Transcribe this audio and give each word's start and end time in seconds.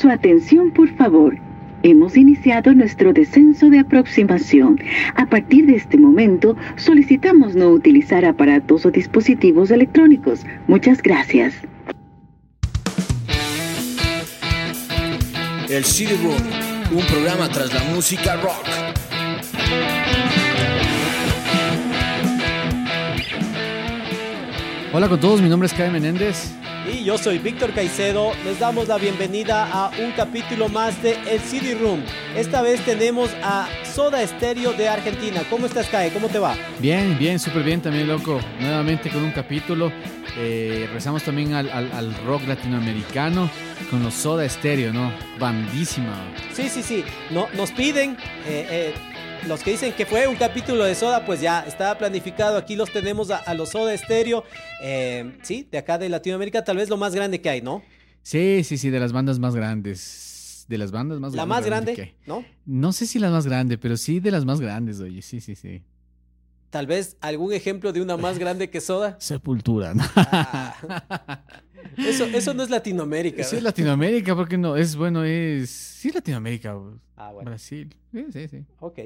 Su 0.00 0.08
atención, 0.08 0.70
por 0.70 0.88
favor. 0.96 1.36
Hemos 1.82 2.16
iniciado 2.16 2.72
nuestro 2.72 3.12
descenso 3.12 3.68
de 3.68 3.80
aproximación. 3.80 4.80
A 5.14 5.26
partir 5.26 5.66
de 5.66 5.76
este 5.76 5.98
momento, 5.98 6.56
solicitamos 6.76 7.54
no 7.54 7.68
utilizar 7.68 8.24
aparatos 8.24 8.86
o 8.86 8.90
dispositivos 8.90 9.70
electrónicos. 9.70 10.46
Muchas 10.68 11.02
gracias. 11.02 11.52
El 15.68 15.84
City 15.84 16.14
Room, 16.22 16.98
un 16.98 17.04
programa 17.04 17.50
tras 17.50 17.74
la 17.74 17.84
música 17.92 18.36
rock. 18.36 18.66
Hola 24.94 25.10
con 25.10 25.20
todos, 25.20 25.42
mi 25.42 25.50
nombre 25.50 25.66
es 25.66 25.74
Kai 25.74 25.90
Menéndez. 25.90 26.59
Y 26.92 27.04
yo 27.04 27.16
soy 27.18 27.38
Víctor 27.38 27.72
Caicedo. 27.72 28.32
Les 28.44 28.58
damos 28.58 28.88
la 28.88 28.96
bienvenida 28.98 29.68
a 29.70 29.90
un 30.02 30.10
capítulo 30.12 30.68
más 30.68 31.00
de 31.02 31.16
El 31.30 31.40
City 31.40 31.74
Room. 31.74 32.02
Esta 32.36 32.62
vez 32.62 32.80
tenemos 32.84 33.30
a 33.42 33.68
Soda 33.84 34.26
Stereo 34.26 34.72
de 34.72 34.88
Argentina. 34.88 35.42
¿Cómo 35.48 35.66
estás, 35.66 35.86
Kai? 35.88 36.10
¿Cómo 36.10 36.28
te 36.28 36.38
va? 36.38 36.54
Bien, 36.80 37.16
bien, 37.18 37.38
súper 37.38 37.62
bien 37.62 37.80
también, 37.80 38.08
loco. 38.08 38.40
Nuevamente 38.60 39.08
con 39.10 39.22
un 39.22 39.30
capítulo. 39.32 39.92
Eh, 40.36 40.88
rezamos 40.92 41.22
también 41.24 41.54
al, 41.54 41.68
al- 41.70 41.90
al 41.92 42.14
rock 42.24 42.46
latinoamericano 42.46 43.50
con 43.90 44.02
los 44.02 44.14
Soda 44.14 44.48
Stereo, 44.48 44.92
¿no? 44.92 45.12
Bandísima. 45.38 46.14
Sí, 46.52 46.68
sí, 46.68 46.82
sí. 46.82 47.04
No, 47.30 47.48
nos 47.54 47.72
piden, 47.72 48.12
eh, 48.46 48.66
eh, 48.70 48.94
los 49.46 49.62
que 49.62 49.72
dicen 49.72 49.92
que 49.94 50.06
fue 50.06 50.26
un 50.26 50.36
capítulo 50.36 50.84
de 50.84 50.94
Soda, 50.94 51.24
pues 51.24 51.40
ya 51.40 51.60
estaba 51.60 51.96
planificado. 51.98 52.56
Aquí 52.56 52.76
los 52.76 52.92
tenemos 52.92 53.30
a, 53.30 53.38
a 53.38 53.54
los 53.54 53.70
Soda 53.70 53.96
Stereo. 53.96 54.44
Eh, 54.82 55.38
sí, 55.42 55.66
de 55.70 55.78
acá 55.78 55.98
de 55.98 56.08
Latinoamérica, 56.08 56.64
tal 56.64 56.76
vez 56.76 56.88
lo 56.88 56.96
más 56.96 57.14
grande 57.14 57.40
que 57.40 57.48
hay, 57.50 57.62
¿no? 57.62 57.82
Sí, 58.22 58.62
sí, 58.64 58.76
sí, 58.78 58.90
de 58.90 59.00
las 59.00 59.12
bandas 59.12 59.38
más 59.38 59.54
grandes. 59.54 60.66
De 60.68 60.78
las 60.78 60.92
bandas 60.92 61.18
más 61.20 61.32
La 61.32 61.44
grandes. 61.44 61.48
más 61.48 61.64
realmente 61.68 61.94
grande, 61.94 61.94
que 61.94 62.02
hay. 62.02 62.26
¿no? 62.26 62.44
No 62.66 62.92
sé 62.92 63.06
si 63.06 63.18
la 63.18 63.30
más 63.30 63.46
grande, 63.46 63.76
pero 63.78 63.96
sí 63.96 64.20
de 64.20 64.30
las 64.30 64.44
más 64.44 64.60
grandes, 64.60 65.00
oye. 65.00 65.22
Sí, 65.22 65.40
sí, 65.40 65.54
sí. 65.54 65.82
Tal 66.70 66.86
vez 66.86 67.16
algún 67.20 67.52
ejemplo 67.52 67.92
de 67.92 68.00
una 68.00 68.16
más 68.16 68.38
grande 68.38 68.70
que 68.70 68.80
Soda. 68.80 69.16
Sepultura, 69.20 69.94
¿no? 69.94 70.04
Ah. 70.14 71.42
Eso, 71.96 72.26
eso 72.26 72.54
no 72.54 72.62
es 72.62 72.70
Latinoamérica. 72.70 73.42
Sí, 73.42 73.56
¿no? 73.56 73.62
Latinoamérica, 73.62 74.36
porque 74.36 74.56
no? 74.56 74.76
Es 74.76 74.94
bueno, 74.94 75.24
es. 75.24 75.70
Sí, 75.70 76.12
Latinoamérica. 76.12 76.76
Ah, 77.16 77.32
bueno. 77.32 77.50
Brasil. 77.50 77.96
Sí, 78.12 78.26
sí, 78.32 78.48
sí. 78.48 78.64
Ok. 78.78 78.98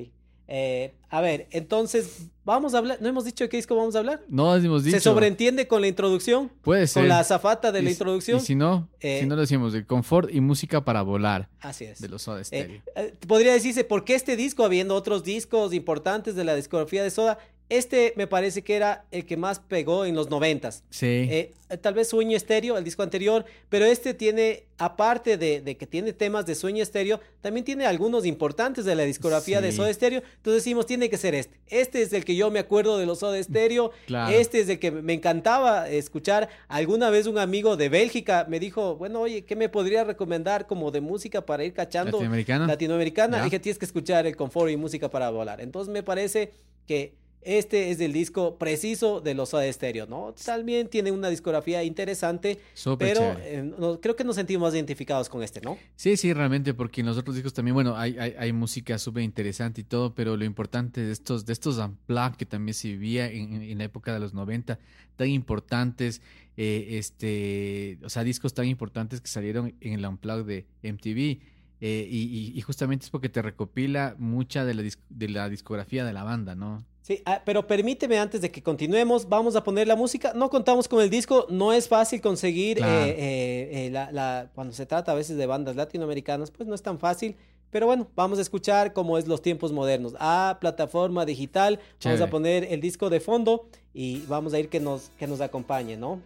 Eh, 0.47 0.93
a 1.09 1.21
ver, 1.23 1.47
entonces, 1.53 2.27
vamos 2.45 2.75
a 2.75 2.79
hablar. 2.79 2.99
¿No 3.01 3.09
hemos 3.09 3.25
dicho 3.25 3.45
de 3.45 3.49
qué 3.49 3.57
disco 3.57 3.75
vamos 3.77 3.97
a 3.97 4.01
hablar? 4.01 4.21
No 4.29 4.55
hemos 4.55 4.85
dicho. 4.85 4.97
¿Se 4.97 5.03
sobreentiende 5.03 5.67
con 5.67 5.81
la 5.81 5.87
introducción? 5.89 6.51
Puede 6.61 6.87
ser. 6.87 7.03
Con 7.03 7.09
la 7.09 7.21
azafata 7.21 7.73
de 7.73 7.81
la 7.83 7.91
introducción. 7.91 8.39
Y 8.39 8.41
si 8.43 8.55
no, 8.55 8.89
Eh, 9.01 9.21
si 9.21 9.27
no 9.27 9.37
lo 9.37 9.41
decimos, 9.41 9.73
de 9.73 9.87
confort 9.87 10.29
y 10.31 10.41
música 10.41 10.85
para 10.85 11.01
volar 11.03 11.49
Así 11.61 11.85
es. 11.85 11.99
de 12.01 12.09
los 12.09 12.23
Soda 12.23 12.41
Eh, 12.41 12.45
Stereo. 12.45 12.83
eh, 12.97 13.15
podría 13.27 13.53
decirse, 13.55 13.85
¿por 13.85 14.05
qué 14.05 14.15
este 14.15 14.37
disco, 14.37 14.65
habiendo 14.65 14.95
otros 14.95 15.25
discos 15.25 15.73
importantes 15.73 16.35
de 16.35 16.45
la 16.45 16.55
discografía 16.55 17.03
de 17.03 17.11
Soda? 17.11 17.39
Este 17.69 18.13
me 18.17 18.27
parece 18.27 18.63
que 18.63 18.77
era 18.77 19.05
el 19.11 19.25
que 19.25 19.37
más 19.37 19.59
pegó 19.59 20.05
en 20.05 20.15
los 20.15 20.31
noventas. 20.31 20.85
sí. 20.91 21.07
Eh, 21.31 21.53
tal 21.81 21.95
vez 21.95 22.09
Sueño 22.09 22.37
Estéreo, 22.37 22.79
el 22.79 22.85
disco 22.85 23.03
anterior, 23.03 23.45
pero 23.69 23.85
este 23.85 24.15
tiene, 24.15 24.65
aparte 24.79 25.37
de, 25.37 25.61
de 25.61 25.77
que 25.77 25.87
tiene 25.87 26.13
temas 26.13 26.47
de 26.47 26.55
Sueño 26.55 26.83
Estéreo, 26.83 27.21
también 27.41 27.65
tiene 27.65 27.87
algunos 27.87 28.27
importantes 28.27 28.85
de 28.85 28.95
la 28.95 29.03
discografía 29.03 29.61
de. 29.61 29.73
Soda 29.73 29.93
Stereo. 29.93 30.23
Entonces 30.37 30.63
decimos, 30.63 30.87
tiene 30.87 31.11
que 31.11 31.17
ser 31.17 31.35
este. 31.35 31.59
Este 31.67 32.03
es 32.03 32.13
el 32.13 32.25
que 32.25 32.37
yo 32.37 32.51
me 32.51 32.61
acuerdo 32.61 32.97
de 32.99 33.07
los 33.07 33.21
Soda 33.21 33.43
Stereo. 33.43 33.91
Claro. 34.07 34.37
Este 34.37 34.61
es 34.61 34.69
el 34.69 34.79
que 34.79 34.91
me 34.93 35.15
encantaba 35.15 35.89
escuchar. 35.89 36.49
Alguna 36.69 37.11
vez 37.11 37.27
un 37.27 37.39
amigo 37.39 37.77
de 37.77 37.89
Bélgica 37.89 38.47
me 38.49 38.61
dijo, 38.61 38.97
bueno, 38.97 39.23
oye, 39.23 39.45
¿qué 39.45 39.57
me 39.57 39.69
podría 39.69 40.05
recomendar 40.05 40.67
como 40.67 40.91
de 40.91 41.01
música 41.01 41.45
para 41.45 41.65
ir 41.65 41.73
cachando? 41.73 42.19
Latinoamericana. 42.19 42.67
Latinoamericana. 42.67 43.43
Dije, 43.43 43.59
tienes 43.59 43.79
que 43.79 43.87
escuchar 43.87 44.27
el 44.27 44.37
confort 44.37 44.71
y 44.71 44.77
música 44.77 45.11
para 45.11 45.31
volar. 45.31 45.61
Entonces 45.61 45.93
me 45.93 46.03
parece 46.05 46.53
que 46.87 47.15
este 47.45 47.91
es 47.91 48.01
el 48.01 48.13
disco 48.13 48.57
preciso 48.59 49.21
de 49.21 49.35
los 49.35 49.51
Soda 49.51 49.71
Stereo, 49.73 50.07
¿no? 50.07 50.35
También 50.45 50.89
tiene 50.89 51.13
una 51.13 51.29
discografía 51.29 51.85
interesante, 51.85 52.59
Súper 52.75 53.09
pero 53.15 53.39
eh, 53.39 53.63
no- 53.79 54.01
creo 54.01 54.17
que 54.17 54.25
nos 54.25 54.37
sentimos 54.37 54.69
más 54.69 54.75
identificados 54.75 55.29
con 55.29 55.43
este, 55.43 55.61
¿no? 55.61 55.77
Sí, 55.97 56.17
sí, 56.17 56.33
realmente, 56.33 56.75
porque 56.75 57.01
en 57.03 57.07
los 57.07 57.19
otros 57.19 57.37
discos 57.37 57.53
también, 57.53 57.75
bueno, 57.75 57.97
hay, 57.97 58.17
hay, 58.19 58.35
hay 58.39 58.53
música 58.53 58.99
súper 58.99 59.23
interesante 59.23 59.83
y 59.83 59.85
todo, 59.85 60.15
pero 60.15 60.37
lo 60.37 60.45
importante 60.45 61.01
de 61.03 61.13
estos, 61.13 61.45
de 61.47 61.53
estos 61.53 61.79
unplugged 61.79 62.37
que 62.37 62.47
también 62.47 62.75
se 62.75 62.89
vivía 62.89 63.31
en, 63.31 63.63
en- 63.63 63.79
la 63.79 63.85
época 63.85 64.13
de 64.15 64.21
los 64.21 64.33
90, 64.35 64.79
tan 65.17 65.29
importantes, 65.29 66.23
eh, 66.57 66.99
este, 66.99 67.99
o 68.05 68.09
sea, 68.09 68.25
discos 68.25 68.55
tan 68.55 68.67
importantes 68.67 69.21
que 69.21 69.29
salieron 69.29 69.75
en 69.81 69.93
el 69.95 70.07
unplugged 70.07 70.47
de 70.47 70.67
MTV. 70.83 71.41
eh, 71.81 72.09
y, 72.11 72.53
y- 72.57 72.61
justamente 72.63 73.05
es 73.05 73.11
porque 73.11 73.29
te 73.29 73.43
recopila 73.43 74.15
mucha 74.19 74.65
de 74.65 74.75
la, 74.75 74.83
de 75.11 75.29
la 75.29 75.49
discografía 75.51 76.05
de 76.05 76.13
la 76.13 76.23
banda, 76.25 76.55
¿no? 76.55 76.85
Sí, 77.07 77.21
ah, 77.27 77.43
pero 77.45 77.67
permíteme 77.67 78.19
antes 78.19 78.41
de 78.41 78.51
que 78.51 78.63
continuemos, 78.63 79.29
vamos 79.29 79.57
a 79.57 79.63
poner 79.63 79.87
la 79.87 79.95
música. 79.95 80.33
No 80.35 80.49
contamos 80.49 80.89
con 80.89 81.03
el 81.03 81.11
disco, 81.11 81.47
no 81.51 81.71
es 81.75 81.87
fácil 81.87 82.23
conseguir 82.23 82.79
Claro. 82.79 83.05
eh, 83.05 83.11
eh, 83.11 83.87
eh, 83.87 83.91
la, 83.91 84.11
la- 84.11 84.51
cuando 84.55 84.73
se 84.73 84.87
trata 84.87 85.13
a 85.13 85.15
veces 85.15 85.37
de 85.37 85.45
bandas 85.45 85.77
latinoamericanas, 85.77 86.51
pues 86.51 86.67
no 86.67 86.75
es 86.75 86.81
tan 86.81 86.99
fácil. 86.99 87.37
Pero 87.69 87.85
bueno, 87.85 88.09
vamos 88.17 88.39
a 88.39 88.41
escuchar 88.41 88.95
cómo 88.95 89.19
es 89.19 89.29
los 89.29 89.43
tiempos 89.43 89.71
modernos. 89.71 90.15
A 90.19 90.57
plataforma 90.63 91.27
digital, 91.27 91.79
vamos 92.03 92.21
a 92.23 92.31
poner 92.31 92.65
el 92.73 92.81
disco 92.81 93.11
de 93.11 93.21
fondo 93.21 93.67
y 93.93 94.21
vamos 94.27 94.55
a 94.55 94.59
ir 94.59 94.71
que 94.71 94.81
nos, 94.81 95.11
que 95.19 95.27
nos 95.27 95.43
acompañe, 95.43 95.99
¿no? 95.99 96.23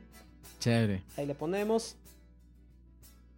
Chévere. 0.60 1.02
Ahí 1.16 1.26
le 1.26 1.34
ponemos. 1.34 1.96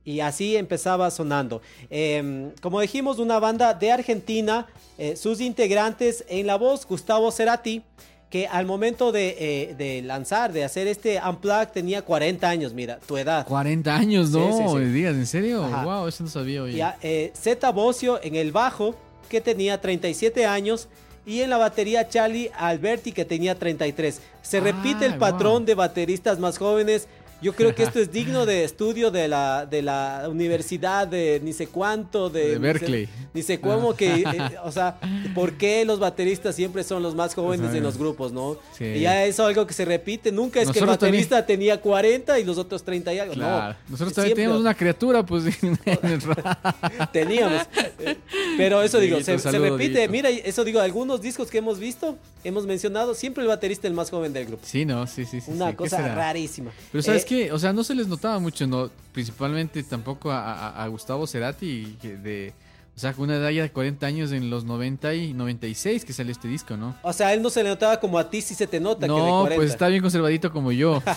Y 0.05 0.21
así 0.21 0.57
empezaba 0.57 1.11
sonando. 1.11 1.61
Eh, 1.91 2.51
como 2.63 2.81
dijimos, 2.81 3.19
una 3.19 3.39
banda 3.39 3.75
de 3.75 3.93
Argentina, 3.93 4.67
eh, 4.99 5.17
sus 5.17 5.41
integrantes 5.41 6.25
en 6.29 6.47
la 6.47 6.57
voz, 6.57 6.87
Gustavo 6.87 7.31
Cerati, 7.31 7.83
que 8.31 8.47
al 8.47 8.65
momento 8.65 9.11
de, 9.13 9.37
eh, 9.39 9.75
de 9.77 10.03
lanzar, 10.03 10.53
de 10.53 10.63
hacer 10.65 10.87
este 10.87 11.21
Unplugged, 11.21 11.69
tenía 11.69 12.03
40 12.03 12.49
años, 12.49 12.73
mira, 12.73 12.99
tu 13.07 13.17
edad. 13.17 13.45
40 13.47 13.95
años, 13.95 14.31
¿no? 14.31 14.77
sí, 14.79 14.85
digas, 14.85 15.15
¿en 15.17 15.27
serio? 15.27 15.65
Ajá. 15.65 15.85
Wow, 15.85 16.07
eso 16.09 16.23
no 16.25 16.31
sabía. 16.31 16.67
Ya, 16.69 16.97
eh, 17.03 17.33
Zeta 17.37 17.71
Bocio 17.73 18.21
en 18.23 18.37
el 18.37 18.53
bajo, 18.53 18.95
que 19.29 19.41
tenía 19.41 19.81
37 19.81 20.47
años. 20.47 20.89
Y 21.27 21.43
en 21.43 21.51
la 21.51 21.59
batería 21.59 22.09
Charlie 22.09 22.51
Alberti, 22.57 23.13
que 23.13 23.25
tenía 23.25 23.55
33. 23.55 24.21
Se 24.43 24.59
repite 24.59 25.05
el 25.07 25.13
Ah, 25.15 25.19
patrón 25.19 25.53
wow. 25.59 25.65
de 25.67 25.75
bateristas 25.75 26.39
más 26.39 26.57
jóvenes. 26.57 27.09
Yo 27.43 27.55
creo 27.55 27.75
que 27.75 27.83
esto 27.85 27.99
es 28.01 28.11
digno 28.13 28.47
de 28.47 28.65
estudio 28.65 29.11
de 29.11 29.29
la, 29.29 29.67
de 29.67 29.83
la 29.83 30.27
universidad 30.31 31.07
de 31.09 31.41
ni 31.43 31.53
sé 31.53 31.67
cuánto, 31.69 32.29
de, 32.31 32.41
De 32.41 32.47
ni 32.49 32.53
sé- 32.55 32.59
Berkeley. 32.61 33.09
Ni 33.33 33.43
sé 33.43 33.61
cómo 33.61 33.95
que, 33.95 34.15
eh, 34.23 34.57
o 34.65 34.73
sea, 34.73 34.99
¿por 35.35 35.53
qué 35.55 35.85
los 35.85 35.99
bateristas 36.01 36.55
siempre 36.55 36.83
son 36.85 37.03
los 37.03 37.15
más 37.15 37.35
jóvenes 37.35 37.75
en 37.75 37.83
los 37.83 37.97
grupos, 37.97 38.33
no? 38.33 38.57
Sí. 38.77 38.85
Y 38.85 39.01
ya 39.01 39.25
eso 39.25 39.43
es 39.45 39.49
algo 39.57 39.67
que 39.67 39.75
se 39.75 39.85
repite. 39.85 40.33
Nunca 40.33 40.61
es 40.61 40.67
que 40.71 40.79
el 40.81 40.85
también. 40.87 40.99
baterista 41.01 41.47
tenía 41.47 41.81
40 41.81 42.39
y 42.41 42.45
los 42.45 42.59
otros 42.59 42.83
30 42.83 43.15
y 43.15 43.19
algo. 43.21 43.35
Claro. 43.35 43.75
No. 43.75 43.91
Nosotros 43.93 44.15
también 44.15 44.35
teníamos 44.35 44.61
una 44.61 44.75
criatura, 44.75 45.25
pues. 45.25 45.45
en 45.63 45.79
el 46.03 46.21
ra- 46.23 47.09
Teníamos. 47.13 47.63
Eh, 47.99 48.17
Pero 48.57 48.83
eso 48.83 48.99
digo, 48.99 49.21
se, 49.21 49.37
repite. 49.37 50.09
Mira, 50.09 50.29
eso 50.31 50.65
digo, 50.65 50.81
algunos 50.81 51.21
discos 51.21 51.51
que 51.51 51.59
hemos 51.59 51.79
visto, 51.79 52.17
hemos 52.45 52.67
mencionado, 52.67 53.15
siempre 53.15 53.43
el 53.43 53.49
baterista 53.49 53.87
el 53.87 53.95
más 53.95 54.11
joven 54.11 54.33
del 54.33 54.47
grupo. 54.47 54.63
Sí, 54.67 54.85
no, 54.85 55.07
sí, 55.07 55.25
sí, 55.25 55.41
sí. 55.41 55.51
Una 55.51 55.67
sí, 55.67 55.71
¿qué 55.73 55.77
cosa 55.77 56.15
rarísima. 56.15 56.71
Pero 56.93 57.03
¿sabes 57.03 57.23
Eh, 57.25 57.27
O 57.53 57.59
sea, 57.59 57.73
no 57.73 57.85
se 57.85 57.95
les 57.95 58.09
notaba 58.09 58.39
mucho, 58.39 58.67
no, 58.67 58.91
principalmente 59.13 59.83
tampoco 59.83 60.31
a, 60.31 60.41
a- 60.69 60.83
a 60.85 60.89
Gustavo 60.89 61.27
Cerati, 61.27 61.97
de, 62.03 62.53
o 62.97 62.99
sea, 63.01 63.13
con 63.13 63.25
una 63.25 63.37
edad 63.37 63.51
ya 63.51 63.63
de 63.63 63.71
40 63.71 64.05
años 64.07 64.33
en 64.33 64.51
los 64.51 64.65
90 64.65 65.15
y 65.15 65.33
96 65.33 66.05
que 66.05 66.13
salió 66.13 66.33
este 66.33 66.49
disco, 66.49 66.77
¿no? 66.77 66.97
O 67.03 67.13
sea, 67.13 67.29
a 67.29 67.33
él 67.35 67.41
no 67.43 67.51
se 67.51 67.63
le 67.63 67.69
notaba 67.71 68.01
como 68.01 68.19
a 68.19 68.29
ti 68.31 68.43
sí 68.43 68.55
se 68.55 68.67
te 68.67 68.81
nota 68.81 69.07
que 69.07 69.13
de 69.13 69.19
No, 69.19 69.41
40. 69.43 69.57
pues 69.57 69.71
está 69.71 69.89
bien 69.89 70.03
conservadito 70.03 70.53
como 70.53 70.73
yo. 70.73 71.03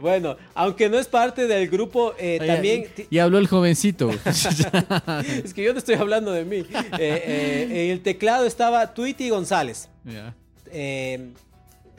Bueno, 0.00 0.36
aunque 0.54 0.88
no 0.88 0.98
es 0.98 1.06
parte 1.06 1.46
del 1.46 1.68
grupo, 1.68 2.14
eh, 2.18 2.38
Oye, 2.40 2.46
también... 2.50 2.86
Y, 3.10 3.16
y 3.16 3.18
habló 3.18 3.36
el 3.36 3.46
jovencito. 3.46 4.10
es 4.24 5.52
que 5.52 5.62
yo 5.62 5.72
no 5.74 5.78
estoy 5.78 5.96
hablando 5.96 6.32
de 6.32 6.46
mí. 6.46 6.56
Eh, 6.56 6.66
eh, 6.98 7.84
en 7.84 7.90
el 7.90 8.00
teclado 8.02 8.46
estaba 8.46 8.94
Tweety 8.94 9.28
González, 9.28 9.90
eh, 10.72 11.30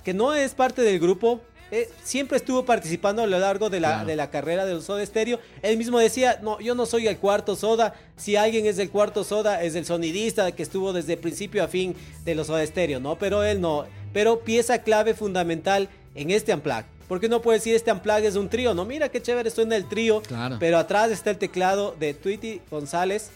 que 0.03 0.13
no 0.15 0.33
es 0.33 0.55
parte 0.55 0.81
del 0.81 0.99
grupo. 0.99 1.41
Eh, 1.71 1.89
siempre 2.03 2.37
estuvo 2.37 2.63
participando 2.65 3.21
a 3.23 3.27
lo 3.27 3.39
largo 3.39 3.69
de 3.69 3.79
la, 3.79 3.89
Claro. 3.89 4.07
de 4.07 4.15
la 4.15 4.29
carrera 4.29 4.65
del 4.65 4.81
Soda 4.81 5.05
Stereo. 5.05 5.39
Él 5.61 5.77
mismo 5.77 5.99
decía, 5.99 6.39
no, 6.41 6.59
yo 6.59 6.75
no 6.75 6.85
soy 6.85 7.07
el 7.07 7.17
cuarto 7.17 7.55
Soda. 7.55 7.93
Si 8.17 8.35
alguien 8.35 8.65
es 8.65 8.77
del 8.77 8.89
cuarto 8.91 9.23
Soda, 9.23 9.63
es 9.63 9.75
el 9.75 9.85
sonidista 9.85 10.51
que 10.51 10.63
estuvo 10.63 10.93
desde 10.93 11.17
principio 11.17 11.63
a 11.63 11.67
fin 11.67 11.95
de 12.23 12.35
los 12.35 12.47
Soda 12.47 12.65
Stereo, 12.65 12.99
¿no? 12.99 13.17
Pero 13.17 13.43
él 13.43 13.59
no. 13.61 13.85
Pero 14.13 14.39
pieza 14.41 14.79
clave 14.79 15.13
fundamental 15.13 15.89
en 16.13 16.31
este 16.31 16.53
Unplugged. 16.53 16.85
Porque 17.07 17.29
no 17.29 17.41
puede 17.41 17.59
decir 17.59 17.75
este 17.75 17.91
Unplugged 17.91 18.25
es 18.25 18.35
un 18.35 18.49
trío, 18.49 18.73
¿no? 18.73 18.83
Mira 18.85 19.09
qué 19.09 19.21
chévere 19.21 19.51
suena 19.51 19.75
el 19.75 19.87
trío. 19.87 20.21
Claro. 20.21 20.57
Pero 20.59 20.77
atrás 20.77 21.11
está 21.11 21.29
el 21.31 21.37
teclado 21.37 21.95
de 21.99 22.13
Tweety 22.13 22.61
González 22.71 23.29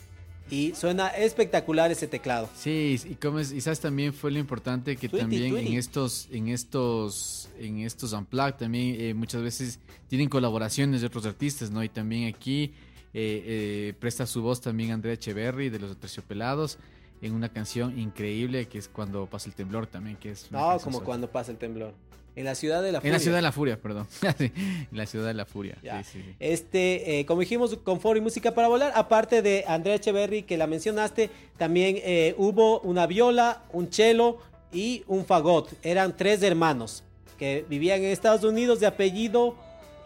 y 0.50 0.74
suena 0.76 1.08
espectacular 1.10 1.92
ese 1.92 2.08
teclado. 2.08 2.50
Sí, 2.56 3.00
y 3.06 3.16
como 3.16 3.40
es, 3.40 3.50
sabes 3.64 3.80
también 3.80 4.14
fue 4.14 4.32
lo 4.32 4.40
importante 4.40 4.96
que 4.96 5.10
Tweety, 5.10 5.24
también 5.24 5.52
Tweety. 5.52 5.72
en 5.72 5.78
estos, 5.78 6.28
en 6.32 6.48
estos, 6.50 7.50
en 7.60 7.80
estos 7.80 8.14
unplugged 8.14 8.56
también 8.56 8.96
eh, 9.00 9.14
muchas 9.14 9.42
veces 9.42 9.80
tienen 10.08 10.30
colaboraciones 10.30 11.02
de 11.02 11.08
otros 11.08 11.26
artistas, 11.26 11.72
¿no? 11.72 11.84
Y 11.84 11.90
también 11.90 12.34
aquí 12.34 12.74
eh, 13.14 13.44
eh, 13.46 13.94
presta 14.00 14.26
su 14.26 14.42
voz 14.42 14.62
también 14.62 14.92
Andrea 14.92 15.14
Echeverry 15.14 15.70
de 15.70 15.80
los 15.80 15.98
Terciopelados 15.98 16.78
en 17.22 17.34
una 17.34 17.50
canción 17.50 18.00
increíble 18.00 18.68
que 18.68 18.78
es 18.78 18.88
cuando 18.88 19.26
pasa 19.26 19.50
el 19.50 19.56
temblor 19.56 19.88
también, 19.88 20.16
que 20.18 20.32
es 20.32 20.52
No, 20.52 20.70
canción 20.70 20.94
como 20.94 21.06
cuando 21.06 21.30
pasa 21.30 21.52
el 21.52 21.58
temblor. 21.58 21.94
En 22.36 22.46
la 22.46 22.56
ciudad 22.56 22.82
de 22.82 22.92
la 22.92 23.00
En 23.00 23.04
la 23.04 23.10
furia. 23.12 23.20
ciudad 23.20 23.38
de 23.38 23.42
la 23.42 23.52
furia, 23.52 23.78
perdón. 23.82 24.08
En 24.40 24.88
la 24.92 25.06
ciudad 25.06 25.28
de 25.28 25.34
la 25.34 25.46
furia. 25.46 25.78
Sí, 25.82 26.12
sí. 26.14 26.36
Este, 26.40 27.20
eh, 27.20 27.26
como 27.26 27.42
dijimos, 27.42 27.76
confort 27.84 28.18
y 28.18 28.22
música 28.22 28.54
para 28.54 28.68
volar. 28.68 28.92
Aparte 28.96 29.42
de 29.42 29.66
Andrea 29.68 29.96
Echeverry, 29.96 30.44
que 30.44 30.58
la 30.58 30.68
mencionaste, 30.68 31.30
también 31.58 31.98
eh, 32.04 32.36
hubo 32.38 32.80
una 32.82 33.08
viola, 33.08 33.64
un 33.74 33.92
cello 33.92 34.38
y 34.72 35.04
un 35.08 35.26
fagot. 35.26 35.74
Eran 35.84 36.16
tres 36.16 36.42
hermanos 36.44 37.04
que 37.38 37.66
vivían 37.70 38.00
en 38.00 38.12
Estados 38.12 38.44
Unidos 38.44 38.80
de 38.80 38.88
apellido 38.88 39.56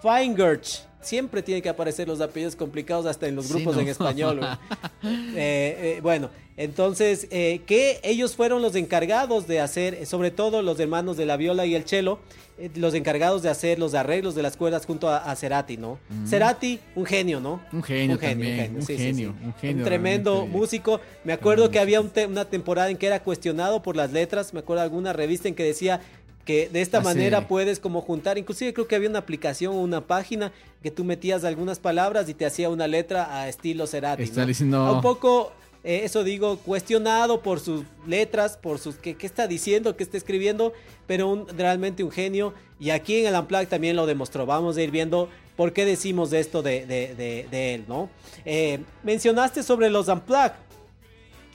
Feingerch. 0.03 0.81
Siempre 1.01 1.41
tienen 1.41 1.61
que 1.61 1.67
aparecer 1.69 2.07
los 2.07 2.21
apellidos 2.21 2.55
complicados 2.55 3.05
hasta 3.05 3.27
en 3.27 3.35
los 3.35 3.47
Sí, 3.47 3.53
grupos 3.53 3.75
¿no? 3.75 3.81
en 3.81 3.88
español. 3.88 4.39
Eh, 5.35 5.97
eh, 5.97 6.00
bueno, 6.01 6.29
entonces, 6.55 7.27
eh, 7.29 7.61
que 7.65 8.00
ellos 8.03 8.35
fueron 8.38 8.61
los 8.61 8.73
encargados 8.75 9.47
de 9.47 9.59
hacer, 9.59 9.95
eh, 9.95 10.05
sobre 10.05 10.31
todo 10.31 10.61
los 10.61 10.79
hermanos 10.79 11.17
de 11.17 11.25
la 11.25 11.35
viola 11.35 11.65
y 11.65 11.75
el 11.75 11.83
cello, 11.85 12.19
los 12.75 12.94
encargados 12.94 13.41
de 13.44 13.50
hacer 13.50 13.79
los 13.79 13.95
arreglos 13.95 14.33
de 14.35 14.44
las 14.44 14.55
cuerdas 14.55 14.85
junto 14.85 15.09
a, 15.09 15.17
a 15.17 15.35
Cerati, 15.35 15.75
¿no? 15.75 15.97
Cerati, 16.25 16.79
un 16.95 17.05
genio, 17.05 17.41
¿no? 17.41 17.59
Un 17.73 17.83
genio 17.83 18.17
también, 18.17 18.75
un 18.77 18.81
sí, 18.83 18.95
sí, 18.95 19.03
genio, 19.03 19.33
sí. 19.39 19.45
un 19.45 19.53
genio 19.55 19.83
tremendo 19.83 20.33
realmente. 20.35 20.57
músico. 20.57 21.01
Me 21.25 21.33
acuerdo 21.33 21.69
que 21.69 21.79
había 21.79 22.00
un 22.00 22.09
te- 22.09 22.27
una 22.27 22.45
temporada 22.45 22.89
en 22.91 22.97
que 22.97 23.07
era 23.07 23.21
cuestionado 23.21 23.81
por 23.81 23.97
las 23.97 24.11
letras. 24.13 24.53
Me 24.53 24.59
acuerdo 24.61 24.81
de 24.81 24.85
alguna 24.85 25.11
revista 25.11 25.47
en 25.50 25.55
que 25.55 25.63
decía 25.63 26.00
que 26.45 26.68
de 26.69 26.81
esta 26.81 26.98
Ah, 26.98 27.01
sí. 27.01 27.06
manera 27.06 27.48
puedes 27.48 27.80
como 27.80 28.01
juntar, 28.01 28.38
inclusive 28.38 28.74
creo 28.74 28.88
que 28.88 28.95
había 28.95 29.10
una 29.10 29.19
aplicación 29.19 29.74
o 29.75 29.80
una 29.81 30.01
página 30.01 30.51
que 30.81 30.92
tú 30.92 31.04
metías 31.04 31.44
algunas 31.45 31.80
palabras 31.80 32.28
y 32.30 32.34
te 32.34 32.45
hacía 32.45 32.69
una 32.69 32.88
letra 32.88 33.38
a 33.40 33.48
estilo 33.50 33.88
Cerati. 33.88 34.24
Está 34.24 34.42
¿no? 34.42 34.48
diciendo- 34.48 34.94
Un 34.94 35.01
poco, 35.01 35.54
eh, 35.86 36.01
eso 36.04 36.24
digo, 36.24 36.57
cuestionado 36.57 37.42
por 37.42 37.60
sus 37.62 37.84
letras, 38.06 38.57
por 38.57 38.80
sus 38.80 38.95
qué, 38.95 39.16
qué 39.16 39.25
está 39.25 39.48
diciendo, 39.48 39.95
qué 39.95 40.04
está 40.04 40.18
escribiendo, 40.18 40.74
pero 41.07 41.30
un- 41.30 41.48
realmente 41.57 42.04
un 42.04 42.12
genio. 42.12 42.54
Y 42.80 42.89
aquí 42.89 43.19
en 43.22 43.28
el 43.34 43.39
Unplugged 43.39 43.69
también 43.69 43.96
lo 43.96 44.06
demostró. 44.06 44.46
Vamos 44.46 44.75
a 44.75 44.81
ir 44.81 44.92
viendo 44.92 45.30
por 45.56 45.72
qué 45.72 45.86
decimos 45.86 46.34
esto 46.34 46.62
de, 46.62 46.86
de- 46.86 47.16
de- 47.16 47.48
de 47.50 47.74
él, 47.75 47.86
¿no? 47.88 48.10
Eh, 48.44 48.80
mencionaste 49.04 49.63
sobre 49.63 49.89
los 49.89 50.07
Unplugged. 50.10 50.51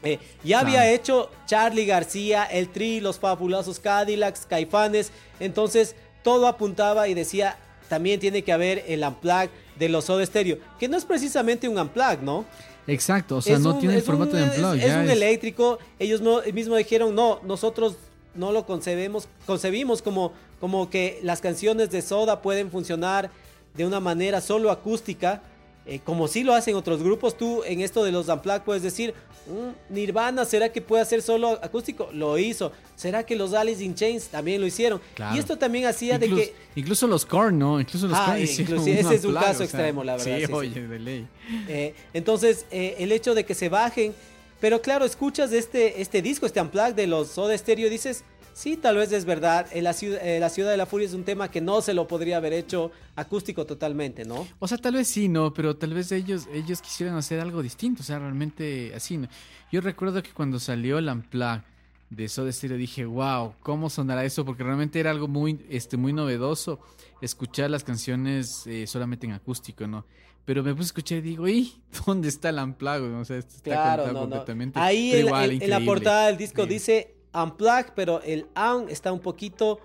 Eh, 0.03 0.19
ya 0.45 0.61
había 0.61 0.91
hecho 0.91 1.31
Charlie 1.47 1.87
García, 1.87 2.45
El 2.45 2.69
Tri, 2.69 3.01
Los 3.01 3.19
Fabulosos 3.19 3.81
Cadillacs, 3.81 4.47
Caifanes. 4.47 5.11
Entonces 5.41 5.95
todo 6.23 6.47
apuntaba 6.47 7.09
y 7.09 7.15
decía, 7.15 7.57
también 7.89 8.21
tiene 8.21 8.43
que 8.43 8.53
haber 8.53 8.85
el 8.87 9.03
Unplugged 9.03 9.51
de 9.79 9.89
los 9.89 10.05
Soda 10.05 10.25
Stereo. 10.25 10.59
Que 10.79 10.89
no 10.89 10.97
es 10.97 11.05
precisamente 11.05 11.69
un 11.69 11.79
Unplugged, 11.79 12.21
¿no? 12.21 12.45
Exacto, 12.87 13.37
o 13.37 13.43
sea, 13.43 13.55
Es 13.57 13.61
no 13.61 13.75
un- 13.75 13.81
tiene 13.81 13.95
el 13.97 14.01
un- 14.01 14.07
formato 14.07 14.37
de 14.37 14.45
unplugged. 14.45 14.81
Es, 14.83 14.87
ya 14.89 15.01
un 15.01 15.11
eléctrico. 15.11 15.79
Ellos 15.99 16.21
no, 16.21 16.41
mismos 16.55 16.79
dijeron, 16.79 17.15
no, 17.15 17.41
nosotros 17.45 17.97
no 18.35 18.53
lo 18.53 18.65
concebemos, 18.67 19.29
concebimos 19.47 20.01
como, 20.01 20.33
como 20.61 20.89
que 20.91 21.19
las 21.23 21.41
canciones 21.41 21.91
de 21.91 22.03
Soda 22.03 22.41
pueden 22.41 22.71
funcionar 22.71 23.31
de 23.75 23.85
una 23.87 24.01
manera 24.01 24.41
solo 24.41 24.71
acústica, 24.71 25.43
eh, 25.89 26.01
como 26.05 26.29
si 26.29 26.45
lo 26.45 26.55
hacen 26.55 26.75
otros 26.77 27.03
grupos. 27.03 27.37
Tú 27.37 27.63
en 27.65 27.81
esto 27.81 28.05
de 28.05 28.13
los 28.13 28.29
Unplugged 28.29 28.63
puedes 28.63 28.83
decir, 28.83 29.15
"Mm, 29.47 29.95
Nirvana, 29.95 30.45
¿será 30.45 30.71
que 30.71 30.81
puede 30.83 31.03
hacer 31.03 31.23
solo 31.23 31.59
acústico? 31.63 32.11
Lo 32.13 32.37
hizo. 32.39 32.71
¿Será 32.95 33.25
que 33.25 33.35
los 33.35 33.55
Alice 33.55 33.83
in 33.83 33.95
Chains 33.95 34.29
también 34.29 34.61
lo 34.61 34.67
hicieron? 34.67 35.01
Claro. 35.15 35.35
Y 35.35 35.39
esto 35.39 35.57
también 35.57 35.87
hacía 35.87 36.17
incluso, 36.17 36.37
de 36.37 36.43
que... 36.47 36.55
incluso 36.77 37.07
los 37.07 37.25
Korn, 37.25 37.59
¿no? 37.59 37.81
Incluso 37.81 38.07
los 38.07 38.19
Ah, 38.19 38.27
Korn 38.27 38.43
hicieron 38.43 38.81
ese 38.87 39.01
es 39.01 39.07
un 39.25 39.31
unplugged, 39.31 39.35
caso 39.41 39.51
o 39.51 39.55
sea, 39.57 39.65
extremo, 39.65 40.05
la 40.05 40.17
verdad, 40.17 40.27
Sí, 40.37 40.41
sí, 40.41 40.47
sí. 40.47 40.53
oye, 40.53 40.87
de 40.89 40.99
ley. 40.99 41.27
Eh, 41.69 41.95
entonces, 42.13 42.67
eh, 42.71 42.97
el 42.99 43.11
hecho 43.13 43.35
de 43.35 43.45
que 43.45 43.55
se 43.55 43.69
bajen, 43.71 44.15
pero 44.61 44.83
claro, 44.83 45.05
escuchas 45.05 45.53
este, 45.53 46.03
este 46.03 46.21
disco, 46.21 46.45
este 46.45 46.61
unplug 46.61 46.95
de 46.95 47.07
los 47.07 47.29
Soda 47.29 47.57
Stereo, 47.57 47.87
y 47.87 47.91
dices, 47.91 48.25
sí, 48.59 48.77
tal 48.77 48.97
vez 48.97 49.13
es 49.13 49.25
verdad, 49.25 49.67
eh, 49.73 49.83
la, 49.83 49.93
ciudad, 49.93 50.19
eh, 50.27 50.41
la 50.41 50.49
ciudad 50.51 50.71
de 50.73 50.77
la 50.77 50.85
furia 50.87 51.07
es 51.07 51.15
un 51.15 51.23
tema 51.23 51.49
que 51.49 51.61
no 51.61 51.81
se 51.81 51.95
lo 51.95 52.09
podría 52.09 52.39
haber 52.39 52.53
hecho 52.53 52.91
acústico 53.15 53.65
totalmente, 53.67 54.25
¿no? 54.25 54.49
O 54.59 54.67
sea, 54.67 54.79
tal 54.79 54.95
vez 54.95 55.07
sí, 55.07 55.29
no, 55.29 55.55
pero 55.55 55.77
tal 55.77 55.95
vez 55.95 56.11
ellos, 56.11 56.49
ellos 56.53 56.83
quisieran 56.83 57.15
hacer 57.17 57.39
algo 57.39 57.63
distinto, 57.63 58.03
o 58.03 58.05
sea, 58.05 58.19
realmente 58.19 58.93
así. 58.97 59.17
¿no? 59.17 59.29
Yo 59.71 59.81
recuerdo 59.81 60.23
que 60.25 60.31
cuando 60.33 60.59
salió 60.59 60.99
el 60.99 61.09
Unplugged 61.09 61.63
de 62.11 62.29
Soda 62.29 62.51
Stereo 62.51 62.77
dije, 62.79 63.05
wow, 63.05 63.53
¿cómo 63.63 63.89
sonará 63.91 64.25
eso? 64.25 64.45
Porque 64.45 64.65
realmente 64.65 64.99
era 64.99 65.11
algo 65.13 65.29
muy, 65.29 65.65
este, 65.71 65.97
muy 65.97 66.13
novedoso 66.13 66.81
escuchar 67.21 67.71
las 67.71 67.85
canciones 67.85 68.67
eh, 68.67 68.87
solamente 68.87 69.27
en 69.27 69.33
acústico, 69.35 69.87
¿no? 69.87 70.05
Pero 70.45 70.63
me 70.65 70.73
puse 70.73 70.85
a 70.85 70.87
escuchar 70.87 71.19
y 71.19 71.21
digo, 71.21 71.47
¿y 71.47 71.75
dónde 72.07 72.29
está 72.29 72.49
el 72.49 72.59
Unplugged? 72.59 73.15
O 73.15 73.25
sea, 73.25 73.37
esto 73.37 73.55
está 73.57 73.71
Claro, 73.71 74.13
no. 74.13 74.21
completamente. 74.21 74.81
Ahí 74.81 75.13
en, 75.13 75.27
igual, 75.27 75.51
en- 75.53 75.63
en 75.63 75.71
la 75.71 75.81
portada 75.81 76.27
del 76.29 76.39
disco 76.39 76.65
dice 76.67 77.15
unplug, 77.35 77.93
pero 77.95 78.23
el 78.23 78.47
un 78.57 78.89
está 78.89 79.13
un 79.13 79.21
poquito 79.21 79.81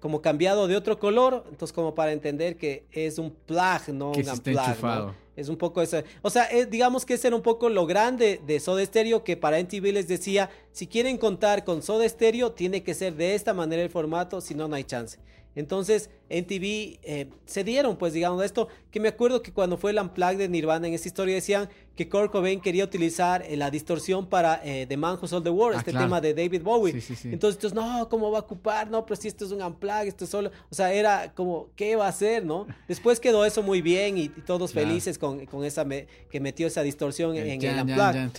como 0.00 0.22
cambiado 0.22 0.68
de 0.68 0.76
otro 0.76 0.98
color, 0.98 1.44
entonces 1.50 1.72
como 1.72 1.94
para 1.94 2.12
entender 2.12 2.56
que 2.56 2.84
es 2.92 3.18
un 3.18 3.30
plug, 3.30 3.88
no 3.92 4.12
Que 4.12 4.20
un 4.20 4.28
unplug, 4.28 4.54
¿no? 4.54 4.64
enchufado. 4.64 5.14
Es 5.36 5.48
un 5.50 5.56
poco 5.56 5.82
eso. 5.82 6.02
O 6.22 6.30
sea, 6.30 6.44
eh, 6.50 6.64
digamos 6.64 7.04
que 7.04 7.14
ese 7.14 7.26
era 7.26 7.36
un 7.36 7.42
poco 7.42 7.68
lo 7.68 7.86
grande 7.86 8.40
de 8.46 8.58
Soda 8.58 8.84
Stereo, 8.84 9.22
que 9.22 9.36
para 9.36 9.58
NTV 9.58 9.92
les 9.92 10.08
decía, 10.08 10.48
si 10.72 10.86
quieren 10.86 11.18
contar 11.18 11.64
con 11.64 11.82
Soda 11.82 12.08
Stereo, 12.08 12.52
tiene 12.52 12.82
que 12.82 12.94
ser 12.94 13.14
de 13.16 13.34
esta 13.34 13.52
manera 13.52 13.82
el 13.82 13.90
formato, 13.90 14.40
si 14.40 14.54
no, 14.54 14.66
no 14.66 14.76
hay 14.76 14.84
chance. 14.84 15.18
Entonces, 15.54 16.10
NTV 16.28 16.98
eh, 17.02 17.30
se 17.46 17.64
dieron, 17.64 17.96
pues, 17.96 18.12
digamos, 18.12 18.44
esto, 18.44 18.68
que 18.90 19.00
me 19.00 19.08
acuerdo 19.08 19.42
que 19.42 19.52
cuando 19.52 19.76
fue 19.76 19.90
el 19.90 19.98
Unplugged 19.98 20.38
de 20.38 20.48
Nirvana, 20.48 20.86
en 20.86 20.94
esta 20.94 21.08
historia 21.08 21.34
decían 21.34 21.68
que 21.96 22.08
Kurt 22.08 22.30
Cobain 22.30 22.60
quería 22.60 22.84
utilizar 22.84 23.42
eh, 23.48 23.56
la 23.56 23.70
distorsión 23.70 24.26
para 24.26 24.60
eh, 24.62 24.84
The 24.86 24.96
Man 24.98 25.18
Who 25.20 25.26
Sold 25.26 25.44
the 25.44 25.50
World, 25.50 25.76
Ah, 25.76 25.78
este 25.78 25.92
claro. 25.92 26.06
tema 26.06 26.20
de 26.20 26.34
David 26.34 26.62
Bowie. 26.62 26.92
Sí, 26.92 27.00
sí, 27.00 27.16
sí. 27.16 27.28
Entonces, 27.32 27.56
entonces, 27.64 27.74
no, 27.74 28.08
¿cómo 28.10 28.30
va 28.30 28.38
a 28.38 28.42
ocupar? 28.42 28.90
No, 28.90 29.06
pero 29.06 29.18
si 29.20 29.28
esto 29.28 29.46
es 29.46 29.50
un 29.50 29.62
Unplugged, 29.62 30.08
esto 30.08 30.24
es 30.24 30.30
solo... 30.30 30.50
O 30.70 30.74
sea, 30.74 30.92
era 30.92 31.32
como, 31.34 31.68
¿qué 31.74 31.96
va 31.96 32.06
a 32.06 32.10
hacer, 32.10 32.44
no? 32.44 32.66
Después 32.86 33.18
quedó 33.18 33.44
eso 33.46 33.62
muy 33.62 33.80
bien 33.80 34.18
y, 34.18 34.24
y 34.24 34.28
todos 34.28 34.72
Claro. 34.72 34.88
felices 34.88 35.16
con, 35.18 35.46
con 35.46 35.64
esa 35.64 35.84
me- 35.84 36.06
que 36.30 36.38
metió 36.38 36.66
esa 36.66 36.82
distorsión 36.82 37.34
El 37.34 37.48
en 37.48 37.62
el 37.64 37.86
Claro, 37.94 38.30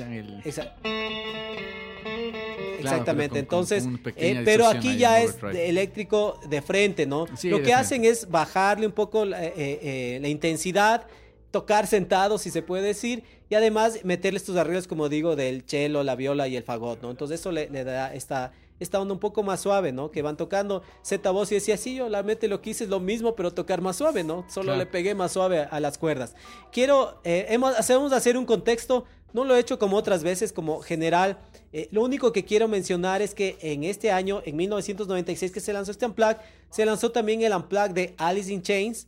Exactamente, 2.79 3.29
pero 3.43 3.47
con- 3.47 3.57
entonces, 3.59 3.83
con 3.83 3.99
eh, 4.17 4.41
pero 4.45 4.67
aquí 4.67 4.97
ya 4.97 5.21
es 5.21 5.41
de 5.41 5.67
eléctrico 5.69 6.39
de 6.47 6.61
frente, 6.61 7.05
¿no? 7.05 7.25
Sí, 7.35 7.49
Lo 7.49 7.57
que 7.57 7.63
frente. 7.63 7.73
hacen 7.73 8.05
es 8.05 8.29
bajarle 8.29 8.85
un 8.85 8.93
poco 8.93 9.25
la, 9.25 9.43
eh, 9.43 9.53
eh, 9.57 10.19
la 10.21 10.27
intensidad, 10.27 11.07
tocar 11.51 11.87
sentado, 11.87 12.37
si 12.37 12.51
se 12.51 12.61
puede 12.61 12.83
decir, 12.83 13.23
y 13.49 13.55
además 13.55 13.99
meterle 14.03 14.37
estos 14.37 14.55
arreglos, 14.57 14.87
como 14.87 15.09
digo, 15.09 15.35
del 15.35 15.63
cello, 15.65 16.03
la 16.03 16.15
viola 16.15 16.47
y 16.47 16.55
el 16.55 16.63
fagot, 16.63 17.01
¿no? 17.01 17.11
Entonces 17.11 17.39
eso 17.39 17.51
le, 17.51 17.69
le 17.69 17.83
da 17.83 18.13
esta, 18.13 18.51
esta 18.79 18.99
onda 18.99 19.13
un 19.13 19.19
poco 19.19 19.43
más 19.43 19.61
suave, 19.61 19.91
¿no? 19.91 20.11
Que 20.11 20.21
van 20.21 20.37
tocando 20.37 20.83
Z 21.01 21.29
voz 21.31 21.51
y 21.51 21.55
decía, 21.55 21.77
sí, 21.77 21.95
yo 21.95 22.09
la 22.09 22.23
mente 22.23 22.47
lo 22.47 22.61
que 22.61 22.71
hice 22.71 22.83
es 22.83 22.89
lo 22.89 22.99
mismo, 22.99 23.35
pero 23.35 23.53
tocar 23.53 23.81
más 23.81 23.95
suave, 23.95 24.23
¿no? 24.23 24.45
Solo 24.49 24.75
le 24.75 24.85
pegué 24.85 25.15
más 25.15 25.31
suave 25.31 25.67
a, 25.69 25.79
las 25.79 25.97
cuerdas. 25.97 26.35
Quiero, 26.71 27.19
eh, 27.23 27.47
hemos, 27.49 27.75
hacemos 27.75 28.11
hacer 28.13 28.37
un 28.37 28.45
contexto, 28.45 29.05
no 29.33 29.43
lo 29.43 29.55
he 29.55 29.59
hecho 29.59 29.79
como 29.79 29.97
otras 29.97 30.23
veces, 30.23 30.53
como 30.53 30.81
general. 30.81 31.37
Eh, 31.73 31.89
lo 31.91 32.03
único 32.03 32.31
que 32.31 32.45
quiero 32.45 32.67
mencionar 32.67 33.21
es 33.21 33.33
que 33.33 33.57
en 33.61 33.83
este 33.83 34.11
año, 34.11 34.41
en 34.45 34.55
1996 34.55 35.51
que 35.51 35.59
se 35.59 35.73
lanzó 35.73 35.91
este 35.91 36.05
Unplugged, 36.05 36.37
se 36.69 36.85
lanzó 36.85 37.11
también 37.11 37.41
el 37.41 37.53
Unplugged 37.53 37.91
de 37.91 38.15
Alice 38.17 38.51
in 38.51 38.61
Chains, 38.61 39.07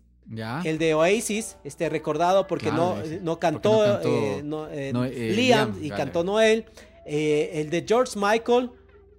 el 0.63 0.77
de 0.77 0.93
Oasis, 0.93 1.57
este 1.63 1.89
recordado 1.89 2.47
porque 2.47 2.71
no, 2.71 2.97
no, 3.21 3.39
cantó, 3.39 3.99
Liam, 5.11 5.77
y 5.81 5.89
cantó 5.89 6.23
Noel. 6.23 6.65
Eh, 7.05 7.61
el 7.61 7.69
de 7.71 7.83
George 7.87 8.13
Michael. 8.19 8.69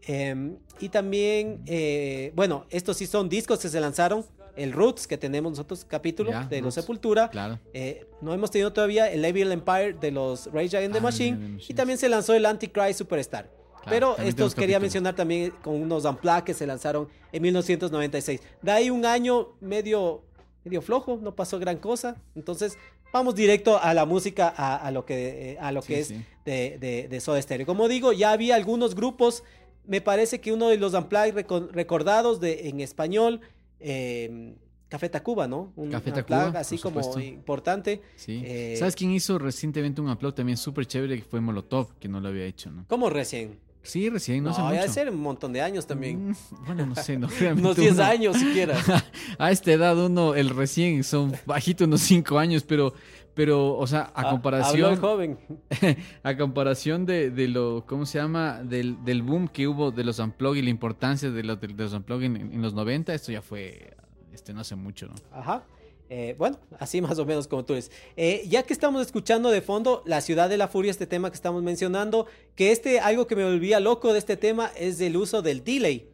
Em, 0.06 0.56
y 0.78 0.88
también, 0.88 1.60
eh, 1.66 2.32
bueno, 2.34 2.64
estos 2.70 2.96
sí 2.96 3.06
son 3.06 3.28
discos 3.28 3.58
que 3.58 3.68
se 3.68 3.80
lanzaron. 3.80 4.24
El 4.56 4.72
Roots, 4.72 5.06
que 5.06 5.16
tenemos 5.16 5.52
nosotros, 5.52 5.84
capítulo 5.84 6.32
de 6.48 6.60
Los 6.60 6.74
Sepultura. 6.74 7.30
Eh, 7.72 8.06
no 8.20 8.34
hemos 8.34 8.50
tenido 8.50 8.72
todavía 8.72 9.10
el 9.10 9.24
Evil 9.24 9.50
Empire 9.52 9.94
de 9.94 10.10
los 10.10 10.46
Rage 10.52 10.76
Against 10.76 10.92
the 10.92 10.98
ah, 10.98 11.02
Machine. 11.02 11.58
y 11.66 11.74
también 11.74 11.98
se 11.98 12.08
lanzó 12.08 12.34
el 12.34 12.44
Antichrist 12.46 12.98
Superstar. 12.98 13.50
Pero 13.88 14.16
estos 14.18 14.54
quería 14.54 14.78
mencionar 14.78 15.14
también 15.14 15.52
con 15.62 15.74
unos 15.74 16.04
Unplugged 16.04 16.44
que 16.44 16.54
se 16.54 16.66
lanzaron 16.66 17.08
en 17.32 17.42
1996. 17.42 18.40
De 18.60 18.70
ahí 18.70 18.90
un 18.90 19.06
año 19.06 19.48
medio 19.60 20.22
medio 20.64 20.82
flojo, 20.82 21.18
no 21.22 21.34
pasó 21.34 21.58
gran 21.58 21.78
cosa. 21.78 22.16
Entonces, 22.34 22.76
vamos 23.12 23.34
directo 23.34 23.80
a 23.80 23.94
la 23.94 24.04
música, 24.06 24.48
a, 24.48 24.90
lo 24.90 25.04
que, 25.04 25.56
a 25.60 25.72
lo 25.72 25.82
que 25.82 25.98
eh, 25.98 26.00
es 26.00 26.14
De, 26.44 27.06
de, 27.08 27.20
Soda 27.20 27.40
Stereo. 27.40 27.66
Como 27.66 27.88
digo, 27.88 28.12
ya 28.12 28.32
había 28.32 28.54
algunos 28.54 28.94
grupos. 28.94 29.42
Me 29.86 30.00
parece 30.00 30.40
que 30.40 30.52
uno 30.52 30.68
de 30.68 30.76
los 30.76 30.94
Unplugged 30.94 31.46
recordados 31.72 32.40
de, 32.40 32.68
en 32.68 32.80
español, 32.80 33.40
eh, 33.80 34.54
Café 34.88 35.08
Tacuba, 35.08 35.46
¿no? 35.46 35.72
Un 35.76 35.90
Café 35.90 36.10
Tacuba, 36.10 36.52
así 36.56 36.76
como 36.78 37.00
importante. 37.20 38.02
Sí. 38.16 38.42
Eh, 38.44 38.74
¿Sabes 38.76 38.96
quién 38.96 39.12
hizo 39.12 39.38
recientemente 39.38 40.00
un 40.00 40.10
upload 40.10 40.34
también 40.34 40.58
súper 40.58 40.86
chévere 40.86 41.16
que 41.16 41.22
fue 41.22 41.40
Molotov, 41.40 41.96
que 41.98 42.08
no 42.08 42.20
lo 42.20 42.28
había 42.28 42.44
hecho, 42.44 42.70
¿no? 42.70 42.84
¿Cómo 42.88 43.08
recién? 43.08 43.58
Sí, 43.82 44.10
recién, 44.10 44.44
no, 44.44 44.50
no 44.50 44.56
sé 44.56 44.62
mucho. 44.62 44.92
ser 44.92 45.08
un 45.08 45.20
montón 45.20 45.52
de 45.52 45.62
años 45.62 45.86
también. 45.86 46.30
Mm, 46.30 46.34
bueno, 46.66 46.86
no 46.86 46.94
sé, 46.94 47.18
no 47.18 47.28
Unos 47.56 47.76
10 47.76 47.98
años 47.98 48.36
siquiera. 48.36 48.76
a 49.38 49.50
esta 49.50 49.72
edad 49.72 49.98
uno, 49.98 50.34
el 50.34 50.50
recién, 50.50 51.02
son 51.02 51.32
bajito 51.46 51.84
unos 51.84 52.02
5 52.02 52.38
años, 52.38 52.62
pero, 52.62 52.92
pero, 53.34 53.76
o 53.76 53.86
sea, 53.86 54.12
a, 54.14 54.30
comparación... 54.30 54.96
joven. 54.96 55.38
a 56.22 56.36
comparación 56.36 57.06
de, 57.06 57.30
de, 57.30 57.48
lo, 57.48 57.84
¿cómo 57.86 58.04
se 58.04 58.18
llama? 58.18 58.62
Del, 58.62 59.02
del 59.04 59.22
boom 59.22 59.48
que 59.48 59.66
hubo 59.66 59.90
de 59.90 60.04
los 60.04 60.18
unplug 60.18 60.56
y 60.56 60.62
la 60.62 60.70
importancia 60.70 61.30
de 61.30 61.42
los, 61.42 61.58
de 61.60 61.68
los 61.68 61.92
unplug 61.94 62.22
en, 62.22 62.36
en, 62.36 62.62
los 62.62 62.74
90, 62.74 63.14
esto 63.14 63.32
ya 63.32 63.40
fue, 63.40 63.96
este, 64.32 64.52
no 64.52 64.60
hace 64.60 64.76
mucho, 64.76 65.06
¿no? 65.06 65.14
Ajá. 65.32 65.64
Eh, 66.12 66.34
bueno, 66.36 66.58
así 66.80 67.00
más 67.00 67.16
o 67.20 67.24
menos 67.24 67.46
como 67.46 67.64
tú 67.64 67.74
dices. 67.74 67.92
Eh, 68.16 68.44
ya 68.48 68.64
que 68.64 68.72
estamos 68.72 69.00
escuchando 69.00 69.48
de 69.48 69.62
fondo 69.62 70.02
La 70.06 70.20
Ciudad 70.20 70.48
de 70.48 70.56
la 70.56 70.66
Furia, 70.66 70.90
este 70.90 71.06
tema 71.06 71.30
que 71.30 71.36
estamos 71.36 71.62
mencionando, 71.62 72.26
que 72.56 72.72
este, 72.72 72.98
algo 72.98 73.28
que 73.28 73.36
me 73.36 73.44
volvía 73.44 73.78
loco 73.78 74.12
de 74.12 74.18
este 74.18 74.36
tema 74.36 74.72
es 74.76 75.00
el 75.00 75.16
uso 75.16 75.40
del 75.40 75.62
delay. 75.62 76.08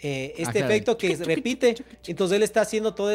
Eh, 0.00 0.34
este 0.38 0.62
ah, 0.62 0.64
efecto 0.64 0.96
que 0.96 1.14
repite, 1.16 1.76
entonces 2.06 2.36
él 2.36 2.42
está 2.42 2.62
haciendo 2.62 2.94
todo 2.94 3.10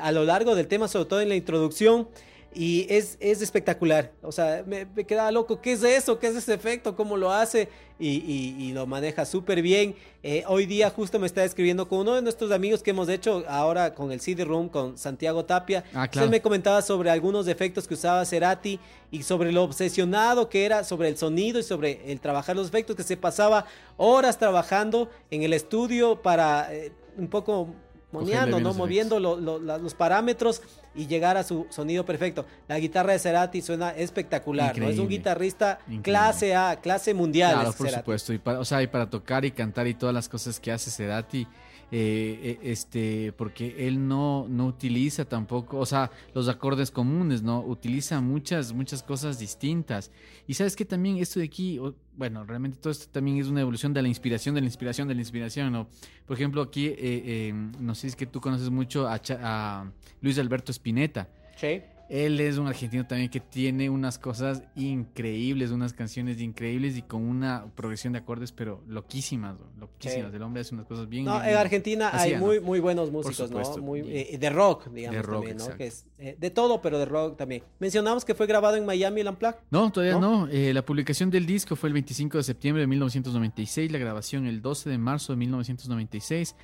a, 0.00 0.12
lo 0.12 0.24
largo 0.24 0.54
del 0.54 0.66
tema, 0.66 0.88
sobre 0.88 1.04
todo 1.04 1.20
en 1.20 1.28
la 1.28 1.36
introducción. 1.36 2.08
Y 2.54 2.86
es, 2.88 3.16
es 3.20 3.42
espectacular. 3.42 4.12
O 4.22 4.30
sea, 4.30 4.62
me, 4.66 4.86
me, 4.86 5.04
quedaba 5.04 5.32
loco. 5.32 5.60
¿Qué 5.60 5.72
es 5.72 5.82
eso? 5.82 6.18
¿Qué 6.18 6.28
es 6.28 6.36
ese 6.36 6.54
efecto? 6.54 6.94
¿Cómo 6.94 7.16
lo 7.16 7.32
hace? 7.32 7.68
Y, 7.98 8.54
y, 8.58 8.72
lo 8.72 8.86
maneja 8.86 9.24
súper 9.24 9.62
bien. 9.62 9.94
Eh, 10.22 10.42
hoy 10.48 10.66
día 10.66 10.90
justo 10.90 11.18
me 11.18 11.26
está 11.26 11.44
escribiendo 11.44 11.88
con 11.88 12.00
uno 12.00 12.16
de 12.16 12.22
nuestros 12.22 12.50
amigos 12.50 12.82
que 12.82 12.90
hemos 12.90 13.08
hecho 13.08 13.44
ahora 13.48 13.94
con 13.94 14.10
el 14.10 14.20
CD 14.20 14.44
Room, 14.44 14.68
con 14.68 14.98
Santiago 14.98 15.44
Tapia. 15.44 15.84
Ah, 15.94 16.08
claro. 16.08 16.28
me 16.28 16.40
comentaba 16.42 16.82
sobre 16.82 17.10
algunos 17.10 17.46
efectos 17.46 17.86
que 17.86 17.94
usaba 17.94 18.24
Cerati 18.24 18.80
y 19.12 19.22
sobre 19.22 19.52
lo 19.52 19.62
obsesionado 19.62 20.48
que 20.48 20.64
era 20.64 20.82
sobre 20.82 21.08
el 21.08 21.16
sonido 21.16 21.60
y 21.60 21.62
sobre 21.62 22.10
el 22.10 22.20
trabajar 22.20 22.56
los 22.56 22.68
efectos, 22.68 22.96
que 22.96 23.04
se 23.04 23.16
pasaba 23.16 23.66
horas 23.96 24.38
trabajando 24.38 25.08
en 25.30 25.42
el 25.42 25.52
estudio 25.52 26.20
para 26.20 26.74
eh, 26.74 26.92
un 27.16 27.28
poco 27.28 27.74
moneando, 28.14 28.60
¿no? 28.60 28.72
Moviendo 28.72 29.20
los 29.20 29.94
parámetros 29.94 30.62
y 30.94 31.06
llegar 31.06 31.36
a 31.36 31.42
su 31.42 31.66
sonido 31.70 32.06
perfecto. 32.06 32.46
La 32.68 32.78
guitarra 32.78 33.12
de 33.12 33.18
Cerati 33.18 33.60
suena 33.60 33.90
espectacular, 33.90 34.78
¿no? 34.78 34.88
Es 34.88 34.98
un 34.98 35.08
guitarrista 35.08 35.80
clase 36.02 36.54
A, 36.54 36.76
clase 36.80 37.12
mundial. 37.12 37.52
Claro, 37.54 37.72
por 37.72 37.90
supuesto. 37.90 38.32
Y 38.32 38.38
para, 38.38 38.60
o 38.60 38.64
sea, 38.64 38.82
y 38.82 38.86
para 38.86 39.10
tocar 39.10 39.44
y 39.44 39.50
cantar 39.50 39.86
y 39.86 39.94
todas 39.94 40.14
las 40.14 40.28
cosas 40.28 40.58
que 40.60 40.72
hace 40.72 40.90
Cerati 40.90 41.46
eh, 41.90 42.40
eh, 42.42 42.58
este, 42.62 43.32
porque 43.32 43.86
él 43.86 44.06
no, 44.06 44.46
no 44.48 44.66
utiliza 44.66 45.24
tampoco, 45.24 45.78
o 45.78 45.86
sea, 45.86 46.10
los 46.34 46.48
acordes 46.48 46.90
comunes, 46.90 47.42
¿no? 47.42 47.60
Utiliza 47.60 48.20
muchas, 48.20 48.72
muchas 48.72 49.02
cosas 49.02 49.38
distintas. 49.38 50.10
Y 50.46 50.54
sabes 50.54 50.76
que 50.76 50.84
también 50.84 51.18
esto 51.18 51.40
de 51.40 51.46
aquí, 51.46 51.80
bueno, 52.16 52.44
realmente 52.44 52.78
todo 52.78 52.90
esto 52.90 53.06
también 53.10 53.38
es 53.38 53.48
una 53.48 53.60
evolución 53.60 53.92
de 53.92 54.02
la 54.02 54.08
inspiración, 54.08 54.54
de 54.54 54.60
la 54.60 54.66
inspiración, 54.66 55.08
de 55.08 55.14
la 55.14 55.20
inspiración, 55.20 55.72
¿no? 55.72 55.88
Por 56.26 56.36
ejemplo, 56.36 56.62
aquí, 56.62 56.86
eh, 56.96 57.52
no 57.78 57.94
sé 57.94 58.02
si 58.02 58.06
es 58.08 58.16
que 58.16 58.26
tú 58.26 58.40
conoces 58.40 58.70
mucho 58.70 59.06
a, 59.06 59.20
a 59.40 59.90
Luis 60.20 60.38
Alberto 60.38 60.72
Spinetta. 60.72 61.28
Sí. 61.56 61.82
Él 62.08 62.38
es 62.38 62.58
un 62.58 62.66
argentino 62.66 63.06
también 63.06 63.30
que 63.30 63.40
tiene 63.40 63.88
unas 63.88 64.18
cosas 64.18 64.62
increíbles, 64.74 65.70
unas 65.70 65.94
canciones 65.94 66.40
increíbles 66.40 66.96
y 66.96 67.02
con 67.02 67.22
una 67.22 67.66
progresión 67.74 68.12
de 68.12 68.18
acordes, 68.18 68.52
pero 68.52 68.82
loquísimas, 68.86 69.56
loquísimas. 69.78 70.34
El 70.34 70.42
hombre 70.42 70.60
hace 70.60 70.74
unas 70.74 70.86
cosas 70.86 71.08
bien. 71.08 71.24
No, 71.24 71.42
en 71.42 71.56
Argentina 71.56 72.10
hay 72.12 72.36
muy, 72.36 72.60
muy 72.60 72.80
buenos 72.80 73.10
músicos, 73.10 73.50
¿no? 73.50 73.78
Muy, 73.78 74.00
eh, 74.00 74.36
de 74.38 74.50
rock, 74.50 74.88
digamos, 74.90 75.16
de 75.16 75.22
rock, 75.22 75.46
también, 75.46 75.56
¿no? 75.56 75.76
Que 75.76 75.86
es, 75.86 76.06
eh, 76.18 76.36
de 76.38 76.50
todo, 76.50 76.82
pero 76.82 76.98
de 76.98 77.06
rock 77.06 77.38
también. 77.38 77.62
Mencionamos 77.78 78.24
que 78.24 78.34
fue 78.34 78.46
grabado 78.46 78.76
en 78.76 78.84
Miami 78.84 79.22
el 79.22 79.28
Unplugged. 79.28 79.60
No, 79.70 79.90
todavía 79.90 80.18
no. 80.18 80.46
Eh, 80.48 80.74
la 80.74 80.84
publicación 80.84 81.30
del 81.30 81.46
disco 81.46 81.74
fue 81.74 81.88
el 81.88 81.94
25 81.94 82.36
de 82.38 82.44
septiembre 82.44 82.82
de 82.82 82.86
1996, 82.86 83.90
la 83.90 83.98
grabación 83.98 84.46
el 84.46 84.60
12 84.60 84.90
de 84.90 84.98
marzo 84.98 85.32
de 85.32 85.38
1996 85.38 86.54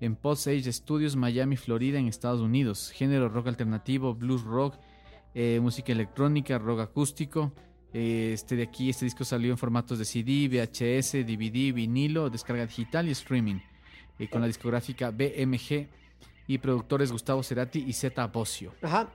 en 0.00 0.16
Post 0.16 0.48
Age 0.48 0.72
Studios, 0.72 1.16
Miami, 1.16 1.56
Florida, 1.56 1.98
en 1.98 2.08
Estados 2.08 2.40
Unidos. 2.40 2.90
Género 2.90 3.28
rock 3.28 3.48
alternativo, 3.48 4.14
blues 4.14 4.42
rock, 4.42 4.76
eh, 5.38 5.60
música 5.60 5.92
electrónica, 5.92 6.56
rock 6.56 6.80
acústico. 6.80 7.52
Eh, 7.92 8.30
este 8.32 8.56
de 8.56 8.62
aquí, 8.62 8.88
este 8.88 9.04
disco 9.04 9.22
salió 9.22 9.50
en 9.50 9.58
formatos 9.58 9.98
de 9.98 10.06
CD, 10.06 10.48
VHS, 10.48 11.26
DVD, 11.26 11.74
vinilo, 11.74 12.30
descarga 12.30 12.64
digital 12.64 13.06
y 13.06 13.10
streaming. 13.10 13.56
Eh, 14.18 14.30
con 14.30 14.40
la 14.40 14.46
discográfica 14.46 15.10
BMG 15.10 15.88
y 16.46 16.56
productores 16.56 17.12
Gustavo 17.12 17.42
Cerati 17.42 17.84
y 17.86 17.92
Zeta 17.92 18.26
Bocio. 18.28 18.72
Ajá. 18.80 19.10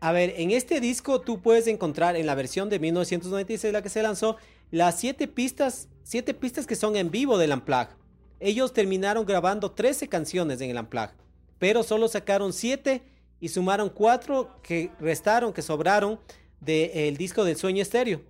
a 0.00 0.12
ver, 0.12 0.32
en 0.38 0.50
este 0.50 0.80
disco 0.80 1.20
tú 1.20 1.42
puedes 1.42 1.66
encontrar 1.66 2.16
en 2.16 2.24
la 2.24 2.34
versión 2.34 2.70
de 2.70 2.78
1996, 2.78 3.70
la 3.70 3.82
que 3.82 3.90
se 3.90 4.02
lanzó, 4.02 4.38
las 4.70 4.98
siete 4.98 5.28
pistas, 5.28 5.90
siete 6.04 6.32
pistas 6.32 6.66
que 6.66 6.74
son 6.74 6.96
en 6.96 7.10
vivo 7.10 7.36
del 7.36 7.52
Unplugged. 7.52 7.96
Ellos 8.40 8.72
terminaron 8.72 9.26
grabando 9.26 9.72
13 9.72 10.08
canciones 10.08 10.62
en 10.62 10.70
el 10.70 10.78
Unplugged, 10.78 11.16
pero 11.58 11.82
solo 11.82 12.08
sacaron 12.08 12.54
7 12.54 13.02
y 13.44 13.50
sumaron 13.50 13.90
4 13.90 14.62
que 14.62 14.90
restaron, 14.98 15.52
que 15.52 15.60
sobraron 15.60 16.18
del 16.60 17.18
disco 17.18 17.44
del 17.44 17.58
sueño 17.58 17.82
estéreo. 17.82 18.22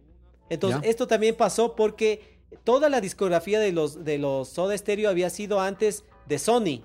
Entonces, 0.51 0.81
esto 0.83 1.07
también 1.07 1.37
pasó 1.37 1.77
porque 1.77 2.41
toda 2.65 2.89
la 2.89 3.01
discografía 3.01 3.61
de 3.61 3.71
los, 3.71 4.05
de 4.05 4.19
los 4.19 4.49
Soda 4.49 4.77
Stereo 4.77 5.09
había 5.09 5.31
sido 5.31 5.61
antes 5.61 6.03
de 6.27 6.41
Sony. 6.41 6.83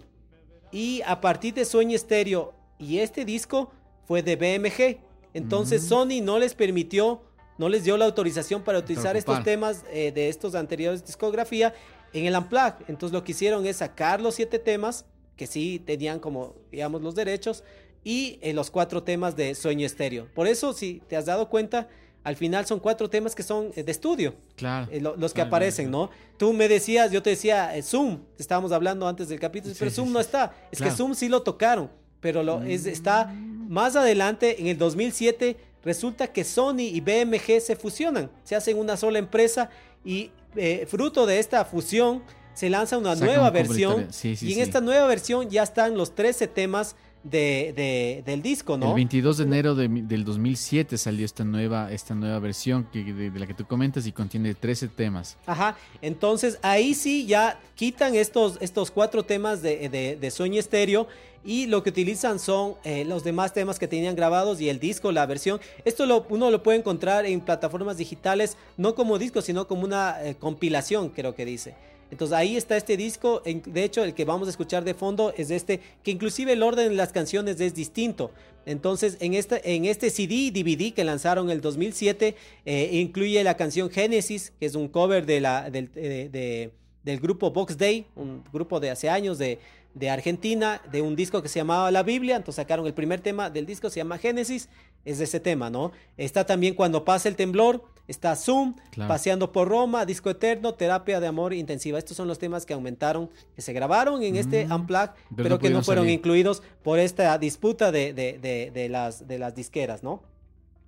Y 0.72 1.02
a 1.08 1.22
partir 1.22 1.56
de 1.56 1.66
Sueño 1.66 1.96
Estéreo 1.96 2.54
y 2.78 3.00
este 3.00 3.26
disco 3.26 3.72
fue 4.06 4.22
de 4.22 4.36
BMG. 4.36 5.00
Entonces 5.34 5.82
Sony 5.82 6.22
no 6.22 6.38
les 6.38 6.54
permitió, 6.54 7.24
no 7.58 7.68
les 7.68 7.84
dio 7.84 7.98
la 7.98 8.06
autorización 8.06 8.62
para 8.62 8.78
utilizar 8.78 9.18
estos 9.18 9.44
temas 9.44 9.84
eh, 9.92 10.12
de 10.12 10.30
estos 10.30 10.54
anteriores 10.54 11.04
discografía 11.04 11.74
en 12.14 12.28
el 12.28 12.36
Unplug. 12.36 12.76
Entonces 12.88 13.12
lo 13.12 13.24
que 13.24 13.32
hicieron 13.32 13.66
es 13.66 13.78
sacar 13.78 14.22
los 14.22 14.36
siete 14.36 14.60
temas, 14.60 15.06
que 15.36 15.48
sí 15.48 15.82
tenían 15.84 16.20
como, 16.20 16.54
digamos, 16.72 17.02
los 17.02 17.16
derechos, 17.16 17.64
y 18.04 18.40
eh, 18.42 18.54
los 18.54 18.72
cuatro 18.72 19.04
temas 19.04 19.36
de 19.36 19.56
Sueño 19.56 19.86
Estéreo. 19.86 20.28
Por 20.34 20.48
eso, 20.48 20.74
si 20.74 21.02
te 21.08 21.16
has 21.16 21.26
dado 21.26 21.50
cuenta, 21.50 21.88
al 22.24 22.36
final 22.36 22.66
son 22.66 22.80
cuatro 22.80 23.10
temas 23.10 23.36
que 23.36 23.44
son 23.44 23.72
eh, 23.76 23.84
de 23.84 23.92
estudio. 23.92 24.36
Claro. 24.56 24.88
Eh, 24.92 25.02
los 25.02 25.34
que 25.34 25.42
aparecen, 25.42 25.92
¿no? 25.92 26.10
Tú 26.38 26.54
me 26.54 26.68
decías, 26.68 27.12
yo 27.12 27.22
te 27.22 27.32
decía, 27.32 27.72
Zoom, 27.82 28.20
estábamos 28.38 28.72
hablando 28.72 29.08
antes 29.08 29.30
del 29.30 29.40
capítulo, 29.40 29.74
pero 29.78 29.92
Zoom 29.92 30.12
no 30.12 30.20
está. 30.20 30.54
Es 30.72 30.82
que 30.82 30.92
Zoom 30.92 31.16
sí 31.16 31.30
lo 31.30 31.42
tocaron, 31.42 31.90
pero 32.20 32.44
lo, 32.44 32.62
es, 32.64 32.86
está 32.86 33.34
más 33.70 33.96
adelante, 33.96 34.60
en 34.60 34.68
el 34.68 34.78
2007, 34.78 35.56
resulta 35.84 36.28
que 36.28 36.44
Sony 36.44 36.82
y 36.92 37.02
BMG 37.02 37.62
se 37.62 37.76
fusionan, 37.76 38.32
se 38.44 38.56
hacen 38.56 38.78
una 38.78 38.98
sola 38.98 39.20
empresa 39.20 39.70
y 40.04 40.32
eh, 40.56 40.86
fruto 40.88 41.26
de 41.26 41.40
esta 41.40 41.64
fusión, 41.66 42.24
se 42.54 42.70
lanza 42.70 42.98
una 42.98 43.16
nueva 43.16 43.50
versión. 43.52 44.08
y 44.24 44.54
en 44.54 44.60
esta 44.60 44.82
nueva 44.82 45.08
versión 45.08 45.50
ya 45.50 45.64
están 45.64 45.96
los 45.96 46.16
13 46.16 46.48
temas 46.48 46.96
de, 47.24 48.24
del 48.26 48.42
disco, 48.42 48.78
¿no? 48.78 48.90
El 48.90 48.96
22 48.96 49.38
de 49.38 49.44
enero 49.44 49.76
del 49.76 50.24
2007 50.24 50.98
salió 50.98 51.26
esta 51.26 51.44
nueva, 51.44 51.92
esta 51.92 52.16
nueva 52.16 52.40
versión 52.40 52.88
que, 52.92 53.04
de, 53.04 53.38
la 53.38 53.46
que 53.46 53.54
tú 53.54 53.66
comentas 53.66 54.08
y 54.08 54.12
contiene 54.12 54.54
13 54.54 54.88
temas. 54.90 55.38
Ajá, 55.46 55.78
entonces 56.02 56.60
ahí 56.62 56.94
sí 56.94 57.26
ya 57.26 57.60
quitan 57.76 58.16
estos, 58.16 58.58
estos 58.62 58.92
cuatro 58.92 59.24
temas 59.24 59.62
de, 59.62 60.18
de, 60.20 60.32
Sueño 60.32 60.60
Estéreo 60.60 61.08
y 61.44 61.68
lo 61.68 61.84
que 61.84 61.90
utilizan 61.90 62.40
son 62.40 62.76
eh, 62.84 63.06
los 63.06 63.24
demás 63.24 63.54
temas 63.54 63.80
que 63.80 63.88
tenían 63.88 64.16
grabados 64.16 64.62
y 64.62 64.70
el 64.70 64.80
disco, 64.80 65.12
la 65.12 65.26
versión. 65.26 65.60
Esto 65.86 66.06
lo, 66.06 66.26
uno 66.30 66.52
lo 66.52 66.64
puede 66.64 66.80
encontrar 66.80 67.26
en 67.26 67.42
plataformas 67.42 67.98
digitales, 67.98 68.58
no 68.78 68.96
como 68.96 69.18
disco, 69.18 69.42
sino 69.42 69.68
como 69.68 69.84
una 69.84 70.18
eh, 70.24 70.36
compilación, 70.36 71.10
creo 71.10 71.36
que 71.36 71.46
dice. 71.46 71.76
Entonces 72.12 72.36
ahí 72.36 72.56
está 72.56 72.76
este 72.76 72.98
disco, 72.98 73.42
de 73.46 73.84
hecho 73.84 74.04
el 74.04 74.14
que 74.14 74.26
vamos 74.26 74.48
a 74.48 74.52
escuchar 74.52 74.84
de 74.84 74.94
fondo 74.94 75.34
es 75.38 75.52
este, 75.52 75.80
que 76.04 76.12
inclusive 76.12 76.54
el 76.54 76.64
orden 76.64 76.90
de 76.90 76.96
las 76.96 77.12
canciones 77.12 77.60
es 77.60 77.74
distinto. 77.74 78.32
Entonces 78.66 79.18
en 79.20 79.34
este, 79.34 79.76
en 79.76 79.86
este 79.86 80.10
CD, 80.10 80.52
DVD 80.52 80.94
que 80.94 81.04
lanzaron 81.04 81.46
en 81.50 81.52
el 81.52 81.62
2007, 81.62 82.36
eh, 82.66 82.90
incluye 82.94 83.44
la 83.44 83.56
canción 83.58 83.90
Genesis, 83.90 84.54
que 84.60 84.66
es 84.66 84.76
un 84.76 84.88
cover 84.88 85.26
de 85.26 85.40
la, 85.40 85.70
del, 85.70 85.92
del 85.92 87.20
grupo 87.20 87.52
Box 87.52 87.78
Day, 87.78 88.06
un 88.16 88.44
grupo 88.52 88.80
de 88.80 88.90
hace 88.90 89.10
años 89.10 89.38
de, 89.38 89.60
de 89.94 90.10
Argentina, 90.10 90.82
de 90.92 91.02
un 91.02 91.16
disco 91.16 91.42
que 91.42 91.50
se 91.50 91.60
llamaba 91.60 91.92
La 91.92 92.04
Biblia, 92.04 92.36
entonces 92.36 92.56
sacaron 92.56 92.86
el 92.86 92.94
primer 92.94 93.22
tema 93.22 93.50
del 93.50 93.66
disco, 93.66 93.90
se 93.90 93.98
llama 93.98 94.18
Génesis, 94.18 94.70
es 95.06 95.18
de 95.18 95.24
ese 95.24 95.40
tema, 95.40 95.70
¿no? 95.70 95.92
Está 96.18 96.46
también 96.46 96.74
Cuando 96.76 97.06
pasa 97.06 97.30
el 97.30 97.36
temblor, 97.36 97.84
está 98.08 98.36
Zoom, 98.36 98.76
Paseando 99.08 99.52
por 99.52 99.68
Roma, 99.68 100.06
Disco 100.06 100.30
Eterno, 100.30 100.74
Terapia 100.74 101.20
de 101.20 101.28
Amor 101.28 101.54
Intensiva. 101.54 101.98
Estos 101.98 102.18
son 102.18 102.28
los 102.28 102.40
temas 102.40 102.66
que 102.66 102.74
aumentaron, 102.74 103.30
que 103.56 103.62
se 103.62 103.72
grabaron 103.72 104.24
en 104.24 104.36
este 104.36 104.66
mm, 104.66 104.72
Unplugged, 104.72 105.12
pero, 105.36 105.60
que 105.60 105.70
no 105.70 105.84
fueron 105.84 106.10
incluidos 106.10 106.64
por 106.84 107.00
esta 107.00 107.38
disputa 107.38 107.92
de, 107.92 108.14
de, 108.14 108.90
las, 108.90 109.28
de 109.28 109.40
las 109.40 109.56
disqueras, 109.56 110.04
¿no? 110.04 110.22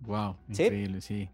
Wow, 0.01 0.35
increíble, 0.49 1.01
sí. 1.01 1.29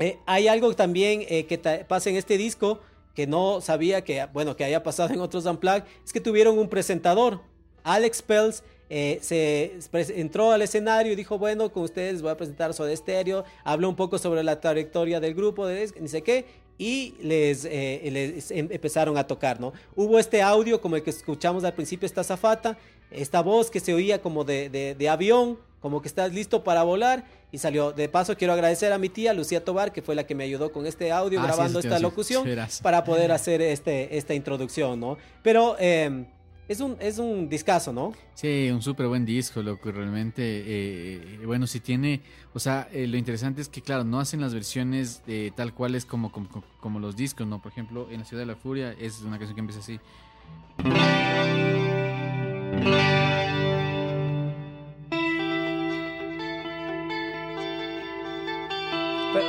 Eh, 0.00 0.18
hay 0.26 0.48
algo 0.48 0.74
también 0.74 1.24
eh, 1.28 1.46
que 1.46 1.58
pasa 1.86 2.10
en 2.10 2.16
este 2.16 2.36
disco, 2.36 2.80
que 3.14 3.28
no 3.28 3.60
sabía 3.60 4.02
que, 4.02 4.26
bueno, 4.32 4.56
que 4.56 4.64
haya 4.64 4.82
pasado 4.82 5.14
en 5.14 5.20
otros 5.20 5.46
Unplugged, 5.46 5.84
es 6.04 6.12
que 6.12 6.20
tuvieron 6.20 6.58
un 6.58 6.68
presentador, 6.68 7.40
Alex 7.84 8.22
Pells, 8.22 8.64
eh, 8.90 9.18
se 9.20 9.80
entró 10.20 10.52
al 10.52 10.62
escenario 10.62 11.12
y 11.12 11.16
dijo, 11.16 11.38
bueno, 11.38 11.72
con 11.72 11.84
ustedes 11.84 12.22
voy 12.22 12.30
a 12.30 12.36
presentar 12.36 12.74
Soda 12.74 12.94
Stereo, 12.94 13.44
habló 13.64 13.88
un 13.88 13.96
poco 13.96 14.18
sobre 14.18 14.42
la 14.42 14.60
trayectoria 14.60 15.20
del 15.20 15.34
grupo, 15.34 15.66
de 15.66 15.90
ni 16.00 16.08
sé 16.08 16.22
qué, 16.22 16.46
y 16.76 17.14
les, 17.20 17.64
eh, 17.64 18.36
em, 18.50 18.68
empezaron 18.70 19.16
a 19.16 19.26
tocar, 19.26 19.60
¿no? 19.60 19.72
Hubo 19.94 20.18
este 20.18 20.42
audio 20.42 20.80
como 20.80 20.96
el 20.96 21.02
que 21.02 21.10
escuchamos 21.10 21.64
al 21.64 21.74
principio, 21.74 22.06
esta 22.06 22.24
zafata, 22.24 22.76
esta 23.10 23.42
voz 23.42 23.70
que 23.70 23.80
se 23.80 23.94
oía 23.94 24.20
como 24.20 24.44
de, 24.44 24.68
de 24.98 25.08
avión, 25.08 25.58
como 25.84 26.00
que 26.00 26.08
estás 26.08 26.32
listo 26.32 26.64
para 26.64 26.82
volar 26.82 27.26
y 27.52 27.58
salió. 27.58 27.92
De 27.92 28.08
paso 28.08 28.36
quiero 28.38 28.54
agradecer 28.54 28.90
a 28.94 28.96
mi 28.98 29.10
tía 29.10 29.34
Lucía 29.34 29.62
Tobar, 29.62 29.92
que 29.92 30.00
fue 30.00 30.14
la 30.14 30.26
que 30.26 30.34
me 30.34 30.42
ayudó 30.44 30.72
con 30.72 30.86
este 30.86 31.12
audio, 31.12 31.38
ah, 31.40 31.44
grabando 31.44 31.78
esta 31.78 31.98
locución, 31.98 32.48
para 32.82 33.04
poder 33.04 33.30
hacer 33.30 33.60
este, 33.60 34.16
esta 34.16 34.32
introducción, 34.32 34.98
¿no? 34.98 35.18
Pero 35.42 35.76
em, 35.78 36.24
es 36.66 36.80
un, 36.80 36.96
es 37.00 37.18
un 37.18 37.48
discazo, 37.48 37.92
¿no? 37.92 38.12
Sí, 38.34 38.70
un 38.72 38.80
súper 38.80 39.06
buen 39.06 39.24
disco, 39.24 39.62
lo 39.62 39.78
que 39.80 39.92
realmente, 39.92 40.42
eh, 40.42 41.40
bueno, 41.44 41.66
si 41.66 41.80
tiene, 41.80 42.22
o 42.54 42.58
sea, 42.58 42.88
eh, 42.92 43.06
lo 43.06 43.16
interesante 43.16 43.60
es 43.60 43.68
que, 43.68 43.82
claro, 43.82 44.04
no 44.04 44.18
hacen 44.18 44.40
las 44.40 44.54
versiones 44.54 45.22
eh, 45.26 45.50
tal 45.54 45.74
cual 45.74 45.94
es 45.94 46.06
como, 46.06 46.32
como, 46.32 46.48
como, 46.80 47.00
los 47.00 47.16
discos, 47.16 47.46
¿no? 47.46 47.60
Por 47.60 47.72
ejemplo, 47.72 48.08
en 48.10 48.20
La 48.20 48.24
Ciudad 48.24 48.42
de 48.42 48.46
la 48.46 48.56
Furia 48.56 48.94
es 48.98 49.20
una 49.20 49.38
canción 49.38 49.54
que 49.54 49.60
empieza 49.60 49.80
así. 49.80 50.00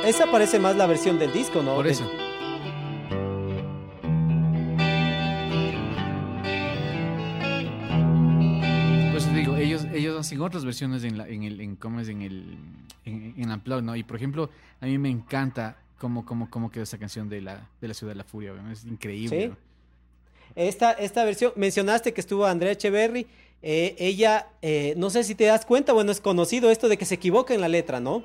esa 0.04 0.30
parece 0.30 0.60
más 0.60 0.76
la 0.76 0.86
versión 0.86 1.18
del 1.18 1.32
disco, 1.32 1.62
¿no? 1.62 1.74
Por 1.74 1.86
eso. 1.86 2.08
Ellos 10.26 10.40
hacen 10.40 10.40
otras 10.40 10.64
versiones 10.64 11.04
en, 11.04 11.18
la, 11.18 11.28
en 11.28 11.42
el, 11.42 11.60
en, 11.60 11.76
¿cómo 11.76 12.00
es? 12.00 12.08
En 12.08 12.22
el, 12.22 12.58
en, 13.04 13.34
en 13.36 13.84
¿no? 13.86 13.96
Y 13.96 14.02
por 14.02 14.16
ejemplo, 14.16 14.50
a 14.80 14.86
mí 14.86 14.98
me 14.98 15.10
encanta 15.10 15.76
cómo, 15.98 16.24
cómo, 16.24 16.50
cómo 16.50 16.70
quedó 16.70 16.84
esa 16.84 16.98
canción 16.98 17.28
de 17.28 17.40
la, 17.40 17.68
de 17.80 17.88
la 17.88 17.94
Ciudad 17.94 18.12
de 18.12 18.16
la 18.18 18.24
Furia, 18.24 18.52
es 18.70 18.84
increíble. 18.84 19.48
¿Sí? 19.48 19.54
Esta, 20.54 20.92
esta 20.92 21.24
versión, 21.24 21.52
mencionaste 21.56 22.12
que 22.14 22.20
estuvo 22.20 22.46
Andrea 22.46 22.72
Echeverry, 22.72 23.26
eh, 23.62 23.94
ella, 23.98 24.48
eh, 24.62 24.94
no 24.96 25.10
sé 25.10 25.24
si 25.24 25.34
te 25.34 25.44
das 25.44 25.66
cuenta, 25.66 25.92
bueno, 25.92 26.12
es 26.12 26.20
conocido 26.20 26.70
esto 26.70 26.88
de 26.88 26.96
que 26.96 27.04
se 27.04 27.14
equivoca 27.16 27.54
en 27.54 27.60
la 27.60 27.68
letra, 27.68 28.00
¿no? 28.00 28.24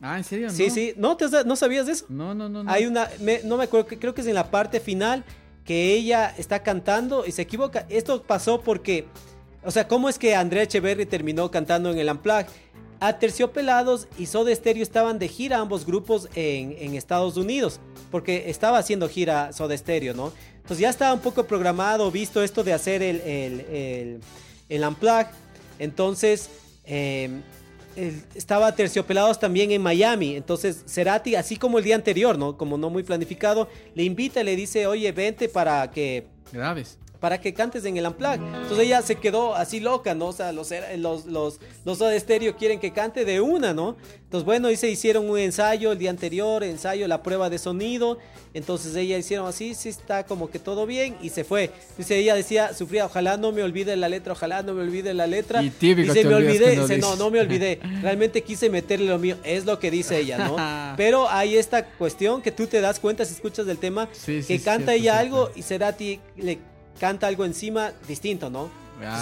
Ah, 0.00 0.16
¿en 0.16 0.24
serio? 0.24 0.50
Sí, 0.50 0.70
sí. 0.70 0.94
¿No, 0.96 1.16
¿No 1.44 1.56
sabías 1.56 1.86
de 1.86 1.92
eso? 1.92 2.06
No, 2.08 2.34
no, 2.34 2.48
no. 2.48 2.70
Hay 2.70 2.86
una, 2.86 3.08
no 3.44 3.56
me 3.56 3.64
acuerdo, 3.64 3.88
creo 3.98 4.14
que 4.14 4.20
es 4.20 4.26
en 4.26 4.34
la 4.34 4.50
parte 4.50 4.80
final 4.80 5.24
que 5.64 5.94
ella 5.94 6.34
está 6.38 6.62
cantando 6.62 7.26
y 7.26 7.32
se 7.32 7.42
equivoca. 7.42 7.86
Esto 7.88 8.22
pasó 8.22 8.60
porque, 8.60 9.06
o 9.64 9.70
sea, 9.70 9.88
¿cómo 9.88 10.08
es 10.08 10.18
que 10.18 10.34
Andrea 10.34 10.62
Echeverry 10.62 11.06
terminó 11.06 11.50
cantando 11.50 11.90
en 11.90 11.98
el 11.98 12.08
Unplugged? 12.08 12.48
A 13.00 13.18
Terciopelados 13.18 14.08
y 14.18 14.26
Soda 14.26 14.52
Stereo 14.54 14.82
estaban 14.82 15.18
de 15.18 15.28
gira 15.28 15.58
ambos 15.58 15.86
grupos 15.86 16.28
en, 16.34 16.94
Estados 16.94 17.36
Unidos, 17.36 17.78
porque 18.10 18.50
estaba 18.50 18.78
haciendo 18.78 19.08
gira 19.08 19.52
Soda 19.52 19.76
Stereo, 19.76 20.14
¿no? 20.14 20.32
Entonces 20.56 20.78
ya 20.78 20.90
estaba 20.90 21.12
un 21.12 21.20
poco 21.20 21.44
programado, 21.44 22.10
visto 22.10 22.42
esto 22.42 22.64
de 22.64 22.72
hacer 22.72 23.02
el, 23.02 23.20
el, 23.20 24.20
el. 24.68 24.86
Entonces, 25.78 26.50
eh, 26.84 27.30
estaba 28.34 28.74
terciopelados 28.74 29.38
también 29.38 29.70
en 29.70 29.80
Miami. 29.80 30.36
Entonces, 30.36 30.84
Cerati, 30.86 31.36
así 31.36 31.56
como 31.56 31.78
el 31.78 31.84
día 31.84 31.94
anterior, 31.94 32.36
¿no? 32.36 32.56
Como 32.56 32.76
no 32.78 32.90
muy 32.90 33.04
planificado, 33.04 33.68
le 33.94 34.02
invita 34.02 34.42
le 34.42 34.56
dice, 34.56 34.86
oye, 34.86 35.10
vente 35.12 35.48
para 35.48 35.90
que... 35.90 36.26
Graves 36.52 36.98
para 37.20 37.40
que 37.40 37.52
cantes 37.52 37.84
en 37.84 37.96
el 37.96 38.06
Unplugged. 38.06 38.42
Entonces 38.42 38.78
ella 38.78 39.02
se 39.02 39.16
quedó 39.16 39.54
así 39.54 39.80
loca, 39.80 40.14
¿no? 40.14 40.26
O 40.26 40.32
sea, 40.32 40.52
los, 40.52 40.70
los, 40.96 41.26
los, 41.26 41.58
los 41.84 41.98
de 41.98 42.16
estéreo 42.16 42.56
quieren 42.56 42.78
que 42.78 42.92
cante 42.92 43.24
de 43.24 43.40
una, 43.40 43.74
¿no? 43.74 43.96
Entonces, 44.28 44.44
bueno, 44.44 44.70
y 44.70 44.76
se 44.76 44.90
hicieron 44.90 45.28
un 45.28 45.38
ensayo 45.38 45.90
el 45.90 45.98
día 45.98 46.10
anterior, 46.10 46.62
ensayo, 46.62 47.08
la 47.08 47.22
prueba 47.22 47.48
de 47.48 47.58
sonido. 47.58 48.18
Entonces 48.54 48.94
ella 48.94 49.16
hicieron 49.18 49.46
así, 49.46 49.74
sí 49.74 49.88
está 49.88 50.24
como 50.24 50.50
que 50.50 50.58
todo 50.58 50.86
bien 50.86 51.16
y 51.22 51.30
se 51.30 51.44
fue. 51.44 51.70
Dice, 51.96 52.18
ella 52.18 52.34
decía, 52.34 52.74
sufría, 52.74 53.06
ojalá 53.06 53.36
no 53.36 53.52
me 53.52 53.62
olvide 53.62 53.96
la 53.96 54.08
letra, 54.08 54.32
ojalá 54.32 54.62
no 54.62 54.74
me 54.74 54.82
olvide 54.82 55.14
la 55.14 55.26
letra. 55.26 55.62
Y, 55.62 55.70
dice, 55.70 56.24
me 56.24 56.34
olvidé, 56.34 56.78
dice, 56.78 56.98
no, 56.98 57.16
no 57.16 57.30
me 57.30 57.40
olvidé. 57.40 57.80
Realmente 58.02 58.42
quise 58.42 58.70
meterle 58.70 59.06
lo 59.06 59.18
mío, 59.18 59.36
es 59.44 59.64
lo 59.64 59.78
que 59.78 59.90
dice 59.90 60.18
ella, 60.18 60.38
¿no? 60.38 60.56
Pero 60.96 61.28
hay 61.28 61.56
esta 61.56 61.86
cuestión 61.86 62.42
que 62.42 62.52
tú 62.52 62.66
te 62.66 62.80
das 62.80 63.00
cuenta 63.00 63.24
si 63.24 63.34
escuchas 63.34 63.66
del 63.66 63.78
tema, 63.78 64.08
que 64.24 64.60
canta 64.62 64.94
ella 64.94 65.18
algo 65.18 65.50
y 65.54 65.62
será 65.62 65.88
a 65.88 65.92
ti 65.92 66.20
le 66.36 66.58
canta 66.98 67.26
algo 67.26 67.44
encima 67.44 67.92
distinto, 68.06 68.50
¿no? 68.50 68.70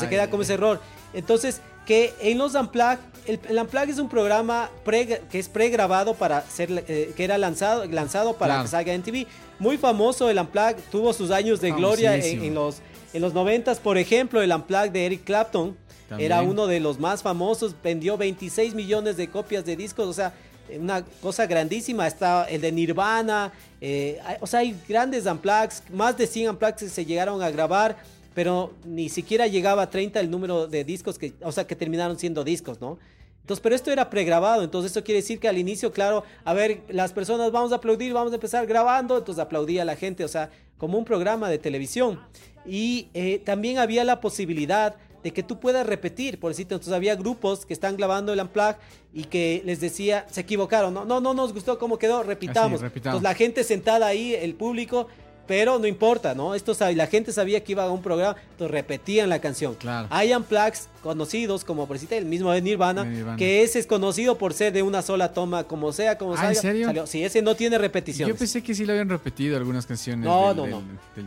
se 0.01 0.09
queda 0.09 0.31
como 0.31 0.43
ese 0.43 0.55
error. 0.55 0.81
Entonces, 1.13 1.61
que 1.87 2.15
en 2.21 2.39
los 2.39 2.55
Unplugged, 2.55 2.99
el, 3.27 3.41
el 3.49 3.59
Unplugged 3.59 3.91
es 3.91 3.99
un 3.99 4.09
programa 4.09 4.71
que 4.85 5.39
es 5.39 5.49
pregrabado 5.49 6.15
para 6.15 6.43
ser, 6.43 6.85
eh, 6.89 7.13
que 7.17 7.25
era 7.25 7.39
lanzado, 7.39 7.85
lanzado 7.87 8.35
para 8.35 8.63
que 8.63 8.69
salga 8.69 8.93
en 8.93 9.03
TV. 9.03 9.27
Muy 9.59 9.79
famoso 9.79 10.29
el 10.29 10.39
Unplugged, 10.39 10.79
tuvo 10.91 11.13
sus 11.13 11.31
años 11.31 11.61
de 11.61 11.71
gloria 11.73 12.17
en, 12.17 12.55
los, 12.55 12.79
en 13.13 13.23
los 13.23 13.33
90 13.33 13.75
por 13.77 13.99
ejemplo, 13.99 14.43
el 14.43 14.53
Unplugged 14.53 14.91
de 14.91 15.07
Eric 15.07 15.25
Clapton. 15.25 15.77
Era 16.19 16.41
uno 16.43 16.69
de 16.69 16.79
los 16.79 17.01
más 17.01 17.23
famosos, 17.23 17.75
vendió 17.83 18.17
26 18.17 18.75
millones 18.75 19.17
de 19.17 19.29
copias 19.29 19.65
de 19.65 19.75
discos, 19.75 20.07
o 20.07 20.13
sea, 20.13 20.33
una 20.79 21.05
cosa 21.23 21.47
grandísima. 21.47 22.07
Está 22.07 22.45
el 22.45 22.61
de 22.61 22.73
Nirvana. 22.73 23.53
Eh, 23.81 24.19
o 24.41 24.47
sea, 24.47 24.61
hay 24.61 24.77
grandes 24.89 25.27
unplugs. 25.27 25.83
Más 25.93 26.17
de 26.17 26.27
100 26.27 26.51
unplugs 26.51 26.91
se 26.91 27.05
llegaron 27.05 27.43
a 27.43 27.51
grabar. 27.51 27.97
Pero 28.35 28.75
ni 28.85 29.09
siquiera 29.09 29.47
llegaba 29.47 29.83
a 29.83 29.91
30 29.91 30.21
el 30.21 30.31
número 30.31 30.67
de 30.67 30.85
discos 30.85 31.19
que, 31.19 31.33
o 31.41 31.53
sea, 31.53 31.67
que 31.67 31.75
terminaron 31.75 32.19
siendo 32.19 32.45
discos, 32.45 32.81
¿no? 32.81 32.99
Entonces, 33.47 33.63
pero 33.63 33.77
esto 33.77 33.93
era 33.93 34.11
pregrabado, 34.11 34.65
entonces 34.65 34.91
eso 34.91 35.05
quiere 35.05 35.21
decir 35.21 35.39
que 35.39 35.47
al 35.47 35.57
inicio, 35.57 35.93
claro, 35.93 36.25
a 36.45 36.53
ver, 36.53 36.83
las 36.89 37.13
personas 37.13 37.53
vamos 37.53 37.71
a 37.71 37.77
aplaudir, 37.77 38.13
vamos 38.13 38.33
a 38.33 38.35
empezar 38.35 38.67
grabando, 38.67 39.17
entonces 39.17 39.41
aplaudía 39.41 39.85
la 39.85 39.95
gente, 39.95 40.25
o 40.25 40.29
sea, 40.29 40.51
como 40.79 40.99
un 40.99 41.05
programa 41.05 41.49
de 41.49 41.59
televisión. 41.59 42.21
Y 42.67 43.09
eh, 43.15 43.41
también 43.45 43.79
había 43.79 44.03
la 44.03 44.21
posibilidad 44.21 44.97
de 45.27 45.33
que 45.33 45.43
tú 45.43 45.59
puedas 45.59 45.85
repetir, 45.85 46.39
por 46.39 46.53
decirte, 46.53 46.75
entonces 46.75 46.95
había 46.95 47.17
grupos 47.17 47.67
que 47.67 47.73
están 47.73 47.97
grabando 47.97 48.33
el 48.33 48.41
Unplugged 48.41 48.77
y 49.13 49.25
que 49.25 49.61
les 49.65 49.81
decía, 49.81 50.25
se 50.31 50.43
equivocaron, 50.43 50.95
no, 50.95 51.05
no, 51.05 51.21
no 51.21 51.35
nos 51.35 51.53
gustó 51.53 51.81
cómo 51.81 51.99
quedó, 51.99 52.23
repitamos. 52.23 52.81
Entonces 52.81 53.23
la 53.23 53.35
gente 53.35 53.65
sentada 53.65 54.07
ahí, 54.07 54.37
el 54.37 54.55
público, 54.55 55.09
pero 55.47 55.79
no 55.79 55.87
importa, 55.87 56.35
¿no? 56.35 56.55
Esto 56.55 56.75
la 56.95 57.07
gente 57.07 57.33
sabía 57.33 57.63
que 57.63 57.73
iba 57.73 57.85
a 57.85 57.91
un 57.91 58.03
programa, 58.03 58.37
entonces 58.53 58.71
repetían 58.71 59.29
la 59.29 59.41
canción. 59.41 59.75
Claro. 59.75 60.09
Hay 60.11 60.33
unplugs 60.33 60.89
conocidos 61.03 61.65
como 61.65 61.87
por 61.87 61.97
el 62.11 62.25
mismo 62.25 62.51
de 62.51 62.61
Nirvana, 62.61 63.37
que 63.37 63.63
ese 63.63 63.79
es 63.79 63.87
conocido 63.87 64.39
por 64.39 64.53
ser 64.53 64.73
de 64.73 64.83
una 64.83 65.03
sola 65.03 65.33
toma, 65.33 65.65
como 65.65 65.93
sea, 65.93 66.19
como 66.19 66.35
ah, 66.37 66.49
¿en 66.49 66.57
serio? 66.57 67.07
Sí, 67.07 67.23
ese 67.23 67.43
no 67.43 67.55
tiene 67.55 67.79
repetición. 67.79 68.29
Yo 68.29 68.37
pensé 68.37 68.63
que 68.63 68.75
sí 68.75 68.85
lo 68.85 68.93
habían 68.93 69.09
repetido 69.09 69.57
algunas 69.57 69.87
canciones. 69.87 70.25
No, 70.25 70.53
no, 70.53 70.67
no. 70.67 70.83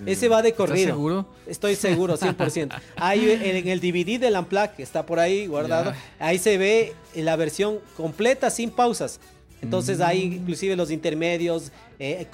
ese 0.06 0.28
va 0.28 0.42
de 0.42 0.54
corrido. 0.54 0.80
¿Estás 0.80 0.96
seguro? 0.96 1.26
Estoy 1.48 1.76
seguro, 1.76 2.18
100%. 2.18 2.80
Hay 2.98 3.30
en 3.42 3.68
el 3.68 3.80
DVD 3.80 4.20
del 4.20 4.36
unplug, 4.36 4.72
que 4.76 4.84
está 4.84 5.06
por 5.06 5.20
ahí 5.20 5.48
guardado, 5.48 5.94
ahí 6.20 6.38
se 6.38 6.58
ve 6.58 6.94
la 7.16 7.36
versión 7.36 7.80
completa 7.96 8.50
sin 8.50 8.72
pausas. 8.72 9.20
Entonces 9.62 10.00
hay 10.00 10.30
mm. 10.30 10.34
inclusive 10.34 10.76
los 10.76 10.92
intermedios, 10.92 11.72
eh, 12.00 12.28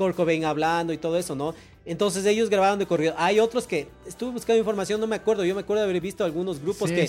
hablando 0.45 0.93
y 0.93 0.97
todo 0.97 1.17
eso, 1.17 1.35
¿no? 1.35 1.55
Entonces 1.85 2.25
ellos 2.25 2.49
grabaron 2.49 2.79
de 2.79 2.87
corrido. 2.87 3.13
Hay 3.17 3.39
otros 3.39 3.67
que 3.67 3.87
estuve 4.07 4.31
buscando 4.31 4.57
información, 4.57 4.99
no 4.99 5.07
me 5.07 5.15
acuerdo. 5.15 5.45
Yo 5.45 5.53
me 5.53 5.61
acuerdo 5.61 5.83
de 5.83 5.89
haber 5.89 6.01
visto 6.01 6.23
algunos 6.25 6.59
grupos 6.59 6.89
que, 6.89 7.07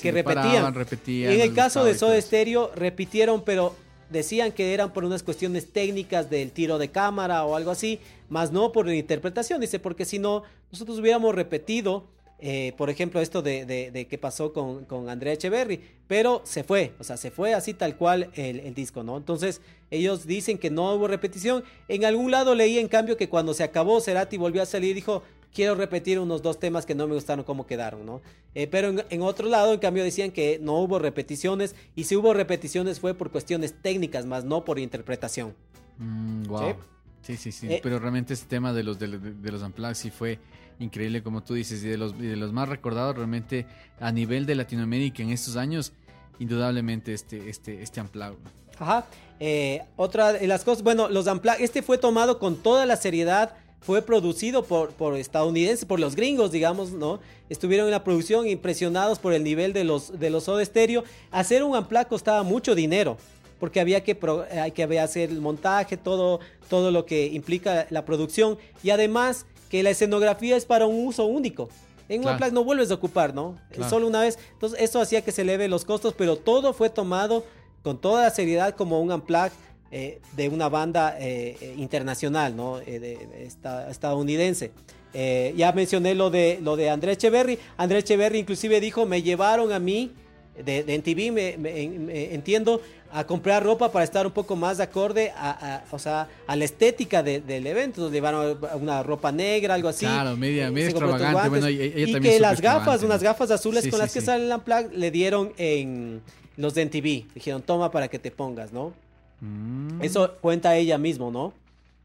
que, 0.00 0.12
repetían. 0.12 0.74
en 1.06 1.40
el 1.40 1.54
caso 1.54 1.84
de 1.84 1.94
Soda 1.94 2.20
Stereo, 2.20 2.70
repitieron, 2.74 3.42
pero 3.42 3.74
decían 4.08 4.52
que 4.52 4.72
eran 4.72 4.92
por 4.92 5.04
unas 5.04 5.22
cuestiones 5.22 5.72
técnicas 5.72 6.30
del 6.30 6.52
tiro 6.52 6.78
de 6.78 6.90
cámara 6.90 7.44
o 7.44 7.54
algo 7.54 7.70
así, 7.70 8.00
más 8.30 8.50
no 8.50 8.72
por 8.72 8.86
la 8.86 8.94
interpretación. 8.94 9.60
Dice, 9.60 9.78
porque 9.78 10.06
si 10.06 10.18
no, 10.18 10.42
nosotros 10.70 10.98
hubiéramos 10.98 11.34
repetido 11.34 12.14
eh, 12.46 12.74
por 12.76 12.90
ejemplo, 12.90 13.20
esto 13.22 13.40
de, 13.40 13.64
de, 13.64 14.06
que 14.06 14.18
pasó 14.18 14.52
con, 14.52 14.84
con, 14.84 15.08
Andrea 15.08 15.32
Echeverry, 15.32 15.80
pero 16.06 16.42
se 16.44 16.62
fue, 16.62 16.92
o 16.98 17.04
sea, 17.04 17.16
se 17.16 17.30
fue 17.30 17.54
así 17.54 17.72
tal 17.72 17.96
cual 17.96 18.30
el, 18.34 18.74
disco, 18.74 19.02
¿no? 19.02 19.16
Entonces, 19.16 19.62
ellos 19.94 20.26
dicen 20.26 20.58
que 20.58 20.70
no 20.70 20.92
hubo 20.94 21.08
repetición. 21.08 21.64
En 21.88 22.04
algún 22.04 22.30
lado 22.30 22.54
leí, 22.54 22.78
en 22.78 22.88
cambio, 22.88 23.16
que 23.16 23.28
cuando 23.28 23.54
se 23.54 23.62
acabó, 23.62 24.00
Cerati 24.00 24.36
volvió 24.36 24.62
a 24.62 24.66
salir 24.66 24.90
y 24.90 24.94
dijo, 24.94 25.22
quiero 25.54 25.74
repetir 25.74 26.18
unos 26.18 26.42
dos 26.42 26.58
temas 26.58 26.84
que 26.84 26.94
no 26.94 27.06
me 27.06 27.14
gustaron 27.14 27.44
cómo 27.44 27.66
quedaron, 27.66 28.04
¿no? 28.04 28.20
Eh, 28.54 28.66
pero 28.66 28.92
en, 29.08 29.22
otro 29.22 29.48
lado, 29.48 29.72
en 29.72 29.78
cambio, 29.78 30.02
decían 30.02 30.32
que 30.32 30.58
no 30.60 30.78
hubo 30.80 30.98
repeticiones, 30.98 31.74
y 31.94 32.04
si 32.04 32.16
hubo 32.16 32.34
repeticiones 32.34 33.00
fue 33.00 33.14
por 33.14 33.30
cuestiones 33.30 33.74
técnicas, 33.80 34.26
más 34.26 34.44
no 34.44 34.64
por 34.64 34.78
interpretación. 34.78 35.54
wow. 35.98 36.70
Mm, 36.70 36.74
¿Sí? 37.22 37.36
Sí, 37.36 37.52
sí, 37.52 37.66
eh, 37.68 37.80
pero 37.82 37.98
realmente 37.98 38.34
este 38.34 38.46
tema 38.46 38.74
de 38.74 38.82
los 38.82 38.98
de, 38.98 39.08
los 39.08 39.62
Unplugged 39.62 39.94
sí 39.94 40.10
fue 40.10 40.38
increíble, 40.78 41.22
como 41.22 41.42
tú 41.42 41.54
dices, 41.54 41.82
y 41.82 41.88
de 41.88 41.96
los, 41.96 42.18
de 42.18 42.36
los 42.36 42.52
más 42.52 42.68
recordados 42.68 43.16
realmente 43.16 43.66
a 43.98 44.12
nivel 44.12 44.44
de 44.44 44.56
Latinoamérica 44.56 45.22
en 45.22 45.30
estos 45.30 45.56
años, 45.56 45.94
indudablemente 46.38 47.14
este, 47.14 47.48
este, 47.48 47.82
este 47.82 48.02
Unplugged. 48.02 48.36
Ajá. 48.78 49.06
Eh, 49.40 49.82
otra 49.96 50.32
de 50.32 50.46
las 50.46 50.64
cosas, 50.64 50.82
bueno, 50.82 51.08
los 51.08 51.26
Unplugged, 51.26 51.62
este 51.62 51.82
fue 51.82 51.98
tomado 51.98 52.38
con 52.38 52.56
toda 52.56 52.86
la 52.86 52.96
seriedad, 52.96 53.54
fue 53.80 54.00
producido 54.00 54.64
por, 54.64 54.92
por 54.92 55.16
estadounidenses, 55.16 55.84
por 55.84 56.00
los 56.00 56.16
gringos, 56.16 56.50
digamos, 56.52 56.92
¿no? 56.92 57.20
Estuvieron 57.50 57.86
en 57.86 57.92
la 57.92 58.04
producción 58.04 58.48
impresionados 58.48 59.18
por 59.18 59.34
el 59.34 59.44
nivel 59.44 59.72
de 59.72 59.84
los, 59.84 60.18
de 60.18 60.30
los 60.30 60.44
Soda 60.44 60.64
Stereo. 60.64 61.04
Hacer 61.30 61.62
un 61.62 61.76
Unplugged 61.76 62.06
costaba 62.06 62.42
mucho 62.42 62.74
dinero 62.74 63.18
porque 63.58 63.80
había 63.80 64.02
que, 64.02 64.18
hay 64.60 64.72
que 64.72 64.98
hacer 64.98 65.30
el 65.30 65.40
montaje, 65.40 65.96
todo, 65.96 66.40
todo 66.68 66.90
lo 66.90 67.06
que 67.06 67.26
implica 67.26 67.86
la 67.90 68.04
producción 68.04 68.58
y 68.82 68.90
además 68.90 69.46
que 69.70 69.82
la 69.82 69.90
escenografía 69.90 70.56
es 70.56 70.64
para 70.64 70.86
un 70.86 71.06
uso 71.06 71.24
único. 71.26 71.68
En 72.08 72.26
un 72.26 72.36
no 72.52 72.64
vuelves 72.64 72.90
a 72.90 72.94
ocupar, 72.94 73.34
¿no? 73.34 73.58
Solo 73.88 74.06
una 74.06 74.20
vez. 74.20 74.38
Entonces 74.52 74.78
eso 74.80 75.00
hacía 75.00 75.22
que 75.22 75.32
se 75.32 75.42
eleve 75.42 75.68
los 75.68 75.86
costos, 75.86 76.14
pero 76.16 76.36
todo 76.36 76.74
fue 76.74 76.90
tomado 76.90 77.44
con 77.84 77.98
toda 77.98 78.24
la 78.24 78.30
seriedad 78.30 78.74
como 78.74 79.00
un 79.00 79.12
unplug 79.12 79.50
eh, 79.92 80.20
de 80.34 80.48
una 80.48 80.68
banda 80.68 81.16
eh, 81.20 81.56
eh, 81.60 81.74
internacional, 81.78 82.56
¿no? 82.56 82.80
estadounidense. 82.80 84.72
ya 85.12 85.70
mencioné 85.72 86.16
lo 86.16 86.30
de, 86.30 86.58
lo 86.62 86.74
de 86.76 86.90
André 86.90 87.12
Echeverry. 87.12 87.58
André 87.76 87.98
Echeverry 87.98 88.38
inclusive 88.38 88.80
dijo, 88.80 89.06
me 89.06 89.22
llevaron 89.22 89.70
a 89.70 89.78
mí, 89.78 90.10
de, 90.56 90.82
de 90.82 90.94
NTV, 90.94 91.32
me, 91.58 92.34
entiendo, 92.34 92.80
a 93.12 93.24
comprar 93.24 93.62
ropa 93.62 93.92
para 93.92 94.04
estar 94.04 94.26
un 94.26 94.32
poco 94.32 94.56
más 94.56 94.80
acorde 94.80 95.32
a, 95.36 95.84
o 95.90 95.98
sea, 95.98 96.28
a 96.46 96.56
la 96.56 96.64
estética 96.64 97.22
del 97.22 97.66
evento. 97.66 98.00
Nos 98.00 98.12
llevaron 98.12 98.58
una 98.80 99.02
ropa 99.02 99.30
negra, 99.30 99.74
algo 99.74 99.88
así. 99.88 100.06
Claro, 100.06 100.36
media, 100.36 100.70
media 100.70 100.88
extravagante. 100.88 101.48
Bueno, 101.50 101.68
y 101.68 102.20
que 102.20 102.40
las 102.40 102.60
gafas, 102.60 103.02
unas 103.02 103.22
gafas 103.22 103.50
azules 103.50 103.86
con 103.88 103.98
las 103.98 104.12
que 104.12 104.22
sale 104.22 104.46
el 104.46 104.52
Unplugged, 104.52 104.92
le 104.92 105.10
dieron 105.10 105.52
en 105.56 106.22
los 106.56 106.74
de 106.74 106.82
NTV. 106.82 107.34
Dijeron, 107.34 107.62
toma 107.62 107.90
para 107.90 108.08
que 108.08 108.18
te 108.18 108.30
pongas, 108.30 108.72
¿no? 108.72 108.92
Mm. 109.40 110.02
Eso 110.02 110.36
cuenta 110.40 110.76
ella 110.76 110.98
mismo, 110.98 111.30
¿no? 111.30 111.52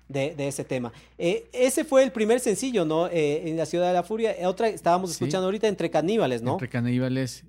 de, 0.09 0.47
ese 0.47 0.63
tema. 0.63 0.91
Eh, 1.17 1.47
ese 1.53 1.85
fue 1.85 2.03
el 2.03 2.11
primer 2.11 2.39
sencillo, 2.39 2.83
¿no? 2.83 3.07
Eh, 3.07 3.47
en 3.47 3.57
la 3.57 3.65
Ciudad 3.65 3.87
de 3.87 3.93
la 3.93 4.03
Furia. 4.03 4.31
Eh, 4.31 4.47
otra 4.47 4.67
estábamos 4.67 5.11
escuchando 5.11 5.45
ahorita 5.45 5.67
Entre 5.67 5.89
Caníbales, 5.91 6.41
¿no? 6.41 6.53
Entre 6.53 6.67
Caníbales. 6.67 7.43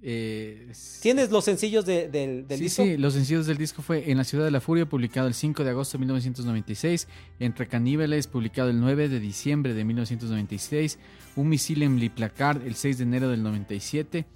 ¿Tienes 1.00 1.30
los 1.30 1.44
sencillos 1.44 1.86
del 1.86 2.46
disco? 2.46 2.84
Sí, 2.84 2.98
los 2.98 3.14
sencillos 3.14 3.46
del 3.46 3.56
disco 3.56 3.82
fue 3.82 4.10
En 4.10 4.18
la 4.18 4.24
Ciudad 4.24 4.44
de 4.44 4.50
la 4.50 4.60
Furia, 4.60 4.86
publicado 4.86 5.26
el 5.26 5.34
5 5.34 5.64
de 5.64 5.70
agosto 5.70 5.96
de 5.96 6.00
1996. 6.00 7.08
Entre 7.40 7.66
Caníbales, 7.66 8.26
publicado 8.26 8.68
el 8.68 8.78
9 8.78 9.08
de 9.08 9.20
diciembre 9.20 9.72
de 9.72 9.84
1996. 9.84 10.98
Un 11.36 11.48
misil 11.48 11.82
en 11.82 11.98
Liplacard, 11.98 12.66
el 12.66 12.74
6 12.74 12.98
de 12.98 13.04
enero 13.04 13.30
del 13.30 13.42
97 13.42 14.26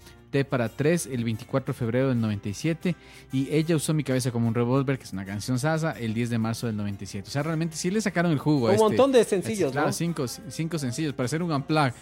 para 0.43 0.69
tres 0.69 1.07
el 1.07 1.23
24 1.23 1.73
de 1.73 1.79
febrero 1.79 2.09
del 2.09 2.21
97 2.21 2.97
y 3.33 3.55
ella 3.55 3.77
usó 3.77 3.95
mi 3.95 4.03
cabeza 4.03 4.33
como 4.33 4.49
un 4.49 4.55
revólver, 4.55 4.99
que 4.99 5.05
es 5.05 5.13
una 5.13 5.25
canción 5.25 5.59
sasa, 5.59 5.93
el 5.93 6.15
10 6.15 6.31
de 6.31 6.39
marzo 6.39 6.67
del 6.67 6.77
97. 6.77 7.29
O 7.29 7.31
sea, 7.31 7.43
realmente 7.43 7.77
sí 7.77 7.91
le 7.91 8.01
sacaron 8.01 8.33
el 8.33 8.39
jugo. 8.39 8.67
Un 8.67 8.73
este, 8.73 8.83
montón 8.83 9.13
de 9.13 9.23
sencillos, 9.23 9.71
claro, 9.73 9.93
cinco, 9.93 10.27
cinco, 10.27 10.79
sencillos 10.79 11.13
para 11.13 11.27
hacer 11.27 11.43
un 11.43 11.53
unplug 11.53 11.93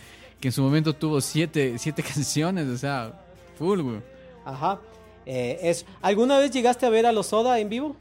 que 0.40 0.48
en 0.48 0.52
su 0.52 0.62
momento 0.62 0.94
tuvo 0.94 1.20
siete, 1.20 1.74
siete 1.78 2.02
canciones, 2.14 2.68
o 2.68 2.78
sea, 2.78 3.12
full, 3.58 3.80
güey. 3.80 4.00
Ajá. 4.44 4.80
Eh, 5.26 5.76
¿Alguna 6.00 6.38
vez 6.38 6.50
llegaste 6.50 6.86
a 6.86 6.90
ver 6.90 7.06
a 7.06 7.12
los 7.12 7.26
Soda 7.26 7.58
en 7.58 7.68
vivo? 7.68 7.96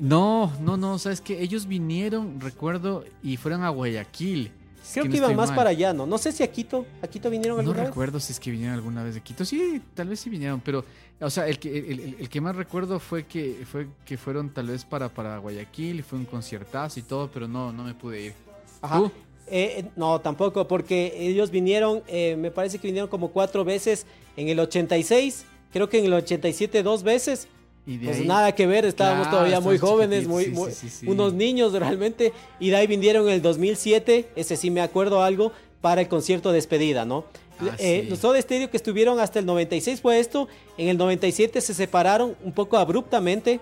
No, 0.00 0.52
no, 0.60 0.76
no, 0.76 0.98
sabes 0.98 1.20
que 1.20 1.42
ellos 1.42 1.66
vinieron, 1.66 2.40
recuerdo, 2.40 3.04
y 3.22 3.36
fueron 3.36 3.64
a 3.64 3.68
Guayaquil. 3.70 4.52
Creo 4.92 5.04
que, 5.04 5.16
iban 5.16 5.36
más 5.36 5.52
para 5.52 5.70
allá, 5.70 5.92
¿no? 5.92 6.06
No 6.06 6.18
sé 6.18 6.32
si 6.32 6.42
a 6.42 6.50
Quito, 6.50 6.86
¿a 7.02 7.06
Quito 7.06 7.28
vinieron 7.30 7.58
alguna 7.58 7.76
vez? 7.76 7.84
No 7.84 7.90
recuerdo 7.90 8.20
si 8.20 8.32
es 8.32 8.40
que 8.40 8.50
vinieron 8.50 8.74
alguna 8.74 9.02
vez 9.02 9.14
de 9.14 9.20
Quito. 9.20 9.44
Sí, 9.44 9.82
tal 9.94 10.08
vez 10.08 10.20
sí 10.20 10.30
vinieron, 10.30 10.60
pero, 10.60 10.84
o 11.20 11.30
sea, 11.30 11.46
el 11.46 11.58
que, 11.58 11.78
el, 12.18 12.28
que 12.28 12.40
más 12.40 12.56
recuerdo 12.56 12.98
fue 12.98 13.26
que, 13.26 13.64
fue 13.70 13.88
que 14.04 14.16
fueron 14.16 14.50
tal 14.50 14.68
vez 14.68 14.84
para, 14.84 15.08
para 15.08 15.38
Guayaquil, 15.38 16.02
fue 16.02 16.18
un 16.18 16.24
conciertazo 16.24 17.00
y 17.00 17.02
todo, 17.02 17.30
pero 17.30 17.46
no, 17.46 17.72
no 17.72 17.84
me 17.84 17.94
pude 17.94 18.22
ir. 18.22 18.34
Ajá. 18.80 19.10
Eh, 19.50 19.74
eh, 19.78 19.84
no, 19.96 20.20
tampoco, 20.20 20.68
porque 20.68 21.14
ellos 21.16 21.50
vinieron, 21.50 22.02
eh, 22.06 22.36
me 22.36 22.50
parece 22.50 22.78
que 22.78 22.88
vinieron 22.88 23.08
como 23.08 23.28
cuatro 23.28 23.64
veces 23.64 24.06
en 24.36 24.48
el 24.48 24.60
86, 24.60 25.44
creo 25.72 25.88
que 25.88 25.98
en 25.98 26.06
el 26.06 26.14
87 26.14 26.82
dos 26.82 27.02
veces 27.02 27.48
pues 27.96 28.24
nada 28.24 28.54
que 28.54 28.66
ver, 28.66 28.84
estábamos 28.84 29.30
todavía 29.30 29.60
muy 29.60 29.78
jóvenes, 29.78 30.26
muy, 30.26 30.52
unos 31.06 31.32
niños 31.32 31.72
realmente. 31.72 32.32
Y 32.60 32.70
de 32.70 32.76
ahí 32.76 32.86
vinieron 32.86 33.26
en 33.28 33.34
el 33.34 33.42
2007, 33.42 34.28
ese 34.36 34.56
sí 34.56 34.70
me 34.70 34.82
acuerdo 34.82 35.22
algo, 35.22 35.52
para 35.80 36.00
el 36.02 36.08
concierto 36.08 36.50
de 36.50 36.56
despedida, 36.56 37.04
¿no? 37.04 37.24
Ah, 37.60 37.74
eh, 37.78 38.06
los 38.08 38.20
Soda 38.20 38.40
Stereo 38.40 38.70
que 38.70 38.76
estuvieron 38.76 39.18
hasta 39.18 39.40
el 39.40 39.46
96 39.46 40.00
fue 40.00 40.20
esto, 40.20 40.48
en 40.76 40.88
el 40.88 40.96
97 40.96 41.60
se 41.60 41.74
separaron 41.74 42.36
un 42.44 42.52
poco 42.52 42.76
abruptamente 42.76 43.60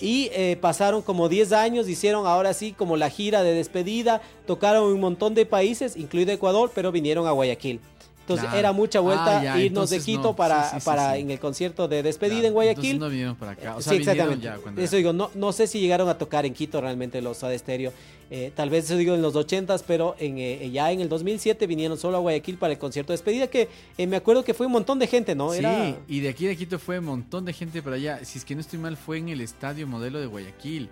y 0.00 0.30
eh, 0.32 0.56
pasaron 0.58 1.02
como 1.02 1.28
10 1.28 1.52
años, 1.52 1.88
hicieron 1.88 2.26
ahora 2.26 2.54
sí 2.54 2.72
como 2.72 2.96
la 2.96 3.10
gira 3.10 3.42
de 3.42 3.52
despedida, 3.52 4.22
tocaron 4.46 4.84
un 4.84 5.00
montón 5.00 5.34
de 5.34 5.44
países, 5.44 5.96
incluido 5.96 6.32
Ecuador, 6.32 6.70
pero 6.74 6.92
vinieron 6.92 7.26
a 7.26 7.32
Guayaquil. 7.32 7.80
Entonces 8.28 8.52
era 8.54 8.72
mucha 8.72 8.98
vuelta 8.98 9.54
ah, 9.54 9.60
irnos 9.60 9.88
de 9.88 10.00
Quito 10.00 10.34
para, 10.34 10.80
para 10.84 11.16
en 11.16 11.30
el 11.30 11.38
concierto 11.38 11.86
de 11.86 12.02
despedida 12.02 12.48
en 12.48 12.54
Guayaquil. 12.54 12.98
no 12.98 13.08
vinieron 13.08 13.36
para 13.36 13.52
acá. 13.52 13.76
sí, 13.78 13.94
exactamente. 13.94 14.50
eso 14.78 14.96
digo, 14.96 15.12
no, 15.12 15.30
no 15.36 15.52
sé 15.52 15.68
si 15.68 15.78
llegaron 15.78 16.08
a 16.08 16.18
tocar 16.18 16.44
en 16.44 16.52
Quito 16.52 16.80
realmente 16.80 17.22
los 17.22 17.36
Soda 17.36 17.56
Stereo. 17.56 17.92
Eh, 18.28 18.50
tal 18.56 18.68
vez 18.68 18.86
eso 18.86 18.96
digo 18.96 19.14
en 19.14 19.22
los 19.22 19.36
80 19.36 19.76
pero 19.86 20.16
en, 20.18 20.38
eh, 20.38 20.68
ya 20.72 20.90
en 20.90 21.00
el 21.00 21.08
2007 21.08 21.68
vinieron 21.68 21.96
solo 21.96 22.16
a 22.16 22.20
Guayaquil 22.20 22.56
para 22.56 22.72
el 22.72 22.78
concierto 22.80 23.12
de 23.12 23.14
despedida 23.14 23.46
que 23.46 23.68
eh, 23.96 24.06
me 24.08 24.16
acuerdo 24.16 24.42
que 24.42 24.54
fue 24.54 24.66
un 24.66 24.72
montón 24.72 24.98
de 24.98 25.06
gente, 25.06 25.36
¿no? 25.36 25.52
Sí, 25.52 25.62
y 26.08 26.18
de 26.18 26.28
aquí 26.28 26.46
de 26.46 26.56
Quito 26.56 26.80
fue 26.80 26.98
un 26.98 27.04
montón 27.04 27.44
de 27.44 27.52
gente 27.52 27.80
para 27.80 27.94
allá. 27.94 28.24
Si 28.24 28.38
es 28.38 28.44
que 28.44 28.56
no 28.56 28.60
estoy 28.60 28.80
mal, 28.80 28.96
fue 28.96 29.18
en 29.18 29.28
el 29.28 29.40
estadio 29.40 29.86
modelo 29.86 30.18
de 30.18 30.26
Guayaquil. 30.26 30.88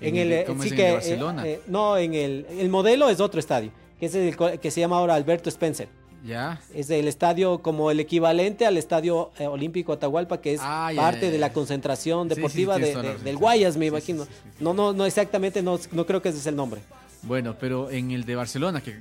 En, 0.00 0.16
el, 0.16 0.46
¿cómo 0.46 0.62
es, 0.62 0.72
que, 0.72 0.92
Barcelona. 0.92 1.44
no, 1.66 1.98
en 1.98 2.14
el, 2.14 2.46
el 2.58 2.70
modelo 2.70 3.10
es 3.10 3.20
otro 3.20 3.38
estadio, 3.38 3.70
que 3.98 4.06
es 4.06 4.14
el 4.14 4.34
que 4.58 4.70
se 4.70 4.80
llama 4.80 4.96
ahora 4.96 5.14
Alberto 5.14 5.50
Spencer. 5.50 5.99
Ya. 6.24 6.60
Es 6.74 6.90
el 6.90 7.08
estadio 7.08 7.60
como 7.60 7.90
el 7.90 8.00
equivalente 8.00 8.66
al 8.66 8.76
estadio 8.76 9.30
eh, 9.38 9.46
olímpico 9.46 9.92
Atahualpa, 9.92 10.40
que 10.40 10.54
es 10.54 10.60
ah, 10.62 10.90
parte 10.94 11.30
de 11.30 11.38
la 11.38 11.52
concentración 11.52 12.28
deportiva 12.28 12.78
del 12.78 13.36
Guayas, 13.36 13.76
me 13.76 13.86
imagino. 13.86 14.26
No, 14.58 14.74
no, 14.74 14.92
no 14.92 15.06
exactamente, 15.06 15.62
no, 15.62 15.78
no 15.92 16.06
creo 16.06 16.20
que 16.20 16.28
ese 16.28 16.38
es 16.38 16.46
el 16.46 16.56
nombre. 16.56 16.80
Bueno, 17.22 17.56
pero 17.58 17.90
en 17.90 18.10
el 18.10 18.24
de 18.24 18.34
Barcelona, 18.34 18.80
que, 18.80 18.98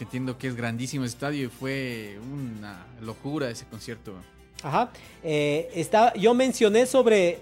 entiendo 0.00 0.36
que 0.36 0.48
es 0.48 0.56
grandísimo 0.56 1.04
estadio, 1.04 1.50
fue 1.50 2.18
una 2.32 2.86
locura 3.00 3.50
ese 3.50 3.64
concierto. 3.66 4.14
Ajá. 4.62 4.90
Eh, 5.22 5.70
está, 5.74 6.12
yo 6.14 6.34
mencioné 6.34 6.86
sobre 6.86 7.40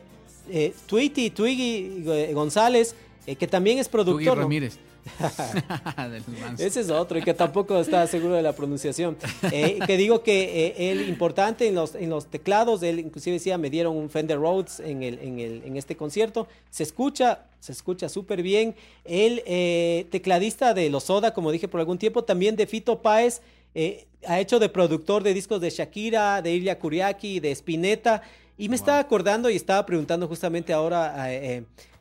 eh, 0.49 0.75
Twitty, 0.87 1.31
Twiggy 1.31 2.33
González, 2.33 2.95
que 3.39 3.47
también 3.47 3.79
es 3.79 3.89
productor. 3.89 4.39
Ramírez. 4.39 4.79
Ese 6.59 6.81
es 6.81 6.91
otro 6.91 7.19
y 7.19 7.23
que 7.23 7.35
tampoco 7.35 7.79
está 7.79 8.07
seguro 8.07 8.35
de 8.35 8.43
la 8.43 8.53
pronunciación. 8.53 9.17
Eh, 9.53 9.79
que 9.87 9.97
digo 9.97 10.23
que 10.23 10.67
eh, 10.67 10.91
él 10.91 11.09
importante 11.09 11.67
en 11.69 11.75
los, 11.75 11.95
en 11.95 12.11
los 12.11 12.27
teclados, 12.27 12.83
él 12.83 12.99
inclusive 12.99 13.35
decía, 13.35 13.59
me 13.59 13.71
dieron 13.71 13.97
un 13.97 14.11
Fender 14.11 14.39
Rhodes 14.39 14.81
en, 14.81 15.03
el, 15.03 15.19
en, 15.19 15.41
el, 15.41 15.63
en 15.65 15.77
este 15.77 15.97
concierto. 15.97 16.49
Se 16.71 16.83
escucha, 16.83 17.47
se 17.61 17.73
escucha 17.73 18.09
súper 18.09 18.43
bien. 18.43 18.75
El 19.05 19.43
eh, 19.47 20.07
tecladista 20.11 20.75
de 20.75 20.91
Los 20.91 21.05
Soda, 21.05 21.35
como 21.35 21.53
dije 21.53 21.69
por 21.69 21.81
algún 21.81 21.99
tiempo, 21.99 22.25
también 22.25 22.57
de 22.57 22.67
Fito 22.67 23.03
Páez, 23.03 23.41
ha 24.27 24.41
hecho 24.41 24.59
de 24.59 24.69
productor 24.69 25.23
de 25.23 25.33
discos 25.33 25.61
de 25.61 25.71
Shakira, 25.71 26.43
de 26.43 26.53
Ilya 26.53 26.79
Kuriaki, 26.79 27.41
de 27.41 27.53
Spinetta. 27.53 28.23
Y 28.59 28.69
me 28.69 28.77
estaba 28.77 28.99
acordando 28.99 29.49
y 29.49 29.57
estaba 29.57 29.87
preguntando 29.87 30.29
justamente 30.29 30.73
ahora 30.73 31.29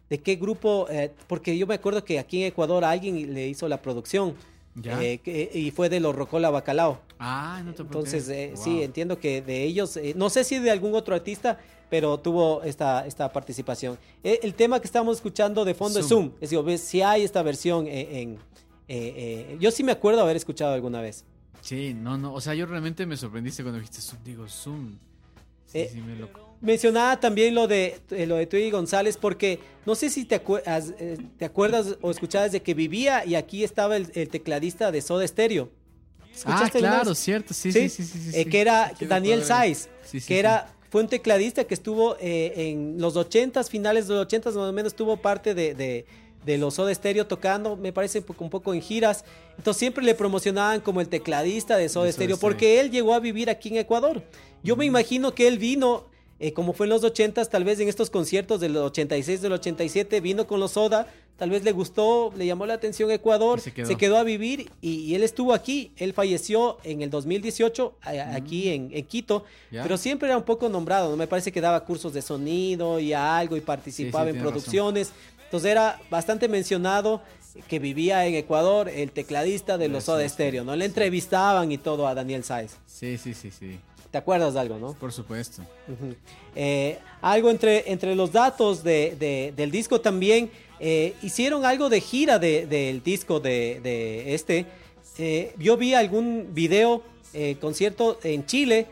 de 0.10 0.20
qué 0.20 0.36
grupo, 0.36 0.88
eh, 0.90 1.12
porque 1.28 1.58
yo 1.58 1.68
me 1.68 1.76
acuerdo 1.76 2.04
que 2.04 2.20
aquí 2.20 2.42
en 2.42 2.48
Ecuador 2.48 2.84
alguien 2.84 3.34
le 3.34 3.48
hizo 3.48 3.68
la 3.68 3.82
producción. 3.82 4.36
Eh, 4.82 5.52
y 5.54 5.72
fue 5.72 5.90
de 5.90 6.00
los 6.00 6.16
Rocola 6.16 6.50
Bacalao. 6.50 7.02
Ah, 7.20 7.62
no 7.66 7.74
te 7.74 7.82
Entonces, 7.82 8.30
eh, 8.30 8.54
sí, 8.56 8.82
entiendo 8.82 9.20
que 9.20 9.42
de 9.42 9.64
ellos, 9.64 10.00
no 10.16 10.30
sé 10.30 10.46
si 10.46 10.58
de 10.60 10.72
algún 10.72 10.96
otro 10.96 11.16
artista, 11.16 11.60
pero 11.90 12.18
tuvo 12.18 12.64
esta, 12.64 13.06
esta 13.06 13.32
participación. 13.34 13.98
el 14.24 14.54
tema 14.54 14.80
que 14.80 14.86
estamos 14.88 15.18
escuchando 15.18 15.66
de 15.66 15.74
fondo 15.74 16.00
es 16.00 16.08
Zoom. 16.08 16.32
Es 16.40 16.52
decir, 16.52 16.80
si 16.80 17.02
hay 17.02 17.24
esta 17.24 17.44
versión 17.44 17.88
en... 17.88 18.38
yo 19.60 19.72
sí 19.72 19.84
me 19.84 19.92
acuerdo 19.92 20.22
haber 20.22 20.38
escuchado 20.38 20.74
alguna 20.74 21.02
vez. 21.02 21.26
Sí, 21.62 21.94
no, 21.94 22.18
no, 22.18 22.34
o 22.34 22.40
sea, 22.40 22.54
yo 22.54 22.66
realmente 22.66 23.06
me 23.06 23.18
sorprendiste 23.18 23.64
cuando 23.64 23.80
dijiste 23.80 24.02
Zoom, 24.02 24.24
digo 24.24 24.48
Zoom. 24.48 24.98
Sí, 25.66 25.88
sí, 25.92 26.02
me 26.02 26.16
loco 26.16 26.49
mencionaba 26.62 27.20
también 27.20 27.56
lo 27.56 27.68
de 27.68 28.00
eh, 28.12 28.26
lo 28.26 28.36
de 28.36 28.46
Twiggy 28.46 28.72
González 28.72 29.18
porque 29.18 29.60
no 29.86 29.96
sé 29.96 30.10
si 30.10 30.26
te, 30.26 30.36
acuerdas, 30.36 30.94
eh, 31.00 31.18
te 31.38 31.46
acuerdas 31.46 31.98
o 32.02 32.12
escuchabas 32.12 32.52
de 32.52 32.62
que 32.62 32.74
vivía 32.74 33.26
y 33.26 33.36
aquí 33.36 33.64
estaba 33.64 33.98
el, 33.98 34.08
tecladista 34.30 34.92
de 34.92 35.02
Soda 35.02 35.28
Stereo. 35.28 35.70
Ah, 36.46 36.70
claro, 36.72 37.16
cierto, 37.16 37.54
sí, 37.54 37.72
sí, 37.72 37.90
sí, 37.90 38.04
sí, 38.04 38.32
eh, 38.34 38.46
que 38.46 38.62
era 38.62 38.94
Daniel 39.02 39.44
Saiz, 39.44 39.90
que 40.26 40.40
era 40.40 40.74
fue 40.90 41.02
un 41.02 41.08
tecladista 41.08 41.66
que 41.66 41.74
estuvo 41.74 42.18
en 42.20 43.00
los 43.00 43.16
ochentas, 43.16 43.70
finales 43.70 44.08
de 44.08 44.16
los 44.16 44.24
ochentas, 44.24 44.56
más 44.56 44.70
o 44.70 44.74
menos 44.74 44.96
tuvo 44.96 45.18
parte 45.18 45.54
de, 45.54 46.06
de, 46.46 46.58
los 46.58 46.76
Soda 46.76 46.94
Stereo 46.96 47.28
tocando, 47.28 47.76
me 47.76 47.94
parece 47.94 48.24
un 48.40 48.50
poco 48.50 48.74
en 48.74 48.82
giras. 48.82 49.24
Entonces 49.58 49.80
siempre 49.80 50.04
le 50.04 50.16
promocionaban 50.16 50.82
como 50.82 51.02
el 51.02 51.10
tecladista 51.10 51.78
de 51.78 51.90
Soda, 51.90 52.12
Stereo, 52.12 52.38
porque 52.38 52.80
él 52.80 52.90
llegó 52.90 53.14
a 53.14 53.20
vivir 53.20 53.50
aquí 53.50 53.70
en 53.70 53.78
Ecuador. 53.78 54.24
Yo 54.64 54.76
me 54.76 54.86
imagino 54.86 55.36
que 55.36 55.48
él 55.48 55.60
vino 55.60 56.09
eh, 56.40 56.54
como 56.54 56.74
fue 56.74 56.86
en 56.86 56.92
los 56.92 57.04
80 57.04 57.44
tal 57.46 57.64
vez 57.64 57.80
en 57.80 57.90
estos 57.90 58.10
conciertos 58.10 58.62
del 58.62 58.78
86, 58.78 59.42
del 59.42 59.54
87, 59.54 60.22
vino 60.22 60.48
con 60.48 60.60
los 60.60 60.72
Soda, 60.72 61.08
tal 61.38 61.50
vez 61.50 61.64
le 61.64 61.72
gustó, 61.72 62.34
le 62.38 62.46
llamó 62.46 62.66
la 62.66 62.76
atención 62.76 63.12
Ecuador, 63.12 63.60
se 63.60 63.72
quedó. 63.72 64.18
a 64.18 64.24
vivir 64.24 64.70
y, 64.82 65.16
él 65.16 65.24
estuvo 65.24 65.54
aquí, 65.54 65.92
él 65.98 66.14
falleció 66.14 66.78
en 66.84 67.02
el 67.02 67.10
2018 67.10 67.94
aquí 68.02 68.70
en, 68.70 68.90
Quito, 69.06 69.44
pero 69.70 69.98
siempre 69.98 70.30
era 70.30 70.38
un 70.38 70.44
poco 70.44 70.70
nombrado, 70.70 71.10
¿no? 71.10 71.18
me 71.18 71.28
parece 71.28 71.52
que 71.52 71.62
daba 71.62 71.84
cursos 71.84 72.14
de 72.14 72.22
sonido 72.22 73.00
y 73.00 73.14
algo 73.14 73.58
y 73.58 73.62
participaba 73.62 74.30
en 74.30 74.40
producciones, 74.40 75.12
entonces 75.46 75.72
era 75.72 76.00
bastante 76.10 76.48
mencionado 76.48 77.22
que 77.68 77.80
vivía 77.80 78.26
en 78.26 78.36
Ecuador, 78.36 78.90
el 78.90 79.12
tecladista 79.12 79.78
de 79.78 79.90
los 79.90 80.06
Soda 80.06 80.28
Stereo, 80.28 80.64
¿no? 80.64 80.76
Le 80.76 80.86
entrevistaban 80.86 81.72
y 81.72 81.78
todo 81.78 82.08
a 82.08 82.14
Daniel 82.14 82.44
Sáez. 82.44 82.78
Sí, 82.86 83.18
sí, 83.18 83.34
sí, 83.34 83.52
sí. 83.52 83.80
¿Te 84.12 84.18
acuerdas 84.18 84.56
de 84.56 84.60
algo, 84.60 84.80
no? 84.80 84.94
Por 84.94 85.12
supuesto. 85.12 85.62
Eh, 86.56 86.98
algo 87.22 87.52
entre, 87.52 87.92
entre 87.92 88.16
los 88.16 88.32
datos 88.32 88.84
de, 88.84 89.54
del 89.56 89.70
disco 89.70 90.02
también, 90.02 90.50
eh, 90.80 91.14
hicieron 91.22 91.64
algo 91.64 91.90
de 91.90 92.02
gira 92.02 92.40
del 92.40 93.04
disco 93.04 93.40
de, 93.40 94.34
este. 94.34 94.66
Eh, 95.20 95.54
yo 95.60 95.78
vi 95.78 95.94
algún 95.94 96.50
video, 96.54 97.04
concierto 97.62 98.18
en 98.24 98.46
Chile, 98.48 98.88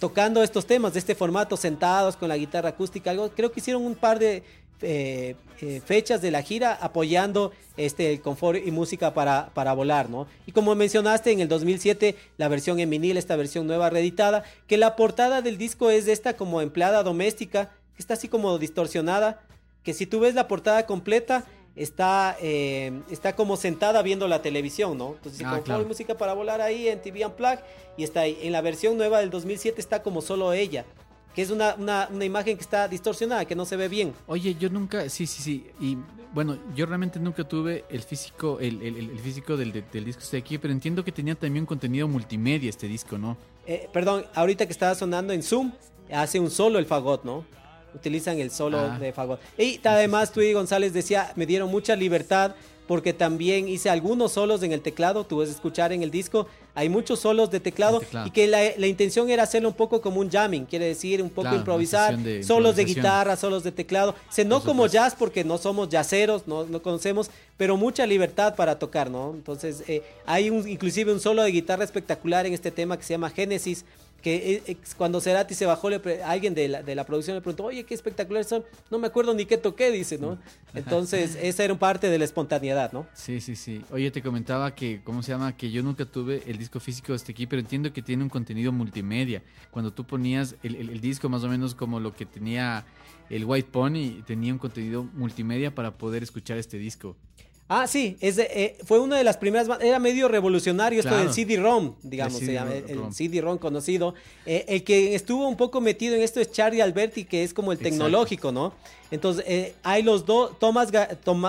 tocando 0.00 0.42
estos 0.42 0.64
temas 0.64 0.94
de 0.94 1.00
este 1.00 1.14
formato, 1.14 1.58
sentados 1.58 2.16
con 2.16 2.30
la 2.30 2.38
guitarra 2.38 2.70
acústica, 2.70 3.10
algo. 3.10 3.28
Creo 3.30 3.52
que 3.52 3.60
hicieron 3.60 3.84
un 3.84 3.94
par 3.94 4.18
de 4.18 4.42
eh, 4.82 5.36
eh, 5.60 5.80
fechas 5.84 6.20
de 6.20 6.30
la 6.30 6.42
gira 6.42 6.74
apoyando 6.74 7.52
este 7.78 8.12
el 8.12 8.20
confort 8.20 8.58
y 8.64 8.70
música 8.70 9.14
para, 9.14 9.50
para 9.54 9.72
volar, 9.72 10.10
¿no? 10.10 10.26
Y 10.46 10.52
como 10.52 10.74
mencionaste 10.74 11.32
en 11.32 11.40
el 11.40 11.48
2007 11.48 12.14
la 12.36 12.48
versión 12.48 12.78
en 12.80 12.90
vinil, 12.90 13.16
esta 13.16 13.36
versión 13.36 13.66
nueva 13.66 13.88
reeditada, 13.90 14.44
que 14.66 14.76
la 14.76 14.96
portada 14.96 15.42
del 15.42 15.56
disco 15.56 15.90
es 15.90 16.08
esta 16.08 16.36
como 16.36 16.60
empleada 16.60 17.02
doméstica, 17.02 17.70
que 17.94 18.02
está 18.02 18.14
así 18.14 18.28
como 18.28 18.58
distorsionada, 18.58 19.40
que 19.82 19.94
si 19.94 20.06
tú 20.06 20.20
ves 20.20 20.34
la 20.34 20.48
portada 20.48 20.84
completa 20.84 21.44
está, 21.74 22.36
eh, 22.40 22.92
está 23.10 23.34
como 23.34 23.56
sentada 23.56 24.02
viendo 24.02 24.28
la 24.28 24.42
televisión, 24.42 24.98
¿no? 24.98 25.14
Entonces, 25.16 25.42
ah, 25.46 25.56
confort 25.56 25.82
y 25.82 25.88
música 25.88 26.16
para 26.16 26.32
volar 26.34 26.60
ahí 26.60 26.88
en 26.88 27.00
TV 27.00 27.24
Unplugged 27.24 27.60
y 27.96 28.04
está 28.04 28.20
ahí. 28.20 28.38
En 28.42 28.52
la 28.52 28.60
versión 28.60 28.96
nueva 28.96 29.20
del 29.20 29.30
2007 29.30 29.80
está 29.80 30.02
como 30.02 30.22
solo 30.22 30.52
ella 30.52 30.84
que 31.36 31.42
es 31.42 31.50
una, 31.50 31.74
una, 31.74 32.08
una, 32.10 32.24
imagen 32.24 32.56
que 32.56 32.62
está 32.62 32.88
distorsionada, 32.88 33.44
que 33.44 33.54
no 33.54 33.66
se 33.66 33.76
ve 33.76 33.88
bien. 33.88 34.14
Oye, 34.26 34.56
yo 34.58 34.70
nunca, 34.70 35.06
sí, 35.10 35.26
sí, 35.26 35.42
sí, 35.42 35.66
y 35.78 35.98
bueno, 36.32 36.56
yo 36.74 36.86
realmente 36.86 37.20
nunca 37.20 37.44
tuve 37.44 37.84
el 37.90 38.00
físico, 38.02 38.58
el, 38.58 38.80
el, 38.82 39.18
físico 39.18 39.54
del, 39.54 39.70
del, 39.92 40.04
disco 40.06 40.22
este 40.22 40.38
aquí, 40.38 40.56
pero 40.56 40.72
entiendo 40.72 41.04
que 41.04 41.12
tenía 41.12 41.34
también 41.34 41.66
contenido 41.66 42.08
multimedia 42.08 42.70
este 42.70 42.88
disco, 42.88 43.18
¿no? 43.18 43.36
Eh, 43.66 43.86
perdón, 43.92 44.24
ahorita 44.34 44.64
que 44.64 44.72
estaba 44.72 44.94
sonando 44.94 45.34
en 45.34 45.42
Zoom, 45.42 45.72
hace 46.10 46.40
un 46.40 46.50
solo 46.50 46.78
el 46.78 46.86
fagot, 46.86 47.22
¿no? 47.24 47.44
Utilizan 47.94 48.38
el 48.38 48.50
solo 48.50 48.78
ah. 48.78 48.98
de 48.98 49.12
fagot. 49.12 49.38
Y 49.58 49.78
además, 49.84 50.32
y 50.36 50.52
González 50.54 50.94
decía, 50.94 51.34
me 51.36 51.44
dieron 51.44 51.70
mucha 51.70 51.94
libertad 51.96 52.54
porque 52.86 53.12
también 53.12 53.68
hice 53.68 53.90
algunos 53.90 54.32
solos 54.32 54.62
en 54.62 54.72
el 54.72 54.80
teclado, 54.80 55.24
tú 55.24 55.36
puedes 55.36 55.50
escuchar 55.52 55.92
en 55.92 56.02
el 56.02 56.10
disco, 56.10 56.46
hay 56.74 56.88
muchos 56.88 57.20
solos 57.20 57.50
de 57.50 57.60
teclado, 57.60 58.00
y 58.24 58.30
que 58.30 58.46
la, 58.46 58.86
intención 58.86 59.30
era 59.30 59.42
hacerlo 59.42 59.68
un 59.70 59.74
poco 59.74 60.00
como 60.00 60.20
un 60.20 60.30
jamming, 60.30 60.66
quiere 60.66 60.86
decir 60.86 61.22
un 61.22 61.30
poco 61.30 61.54
improvisar, 61.54 62.18
solos 62.42 62.76
de 62.76 62.84
guitarra, 62.84 63.36
solos 63.36 63.64
de 63.64 63.72
teclado, 63.72 64.14
se 64.30 64.44
no 64.44 64.62
como 64.62 64.86
jazz 64.86 65.14
porque 65.14 65.44
no 65.44 65.58
somos 65.58 65.88
jazzeros, 65.88 66.46
no, 66.46 66.64
no 66.64 66.82
conocemos, 66.82 67.30
pero 67.56 67.76
mucha 67.76 68.06
libertad 68.06 68.54
para 68.54 68.78
tocar, 68.78 69.10
¿no? 69.10 69.32
Entonces 69.34 69.82
eh, 69.88 70.02
hay 70.26 70.50
un, 70.50 70.68
inclusive 70.68 71.12
un 71.12 71.20
solo 71.20 71.42
de 71.42 71.50
guitarra 71.50 71.84
espectacular 71.84 72.46
en 72.46 72.52
este 72.52 72.70
tema 72.70 72.96
que 72.96 73.04
se 73.04 73.14
llama 73.14 73.30
Génesis, 73.30 73.84
que 74.22 74.62
eh, 74.66 74.76
cuando 74.96 75.20
Cerati 75.20 75.54
se 75.54 75.66
bajó, 75.66 75.88
alguien 76.24 76.54
de 76.54 76.68
la, 76.68 76.82
de 76.82 76.94
la, 76.94 77.04
producción 77.04 77.36
le 77.36 77.40
preguntó, 77.40 77.64
oye, 77.64 77.84
qué 77.84 77.94
espectaculares 77.94 78.48
son, 78.48 78.64
no 78.90 78.98
me 78.98 79.06
acuerdo 79.06 79.34
ni 79.34 79.46
qué 79.46 79.56
toqué, 79.56 79.90
dice, 79.90 80.18
¿no? 80.18 80.38
Entonces, 80.74 81.38
esa 81.40 81.64
era 81.64 81.74
parte 81.78 82.10
de 82.10 82.18
la 82.18 82.24
espontaneidad, 82.24 82.92
¿no? 82.92 83.06
Sí, 83.14 83.40
sí, 83.40 83.56
sí. 83.56 83.82
Oye, 83.90 84.10
te 84.10 84.22
comentaba 84.22 84.74
que, 84.74 85.00
¿cómo 85.04 85.22
se 85.22 85.32
llama? 85.32 85.56
Que 85.56 85.70
yo 85.70 85.82
nunca 85.82 86.04
tuve 86.04 86.42
el 86.46 86.58
disco 86.58 86.80
físico 86.80 87.12
de 87.12 87.16
este 87.16 87.32
aquí, 87.32 87.46
pero 87.46 87.60
entiendo 87.60 87.92
que 87.92 88.02
tiene 88.02 88.22
un 88.22 88.28
contenido 88.28 88.72
multimedia. 88.72 89.42
Cuando 89.70 89.92
tú 89.92 90.04
ponías 90.04 90.56
el, 90.62 90.76
el 90.76 91.00
disco 91.00 91.28
más 91.28 91.44
o 91.44 91.48
menos 91.48 91.74
como 91.74 92.00
lo 92.00 92.14
que 92.14 92.26
tenía 92.26 92.84
el 93.30 93.44
White 93.44 93.68
Pony, 93.70 94.22
tenía 94.26 94.52
un 94.52 94.58
contenido 94.58 95.04
multimedia 95.14 95.74
para 95.74 95.96
poder 95.96 96.22
escuchar 96.22 96.58
este 96.58 96.78
disco. 96.78 97.16
Ah, 97.68 97.88
sí, 97.88 98.16
es 98.20 98.38
eh, 98.38 98.76
fue 98.84 99.00
una 99.00 99.16
de 99.16 99.24
las 99.24 99.38
primeras, 99.38 99.68
era 99.80 99.98
medio 99.98 100.28
revolucionario 100.28 101.00
esto 101.00 101.16
del 101.16 101.32
CD-ROM, 101.32 101.96
digamos, 102.00 102.40
el 102.40 103.12
CD-ROM 103.12 103.58
conocido. 103.58 104.14
Eh, 104.44 104.64
el 104.68 104.84
que 104.84 105.16
estuvo 105.16 105.48
un 105.48 105.56
poco 105.56 105.80
metido 105.80 106.14
en 106.14 106.22
esto 106.22 106.40
es 106.40 106.52
Charlie 106.52 106.80
Alberti, 106.80 107.24
que 107.24 107.42
es 107.42 107.52
como 107.52 107.72
el 107.72 107.78
tecnológico, 107.78 108.52
¿no? 108.52 108.72
Entonces, 109.10 109.44
eh, 109.48 109.74
hay 109.82 110.04
los 110.04 110.24
dos, 110.24 110.56
Tomás, 110.60 110.92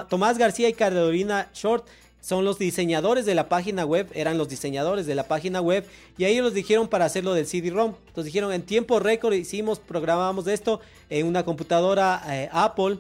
Tomás 0.10 0.38
García 0.40 0.70
y 0.70 0.74
Carolina 0.74 1.52
Short, 1.54 1.86
son 2.20 2.44
los 2.44 2.58
diseñadores 2.58 3.28
de 3.28 3.36
la 3.36 3.48
página 3.48 3.86
web, 3.86 4.10
eran 4.16 4.40
los 4.40 4.50
diseñadores 4.50 5.06
de 5.06 5.14
la 5.14 5.28
página 5.28 5.62
web, 5.62 5.86
y 6.18 6.24
ahí 6.24 6.42
los 6.42 6.56
dijeron 6.56 6.88
para 6.88 7.06
hacerlo 7.06 7.36
del 7.36 7.46
CD-ROM. 7.46 7.94
Entonces 8.08 8.26
dijeron, 8.26 8.52
en 8.52 8.64
tiempo 8.64 9.00
récord 9.00 9.34
hicimos, 9.34 9.78
programamos 9.78 10.48
esto 10.48 10.82
en 11.12 11.28
una 11.28 11.46
computadora 11.46 12.24
Apple 12.52 12.98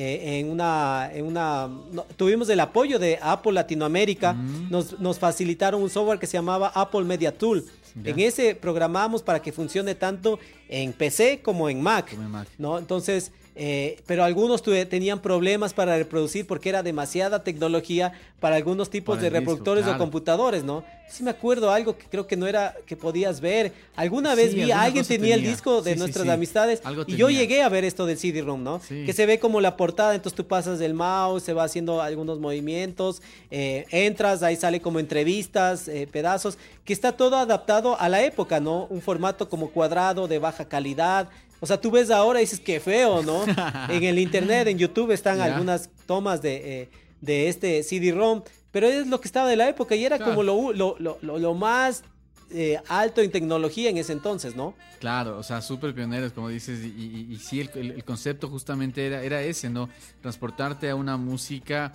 eh, 0.00 0.38
en 0.38 0.48
una, 0.48 1.10
en 1.12 1.26
una 1.26 1.68
tuvimos 2.16 2.48
el 2.50 2.60
apoyo 2.60 3.00
de 3.00 3.18
Apple 3.20 3.50
Latinoamérica, 3.50 4.32
mm. 4.32 4.70
nos, 4.70 5.00
nos, 5.00 5.18
facilitaron 5.18 5.82
un 5.82 5.90
software 5.90 6.20
que 6.20 6.28
se 6.28 6.34
llamaba 6.34 6.70
Apple 6.72 7.02
Media 7.02 7.36
Tool. 7.36 7.64
En 8.04 8.20
ese 8.20 8.54
programamos 8.54 9.24
para 9.24 9.42
que 9.42 9.50
funcione 9.50 9.96
tanto 9.96 10.38
en 10.68 10.92
PC 10.92 11.40
como 11.42 11.68
en 11.68 11.82
Mac, 11.82 12.10
como 12.10 12.22
en 12.22 12.30
Mac. 12.30 12.48
¿no? 12.58 12.78
Entonces, 12.78 13.32
eh, 13.60 13.98
pero 14.06 14.22
algunos 14.22 14.62
tenían 14.62 15.20
problemas 15.20 15.74
para 15.74 15.98
reproducir 15.98 16.46
porque 16.46 16.68
era 16.68 16.84
demasiada 16.84 17.42
tecnología 17.42 18.12
para 18.38 18.54
algunos 18.54 18.88
tipos 18.88 19.20
de 19.20 19.30
reproductores 19.30 19.84
o 19.84 19.98
computadores, 19.98 20.62
¿no? 20.62 20.84
Sí 21.10 21.24
me 21.24 21.30
acuerdo 21.30 21.72
algo 21.72 21.98
que 21.98 22.04
creo 22.06 22.28
que 22.28 22.36
no 22.36 22.46
era 22.46 22.76
que 22.86 22.94
podías 22.94 23.40
ver. 23.40 23.72
Alguna 23.96 24.36
vez 24.36 24.54
vi 24.54 24.70
a 24.70 24.82
alguien 24.82 25.04
tenía, 25.04 25.34
el 25.34 25.42
disco 25.42 25.82
de 25.82 25.96
nuestras 25.96 26.28
amistades 26.28 26.80
y 27.08 27.16
yo 27.16 27.30
llegué 27.30 27.62
a 27.62 27.68
ver 27.68 27.82
esto 27.82 28.06
del 28.06 28.16
CD-ROM, 28.16 28.62
¿no? 28.62 28.80
Que 28.88 29.12
se 29.12 29.26
ve 29.26 29.40
como 29.40 29.60
la 29.60 29.76
portada, 29.76 30.14
entonces 30.14 30.36
tú 30.36 30.46
pasas 30.46 30.78
del 30.78 30.94
mouse, 30.94 31.42
se 31.42 31.52
va 31.52 31.64
haciendo 31.64 32.00
algunos 32.00 32.38
movimientos, 32.38 33.22
eh, 33.50 33.86
entras, 33.90 34.44
ahí 34.44 34.54
sale 34.54 34.80
como 34.80 35.00
entrevistas, 35.00 35.88
eh, 35.88 36.06
pedazos, 36.08 36.58
que 36.84 36.92
está 36.92 37.10
todo 37.10 37.36
adaptado 37.36 37.98
a 37.98 38.08
la 38.08 38.22
época, 38.22 38.60
¿no? 38.60 38.86
Un 38.88 39.02
formato 39.02 39.48
como 39.48 39.70
cuadrado 39.70 40.28
de 40.28 40.38
baja 40.38 40.66
calidad, 40.66 41.28
o 41.60 41.66
sea, 41.66 41.80
tú 41.80 41.90
ves 41.90 42.10
ahora 42.10 42.40
y 42.40 42.44
dices, 42.44 42.60
qué 42.60 42.80
feo, 42.80 43.22
¿no? 43.22 43.44
en 43.88 44.04
el 44.04 44.18
internet, 44.18 44.68
en 44.68 44.78
YouTube 44.78 45.10
están 45.12 45.40
algunas 45.40 45.90
tomas 46.06 46.40
de, 46.42 46.82
eh, 46.82 46.88
de 47.20 47.48
este 47.48 47.82
CD-ROM, 47.82 48.42
pero 48.70 48.86
es 48.86 49.06
lo 49.06 49.20
que 49.20 49.28
estaba 49.28 49.48
de 49.48 49.56
la 49.56 49.68
época 49.68 49.94
y 49.96 50.04
era 50.04 50.16
Claro. 50.18 50.32
como 50.32 50.42
lo, 50.42 50.72
lo, 50.72 50.96
lo, 50.98 51.38
lo- 51.38 51.54
más 51.54 52.04
eh, 52.50 52.78
alto 52.88 53.20
en 53.20 53.30
tecnología 53.30 53.90
en 53.90 53.98
ese 53.98 54.12
entonces, 54.12 54.54
¿no? 54.56 54.74
Claro, 55.00 55.36
o 55.38 55.42
sea, 55.42 55.60
súper 55.60 55.94
pioneros, 55.94 56.32
como 56.32 56.48
dices, 56.48 56.80
y, 56.84 56.88
y- 56.88 57.32
y 57.34 57.36
sí, 57.36 57.60
el, 57.60 57.70
el- 57.74 57.90
el 57.92 58.04
concepto 58.04 58.48
justamente 58.48 59.06
era, 59.06 59.22
era 59.22 59.42
ese, 59.42 59.68
¿no? 59.68 59.88
Transportarte 60.22 60.88
a 60.90 60.94
una 60.94 61.16
música 61.16 61.92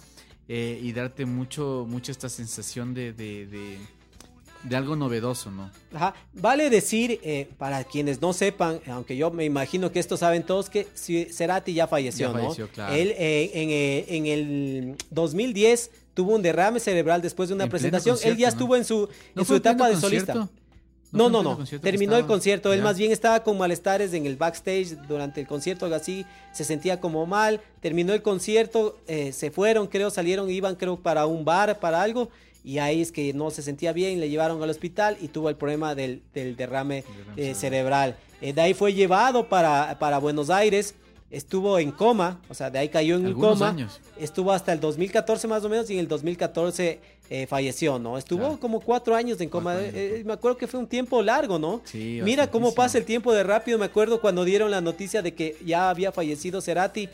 eh, 0.48 0.80
y 0.82 0.92
darte 0.94 1.26
mucho, 1.26 1.86
mucho 1.90 2.12
esta 2.12 2.30
sensación 2.30 2.94
de, 2.94 3.14
de, 3.14 3.46
de, 3.48 3.78
de 4.64 4.76
algo 4.76 4.96
novedoso, 4.96 5.52
¿no? 5.52 5.70
Ajá. 5.94 6.14
Vale 6.34 6.70
decir, 6.70 7.20
eh, 7.24 7.50
para 7.58 7.84
quienes 7.84 8.22
no 8.22 8.34
sepan, 8.34 8.80
aunque 8.88 9.18
yo 9.18 9.30
me 9.32 9.44
imagino 9.46 9.92
que 9.92 10.00
esto 10.00 10.16
saben 10.18 10.44
todos, 10.44 10.70
que 10.70 10.88
Cerati 11.32 11.74
ya 11.74 11.88
falleció, 11.88 12.28
Ya 12.30 12.34
¿no? 12.34 12.42
falleció, 12.44 12.70
claro. 12.70 12.94
Él 12.94 13.14
eh, 13.18 13.52
en, 13.54 13.70
eh, 13.70 14.06
en 14.10 14.26
el 14.28 14.96
2010 15.12 15.92
tuvo 16.14 16.36
un 16.36 16.42
derrame 16.42 16.80
cerebral 16.80 17.22
después 17.22 17.50
de 17.50 17.56
una 17.56 17.66
En 17.66 17.70
presentación. 17.70 18.18
Él 18.24 18.38
ya 18.38 18.48
estuvo 18.50 18.70
¿no? 18.74 18.76
en 18.78 18.86
su, 18.86 19.10
¿No 19.36 19.42
en 19.42 19.46
su 19.48 19.56
etapa 19.56 19.90
de 19.90 19.98
solista. 19.98 20.34
concierto? 20.34 20.64
No, 21.12 21.30
no, 21.30 21.44
no. 21.44 21.60
Terminó 21.80 22.18
el 22.18 22.26
concierto. 22.26 22.74
Él 22.74 22.82
más 22.82 22.98
bien 22.98 23.12
estaba 23.12 23.44
con 23.44 23.56
malestares 23.58 24.14
en 24.14 24.26
el 24.26 24.36
backstage 24.36 24.98
durante 25.08 25.42
el 25.42 25.48
concierto, 25.48 25.86
algo 25.86 25.96
así. 25.96 26.26
Se 26.54 26.64
sentía 26.64 27.00
como 27.00 27.28
mal. 27.28 27.62
Terminó 27.82 28.14
el 28.14 28.24
concierto. 28.24 28.98
eh, 29.08 29.32
se 29.32 29.52
fueron, 29.52 29.86
creo, 29.86 30.10
salieron, 30.10 30.50
iban, 30.50 30.76
creo, 30.76 30.98
para 30.98 31.28
un 31.28 31.46
bar, 31.46 31.80
para 31.80 32.02
algo. 32.02 32.30
Y 32.64 32.78
ahí 32.78 33.02
es 33.02 33.12
que 33.12 33.34
no 33.34 33.52
se 33.52 33.62
sentía 33.62 33.92
bien. 33.94 34.20
Le 34.20 34.30
llevaron 34.30 34.62
al 34.64 34.70
hospital 34.70 35.18
y 35.22 35.28
tuvo 35.28 35.50
el 35.50 35.56
problema 35.56 35.96
del, 35.96 36.22
del 36.34 36.56
derrame 36.56 37.04
eh, 37.36 37.54
cerebral. 37.56 38.16
Eh, 38.42 38.54
de 38.54 38.62
ahí 38.62 38.74
fue 38.74 38.94
llevado 38.94 39.48
para, 39.50 39.98
para 40.00 40.18
Buenos 40.20 40.50
Aires. 40.50 40.96
Estuvo 41.30 41.80
en 41.80 41.92
coma, 41.92 42.40
o 42.48 42.54
sea, 42.54 42.70
de 42.70 42.78
ahí 42.78 42.90
cayó 42.90 43.16
en 43.16 43.26
Algunos 43.26 43.58
coma. 43.58 43.70
años. 43.72 44.00
Estuvo 44.20 44.52
hasta 44.52 44.72
el 44.72 44.80
2014 44.80 45.48
más 45.48 45.64
o 45.66 45.70
menos 45.70 45.90
y 45.90 45.94
en 45.94 46.00
el 46.02 46.08
2014 46.08 47.00
eh, 47.32 47.48
falleció, 47.48 47.98
¿no? 47.98 48.20
Estuvo 48.20 48.42
Claro. 48.42 48.60
como 48.60 48.80
cuatro 48.82 49.16
años 49.16 49.42
en 49.42 49.50
coma. 49.50 49.72
Años, 49.74 49.92
Eh, 49.96 50.22
me 50.26 50.34
acuerdo 50.34 50.58
que 50.58 50.68
fue 50.68 50.80
un 50.80 50.86
tiempo 50.86 51.24
largo, 51.24 51.58
¿no? 51.58 51.82
Sí, 51.86 52.20
Mira 52.24 52.46
cómo 52.52 52.76
pasa 52.76 53.00
el 53.00 53.06
tiempo 53.06 53.34
de 53.34 53.42
rápido. 53.44 53.80
Me 53.80 53.86
acuerdo 53.86 54.22
cuando 54.22 54.46
dieron 54.46 54.70
la 54.70 54.82
noticia 54.82 55.24
de 55.24 55.34
que 55.34 55.58
ya 55.66 55.90
había 55.90 56.12
fallecido 56.12 56.62
Cerati. 56.62 57.10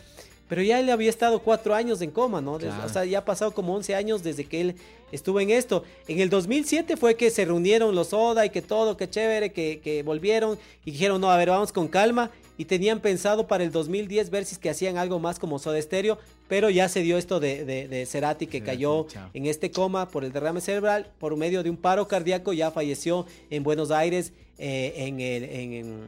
Pero 0.49 0.61
ya 0.63 0.79
él 0.79 0.89
había 0.89 1.09
estado 1.09 1.39
cuatro 1.39 1.73
años 1.75 2.01
en 2.01 2.11
coma, 2.11 2.41
¿no? 2.41 2.57
Claro. 2.57 2.83
O 2.85 2.89
sea, 2.89 3.05
ya 3.05 3.19
ha 3.19 3.25
pasado 3.25 3.51
como 3.53 3.73
11 3.75 3.95
años 3.95 4.23
desde 4.23 4.43
que 4.45 4.59
él 4.61 4.75
estuvo 5.11 5.39
en 5.39 5.51
esto. 5.51 5.83
En 6.07 6.19
el 6.19 6.29
2007 6.29 6.97
fue 6.97 7.15
que 7.15 7.29
se 7.29 7.45
reunieron 7.45 7.95
los 7.95 8.11
Oda 8.13 8.45
y 8.45 8.49
que 8.49 8.61
todo, 8.61 8.97
que 8.97 9.07
chévere, 9.09 9.51
que, 9.53 9.79
que 9.83 10.03
volvieron 10.03 10.57
y 10.83 10.91
dijeron, 10.91 11.21
no, 11.21 11.29
a 11.31 11.37
ver, 11.37 11.49
vamos 11.49 11.71
con 11.71 11.87
calma. 11.87 12.31
Y 12.57 12.65
tenían 12.65 12.99
pensado 12.99 13.47
para 13.47 13.63
el 13.63 13.71
2010 13.71 14.31
ver 14.31 14.43
si 14.43 14.53
es 14.55 14.59
que 14.59 14.69
hacían 14.69 14.97
algo 14.97 15.17
más 15.19 15.39
como 15.39 15.59
Soda 15.59 15.81
Stereo, 15.81 16.17
pero 16.49 16.69
ya 16.69 16.89
se 16.89 17.01
dio 17.03 17.17
esto 17.17 17.39
de, 17.39 17.63
de, 17.63 17.87
de 17.87 18.05
Cerati 18.05 18.47
que 18.47 18.57
Cerati, 18.59 18.65
cayó 18.77 19.05
chao. 19.07 19.29
en 19.33 19.45
este 19.45 19.71
coma 19.71 20.09
por 20.09 20.25
el 20.25 20.33
derrame 20.33 20.59
cerebral, 20.59 21.09
por 21.19 21.37
medio 21.37 21.63
de 21.63 21.69
un 21.69 21.77
paro 21.77 22.07
cardíaco, 22.09 22.51
ya 22.51 22.69
falleció 22.71 23.25
en 23.49 23.63
Buenos 23.63 23.91
Aires 23.91 24.33
eh, 24.57 24.93
en, 24.97 25.21
el, 25.21 25.43
en, 25.45 25.73
en- 25.73 26.05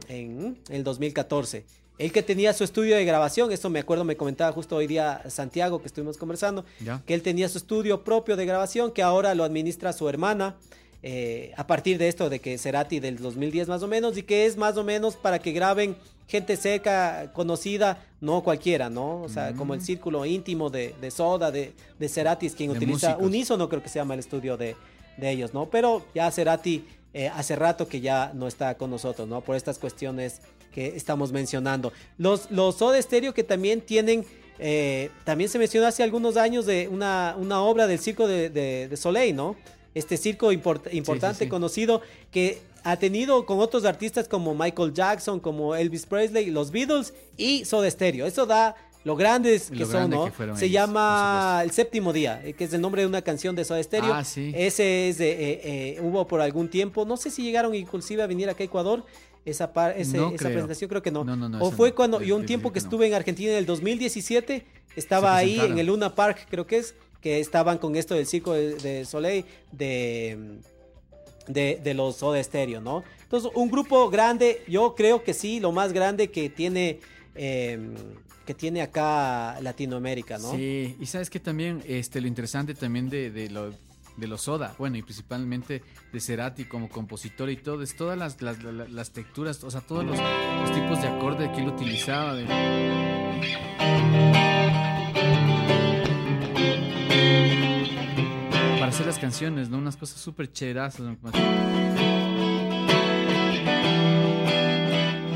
en 0.68 0.74
el 0.74 0.84
2014. 0.84 1.64
Él 2.02 2.10
que 2.10 2.22
tenía 2.24 2.52
su 2.52 2.64
estudio 2.64 2.96
de 2.96 3.04
grabación, 3.04 3.52
esto 3.52 3.70
me 3.70 3.78
acuerdo, 3.78 4.02
me 4.02 4.16
comentaba 4.16 4.50
justo 4.50 4.74
hoy 4.74 4.88
día 4.88 5.22
Santiago 5.28 5.80
que 5.80 5.86
estuvimos 5.86 6.16
conversando, 6.16 6.64
Ya. 6.80 7.00
que 7.06 7.14
él 7.14 7.22
tenía 7.22 7.48
su 7.48 7.58
estudio 7.58 8.02
propio 8.02 8.36
de 8.36 8.44
grabación, 8.44 8.90
que 8.90 9.02
ahora 9.04 9.36
lo 9.36 9.44
administra 9.44 9.92
su 9.92 10.08
hermana, 10.08 10.56
eh, 11.04 11.52
a 11.56 11.64
partir 11.68 11.98
de 11.98 12.08
esto 12.08 12.28
de 12.28 12.40
que 12.40 12.58
Cerati 12.58 12.98
del 12.98 13.18
2010 13.18 13.68
más 13.68 13.84
o 13.84 13.86
menos, 13.86 14.18
y 14.18 14.24
que 14.24 14.46
es 14.46 14.56
más 14.56 14.76
o 14.76 14.82
menos 14.82 15.14
para 15.14 15.38
que 15.38 15.52
graben 15.52 15.94
gente 16.26 16.56
cerca, 16.56 17.30
conocida, 17.34 18.04
no 18.20 18.42
cualquiera, 18.42 18.90
¿no? 18.90 19.22
O 19.22 19.28
sea, 19.28 19.52
como 19.52 19.74
el 19.74 19.80
Mm. 19.80 19.84
círculo 19.84 20.26
íntimo 20.26 20.70
de, 20.70 20.96
de 21.00 21.10
Soda, 21.12 21.52
de, 21.52 21.72
de 22.00 22.08
Cerati, 22.08 22.46
es 22.46 22.54
quien 22.56 22.70
De 22.72 22.78
utiliza 22.78 23.10
músicos. 23.10 23.26
Unísono, 23.26 23.68
creo 23.68 23.80
que 23.82 23.88
se 23.88 24.00
llama 24.00 24.14
el 24.14 24.20
estudio 24.20 24.56
de, 24.56 24.74
de 25.18 25.30
ellos, 25.30 25.54
¿no? 25.54 25.70
Pero 25.70 26.04
ya 26.16 26.28
Cerati 26.32 26.84
eh, 27.14 27.28
hace 27.28 27.54
rato 27.54 27.86
que 27.86 28.00
ya 28.00 28.32
no 28.34 28.48
está 28.48 28.74
con 28.76 28.90
nosotros, 28.90 29.28
¿no? 29.28 29.40
Por 29.42 29.54
estas 29.54 29.78
cuestiones 29.78 30.40
que 30.72 30.96
estamos 30.96 31.30
mencionando. 31.32 31.92
Los, 32.18 32.50
los 32.50 32.76
Soda 32.76 33.00
Stereo 33.00 33.32
que 33.34 33.44
también 33.44 33.80
tienen, 33.80 34.24
eh, 34.58 35.10
también 35.24 35.50
se 35.50 35.58
mencionó 35.58 35.86
hace 35.86 36.02
algunos 36.02 36.36
años 36.36 36.66
de 36.66 36.88
una, 36.88 37.36
una 37.38 37.62
obra 37.62 37.86
del 37.86 37.98
circo 37.98 38.26
de, 38.26 38.50
de- 38.50 38.88
de 38.88 38.96
Soleil, 38.96 39.36
¿no? 39.36 39.54
Este 39.94 40.16
circo 40.16 40.50
import- 40.52 40.92
importante, 40.92 41.44
sí. 41.44 41.50
conocido, 41.50 42.00
que 42.30 42.60
ha 42.82 42.96
tenido 42.96 43.44
con 43.46 43.60
otros 43.60 43.84
artistas 43.84 44.26
como 44.26 44.54
Michael 44.54 44.92
Jackson, 44.94 45.38
como 45.38 45.76
Elvis 45.76 46.06
Presley, 46.06 46.46
los 46.50 46.70
Beatles 46.70 47.12
y 47.36 47.64
Soda 47.66 47.88
Stereo. 47.90 48.26
Eso 48.26 48.46
da 48.46 48.74
lo 49.04 49.16
grandes 49.16 49.68
que 49.68 49.80
Lo 49.80 49.86
son, 49.86 49.94
grande 50.10 50.16
¿no? 50.16 50.24
que 50.26 50.32
Se 50.58 50.66
ellos, 50.66 50.70
llama 50.72 51.60
El 51.64 51.72
Séptimo 51.72 52.12
Día, 52.12 52.40
eh, 52.44 52.54
que 52.54 52.64
es 52.64 52.72
el 52.72 52.80
nombre 52.80 53.02
de 53.02 53.08
una 53.08 53.20
canción 53.20 53.54
de 53.56 53.64
Soda 53.64 53.82
Stereo. 53.82 54.14
Ah, 54.14 54.24
sí. 54.24 54.52
Ese 54.54 55.08
es, 55.08 55.18
de, 55.18 55.30
eh, 55.32 55.60
eh, 55.64 56.00
hubo 56.00 56.26
por 56.26 56.40
algún 56.40 56.68
tiempo, 56.68 57.04
no 57.04 57.16
sé 57.16 57.30
si 57.30 57.42
llegaron 57.42 57.74
inclusive 57.74 58.22
a 58.22 58.26
venir 58.26 58.48
acá 58.48 58.62
a 58.62 58.66
Ecuador, 58.66 59.04
esa, 59.44 59.72
par- 59.72 59.94
ese- 59.98 60.16
No 60.16 60.28
esa 60.28 60.36
creo. 60.36 60.50
presentación 60.52 60.88
creo 60.88 61.02
que 61.02 61.10
no. 61.10 61.24
No, 61.24 61.36
no, 61.36 61.48
no, 61.48 61.58
o 61.62 61.70
fue 61.70 61.94
cuando, 61.94 62.20
yo 62.22 62.36
un 62.36 62.46
tiempo 62.46 62.72
que 62.72 62.78
estuve 62.78 63.06
en 63.06 63.14
Argentina 63.14 63.52
en 63.52 63.58
el 63.58 63.66
2017, 63.66 64.64
estaba 64.96 65.36
ahí 65.36 65.58
en 65.58 65.78
el 65.78 65.86
Luna 65.86 66.14
Park, 66.14 66.46
creo 66.50 66.66
que 66.66 66.78
es, 66.78 66.94
que 67.20 67.38
estaban 67.40 67.78
con 67.78 67.94
esto 67.96 68.14
del 68.14 68.26
circo 68.26 68.52
de, 68.52 68.74
de 68.76 69.04
Soleil, 69.04 69.44
de, 69.70 70.58
de, 71.46 71.80
de 71.82 71.94
los 71.94 72.16
Soda 72.16 72.42
Stereo, 72.42 72.80
¿no? 72.80 73.04
Entonces, 73.22 73.50
un 73.54 73.70
grupo 73.70 74.10
grande, 74.10 74.62
yo 74.68 74.94
creo 74.94 75.22
que 75.22 75.32
sí, 75.32 75.58
lo 75.60 75.72
más 75.72 75.92
grande 75.92 76.30
que 76.30 76.50
tiene, 76.50 77.00
eh, 77.34 77.78
que 78.44 78.54
tiene 78.54 78.82
acá 78.82 79.58
Latinoamérica, 79.60 80.38
¿no? 80.38 80.52
Sí, 80.52 80.96
y 81.00 81.06
sabes 81.06 81.30
que 81.30 81.40
también 81.40 81.82
este, 81.86 82.20
lo 82.20 82.26
interesante 82.28 82.74
también 82.74 83.08
de, 83.08 83.30
de, 83.30 83.48
lo, 83.50 83.72
de 84.16 84.26
los 84.26 84.42
Soda, 84.42 84.74
bueno, 84.78 84.96
y 84.96 85.02
principalmente 85.02 85.82
de 86.12 86.20
Cerati 86.20 86.64
como 86.64 86.88
compositor 86.88 87.50
y 87.50 87.56
todo, 87.56 87.82
es 87.82 87.96
todas 87.96 88.18
las, 88.18 88.40
las, 88.42 89.10
texturas, 89.12 89.62
o 89.64 89.70
sea, 89.70 89.80
todos 89.80 90.04
los, 90.04 90.18
tipos 90.74 91.00
de 91.00 91.08
acorde 91.08 91.50
que 91.52 91.60
él 91.62 91.68
utilizaba. 91.68 92.36
Para 98.78 98.88
hacer 98.88 99.06
las 99.06 99.18
canciones, 99.18 99.68
¿no? 99.68 99.78
Unas 99.78 99.96
cosas 99.96 100.20
súper 100.20 100.52
cherazas. 100.52 101.00
¿no? 101.00 101.16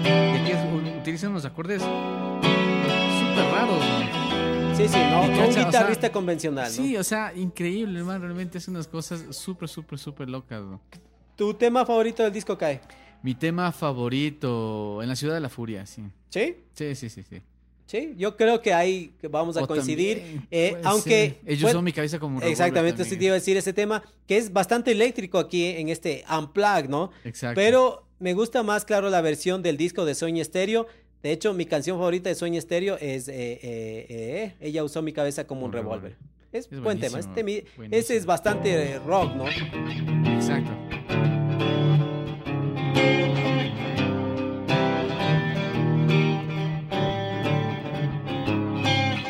Que 0.04 0.52
es- 0.52 1.00
utilizan 1.00 1.30
unos 1.30 1.44
acordes 1.44 1.82
súper 1.82 3.44
raros, 3.52 3.80
¿no? 3.80 4.25
Sí, 4.76 4.88
sí, 4.88 4.98
no, 5.10 5.22
un 5.22 5.28
cacha, 5.30 5.48
o 5.48 5.52
sea, 5.52 5.64
guitarrista 5.64 6.12
convencional, 6.12 6.66
¿no? 6.66 6.70
Sí, 6.70 6.96
o 6.98 7.02
sea, 7.02 7.32
increíble, 7.34 7.98
hermano. 7.98 8.24
Realmente 8.26 8.58
hace 8.58 8.70
unas 8.70 8.86
cosas 8.86 9.24
súper, 9.34 9.70
súper, 9.70 9.98
súper 9.98 10.28
locas. 10.28 10.62
¿no? 10.62 10.80
¿Tu 11.34 11.54
tema 11.54 11.86
favorito 11.86 12.22
del 12.22 12.30
disco 12.32 12.58
cae? 12.58 12.82
Mi 13.22 13.34
tema 13.34 13.72
favorito, 13.72 15.00
En 15.02 15.08
la 15.08 15.16
ciudad 15.16 15.34
de 15.34 15.40
la 15.40 15.48
furia, 15.48 15.86
sí. 15.86 16.02
¿Sí? 16.28 16.56
Sí, 16.74 16.94
sí, 16.94 17.08
sí, 17.08 17.22
sí. 17.22 17.40
Sí, 17.86 18.14
yo 18.18 18.36
creo 18.36 18.60
que 18.60 18.74
ahí 18.74 19.14
vamos 19.30 19.56
a 19.56 19.62
O 19.62 19.66
coincidir. 19.66 20.18
también, 20.18 20.46
eh, 20.50 20.76
aunque. 20.84 21.40
Ellos 21.46 21.70
son 21.70 21.84
mi 21.84 21.92
cabeza 21.92 22.18
como 22.18 22.36
un 22.38 22.42
Exactamente, 22.42 23.04
sí 23.04 23.16
te 23.16 23.24
iba 23.24 23.32
a 23.32 23.36
decir 23.36 23.56
ese 23.56 23.72
tema, 23.72 24.02
que 24.26 24.36
es 24.36 24.52
bastante 24.52 24.92
eléctrico 24.92 25.38
aquí 25.38 25.64
en 25.64 25.88
este 25.88 26.24
Unplugged, 26.30 26.88
¿no? 26.90 27.12
Exacto. 27.24 27.54
Pero 27.54 28.04
me 28.18 28.34
gusta 28.34 28.62
más, 28.62 28.84
claro, 28.84 29.08
la 29.08 29.20
versión 29.20 29.62
del 29.62 29.76
disco 29.76 30.04
de 30.04 30.14
Sueño 30.14 30.42
Estéreo. 30.42 30.86
De 31.22 31.33
hecho, 31.33 31.52
mi 31.55 31.66
canción 31.66 31.98
favorita 31.98 32.29
de 32.29 32.35
Sueño 32.35 32.59
Estéreo 32.59 32.96
es 33.00 33.29
eh, 33.29 33.35
eh, 33.62 34.07
eh, 34.09 34.55
Ella 34.61 34.85
usó 34.85 35.02
mi 35.02 35.12
cabeza 35.12 35.46
como 35.46 35.62
un 35.62 35.66
Un 35.66 35.72
revólver. 35.72 36.12
revólver. 36.12 36.37
Es, 36.52 36.68
Es 36.70 36.81
buen 36.81 37.00
tema. 37.00 37.18
Este 37.18 37.42
buenísimo. 37.42 37.87
ese 37.90 38.16
es 38.16 38.24
bastante 38.26 38.98
rock, 39.00 39.35
¿no? 39.35 39.44
Exacto. 40.35 40.70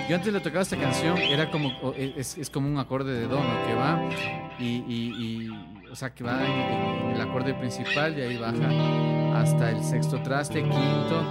Yo 0.09 0.15
antes 0.15 0.33
le 0.33 0.39
tocaba 0.41 0.63
esta 0.63 0.77
canción, 0.77 1.19
era 1.19 1.51
como, 1.51 1.69
o- 1.83 1.93
es, 1.95 2.39
es 2.39 2.49
como 2.49 2.69
un 2.69 2.79
acorde 2.79 3.13
de 3.13 3.27
do, 3.27 3.39
¿no? 3.43 3.67
Que 3.67 3.75
va 3.75 4.01
y, 4.59 4.85
y- 4.87 5.15
y, 5.19 5.89
o 5.91 5.97
sea, 5.97 6.15
que 6.15 6.23
va 6.23 6.39
en 6.47 7.11
el 7.17 7.21
acorde 7.21 7.55
principal 7.55 8.17
y 8.17 8.23
ahí 8.23 8.37
baja 8.37 9.41
hasta 9.41 9.71
el 9.73 9.83
sexto 9.83 10.23
traste, 10.23 10.63
quinto 10.63 11.25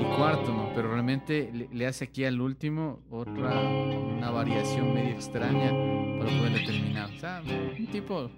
y 0.00 0.04
cuarto, 0.16 0.52
¿no? 0.52 0.70
Pero 0.74 0.88
realmente 0.92 1.50
le, 1.52 1.68
le 1.72 1.86
hace 1.86 2.04
aquí 2.04 2.24
al 2.24 2.40
último 2.40 3.00
otra, 3.10 3.60
una 3.60 4.30
variación 4.30 4.92
medio 4.94 5.10
extraña 5.14 5.70
para 6.18 6.30
poderle 6.38 6.66
terminar. 6.66 7.10
O 7.14 7.18
sea, 7.18 7.42
un 7.78 7.86
tipo 7.88 8.30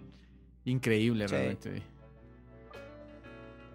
increíble 0.65 1.27
Sí. 1.29 1.35
realmente. 1.35 1.83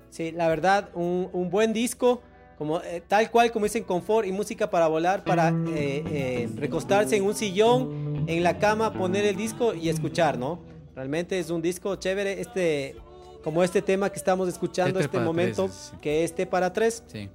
Sí, 0.10 0.32
la 0.32 0.48
verdad, 0.48 0.89
un, 0.93 1.28
un 1.34 1.50
buen 1.50 1.74
disco, 1.74 2.22
como 2.58 2.80
eh, 2.82 3.02
tal 3.08 3.32
cual 3.32 3.52
como 3.52 3.65
dicen 3.65 3.84
confort 3.84 4.28
y 4.28 4.32
música 4.32 4.69
para 4.69 4.88
volar, 4.88 5.24
para 5.24 5.50
eh, 5.50 6.04
eh, 6.08 6.50
recostarse 6.56 7.17
en 7.17 7.24
un 7.24 7.34
sillón, 7.34 8.24
en 8.28 8.43
la 8.43 8.60
cama, 8.60 8.93
poner 8.93 9.26
el 9.26 9.36
disco 9.36 9.74
y 9.74 9.89
escuchar, 9.89 10.38
¿no? 10.38 10.60
Realmente 10.96 11.39
es 11.39 11.50
un 11.50 11.62
disco 11.63 11.96
chévere, 11.96 12.39
este, 12.39 12.96
como 13.43 13.63
este 13.63 13.82
tema 13.82 14.12
que 14.12 14.17
estamos 14.17 14.48
escuchando 14.48 15.00
este 15.00 15.10
para 15.12 15.26
momento, 15.26 15.63
tres, 15.65 15.89
sí. 15.91 15.98
que 16.00 16.24
es 16.24 16.36
T 16.36 16.46
para 16.46 16.72
tres, 16.72 17.04
Sí. 17.08 17.28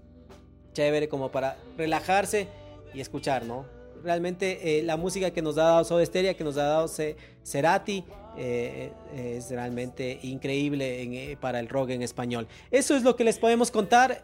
Chévere 0.73 1.09
como 1.09 1.31
para 1.31 1.57
relajarse 1.77 2.49
y 2.95 3.01
escuchar, 3.01 3.45
¿no? 3.45 3.79
realmente 4.03 4.81
la 4.85 4.97
música 4.97 5.33
que 5.33 5.43
nos 5.43 5.59
ha 5.59 5.65
dado 5.65 5.85
Soda 5.85 6.07
Stereo, 6.07 6.37
que 6.37 6.45
nos 6.45 6.57
ha 6.57 6.65
dado 6.65 6.89
Cerati, 7.45 8.05
es 8.37 9.51
realmente 9.51 10.21
increíble 10.23 11.37
para 11.41 11.59
el 11.59 11.69
rock 11.69 11.91
en 11.91 12.03
español. 12.03 12.47
Eso 12.71 12.97
es 12.97 13.03
lo 13.03 13.17
que 13.17 13.25
les 13.25 13.39
podemos 13.39 13.73
contar. 13.73 14.23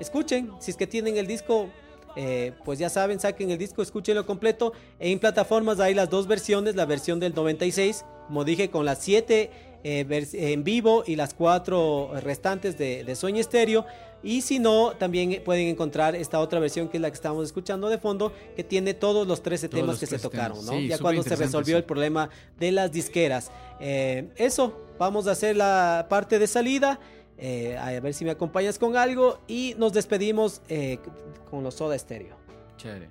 escuchen, 0.00 0.50
si 0.58 0.72
es 0.72 0.76
que 0.76 0.88
tienen 0.88 1.16
el 1.16 1.28
disco, 1.28 1.68
eh, 2.16 2.52
pues 2.64 2.78
ya 2.78 2.88
saben, 2.88 3.20
saquen 3.20 3.50
el 3.50 3.58
disco, 3.58 3.82
escúchenlo 3.82 4.24
completo. 4.24 4.72
En 4.98 5.18
plataformas 5.18 5.78
hay 5.80 5.92
las 5.92 6.08
dos 6.08 6.26
versiones, 6.26 6.74
la 6.74 6.86
versión 6.86 7.20
del 7.20 7.34
96, 7.34 8.04
como 8.26 8.42
dije, 8.42 8.70
con 8.70 8.86
las 8.86 8.98
7 9.02 9.50
eh, 9.84 10.06
en 10.32 10.64
vivo 10.64 11.04
y 11.06 11.16
las 11.16 11.34
4 11.34 12.20
restantes 12.22 12.76
de, 12.78 13.14
Sueño 13.14 13.40
Estéreo. 13.40 13.86
Y 14.22 14.40
si 14.40 14.58
no, 14.58 14.92
también 14.92 15.42
pueden 15.44 15.68
encontrar 15.68 16.16
esta 16.16 16.40
otra 16.40 16.58
versión 16.58 16.88
que 16.88 16.96
es 16.96 17.00
la 17.00 17.10
que 17.10 17.14
estamos 17.14 17.44
escuchando 17.44 17.88
de 17.88 17.98
fondo, 17.98 18.32
que 18.56 18.64
tiene 18.64 18.94
todos 18.94 19.26
los 19.26 19.42
13 19.42 19.68
temas 19.68 20.00
que 20.00 20.06
se 20.06 20.18
tocaron, 20.18 20.64
¿no? 20.64 20.80
ya 20.80 20.98
cuando 20.98 21.22
se 21.22 21.36
resolvió 21.36 21.76
el 21.76 21.84
problema 21.84 22.30
de 22.58 22.72
las 22.72 22.90
disqueras. 22.90 23.52
Eh, 23.78 24.30
eso, 24.36 24.86
vamos 24.98 25.26
a 25.26 25.32
hacer 25.32 25.56
la 25.56 26.06
parte 26.08 26.38
de 26.38 26.46
salida. 26.46 26.98
Eh, 27.38 27.76
a 27.76 28.00
ver 28.00 28.14
si 28.14 28.24
me 28.24 28.30
acompañas 28.30 28.78
con 28.78 28.96
algo 28.96 29.40
y 29.46 29.74
nos 29.78 29.92
despedimos 29.92 30.62
eh, 30.68 30.98
con 31.50 31.62
los 31.62 31.74
Soda 31.74 31.98
Stereo. 31.98 32.36
Chévere. 32.76 33.10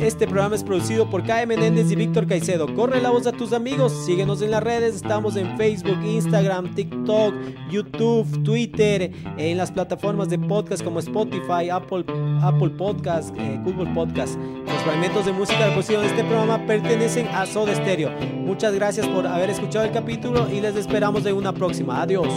Este 0.00 0.26
programa 0.26 0.54
es 0.54 0.62
producido 0.62 1.08
por 1.08 1.24
K. 1.24 1.46
Menéndez 1.46 1.90
y 1.90 1.96
Víctor 1.96 2.26
Caicedo. 2.26 2.72
Corre 2.74 3.00
la 3.00 3.10
voz 3.10 3.26
a 3.26 3.32
tus 3.32 3.54
amigos, 3.54 3.92
síguenos 4.04 4.42
en 4.42 4.50
las 4.50 4.62
redes, 4.62 4.94
estamos 4.94 5.36
en 5.36 5.56
Facebook, 5.56 5.98
Instagram, 6.04 6.74
TikTok, 6.74 7.34
YouTube, 7.70 8.42
Twitter, 8.42 9.10
en 9.38 9.56
las 9.56 9.72
plataformas 9.72 10.28
de 10.28 10.38
podcast 10.38 10.84
como 10.84 10.98
Spotify, 11.00 11.70
Apple, 11.70 12.04
Apple 12.42 12.70
Podcast, 12.70 13.34
eh, 13.38 13.58
Google 13.64 13.92
Podcast. 13.94 14.36
Los 14.36 14.82
fragmentos 14.82 15.24
de 15.24 15.32
música 15.32 15.74
posición 15.74 16.02
de 16.02 16.08
este 16.08 16.24
programa 16.24 16.64
pertenecen 16.66 17.26
a 17.28 17.46
Soda 17.46 17.74
Stereo. 17.74 18.10
Muchas 18.34 18.74
gracias 18.74 19.08
por 19.08 19.26
haber 19.26 19.48
escuchado 19.48 19.86
el 19.86 19.92
capítulo 19.92 20.46
y 20.52 20.60
les 20.60 20.76
esperamos 20.76 21.24
en 21.24 21.34
una 21.34 21.52
próxima. 21.52 22.02
Adiós. 22.02 22.28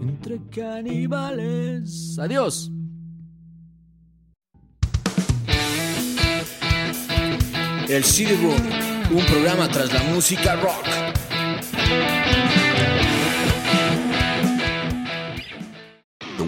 Entre 0.00 0.40
caníbales. 0.50 2.16
Adiós. 2.18 2.70
El 7.92 8.04
CD 8.04 8.34
Room, 8.40 8.56
un 9.10 9.26
programa 9.26 9.68
tras 9.68 9.92
la 9.92 10.02
música 10.04 10.56
rock. 10.56 10.86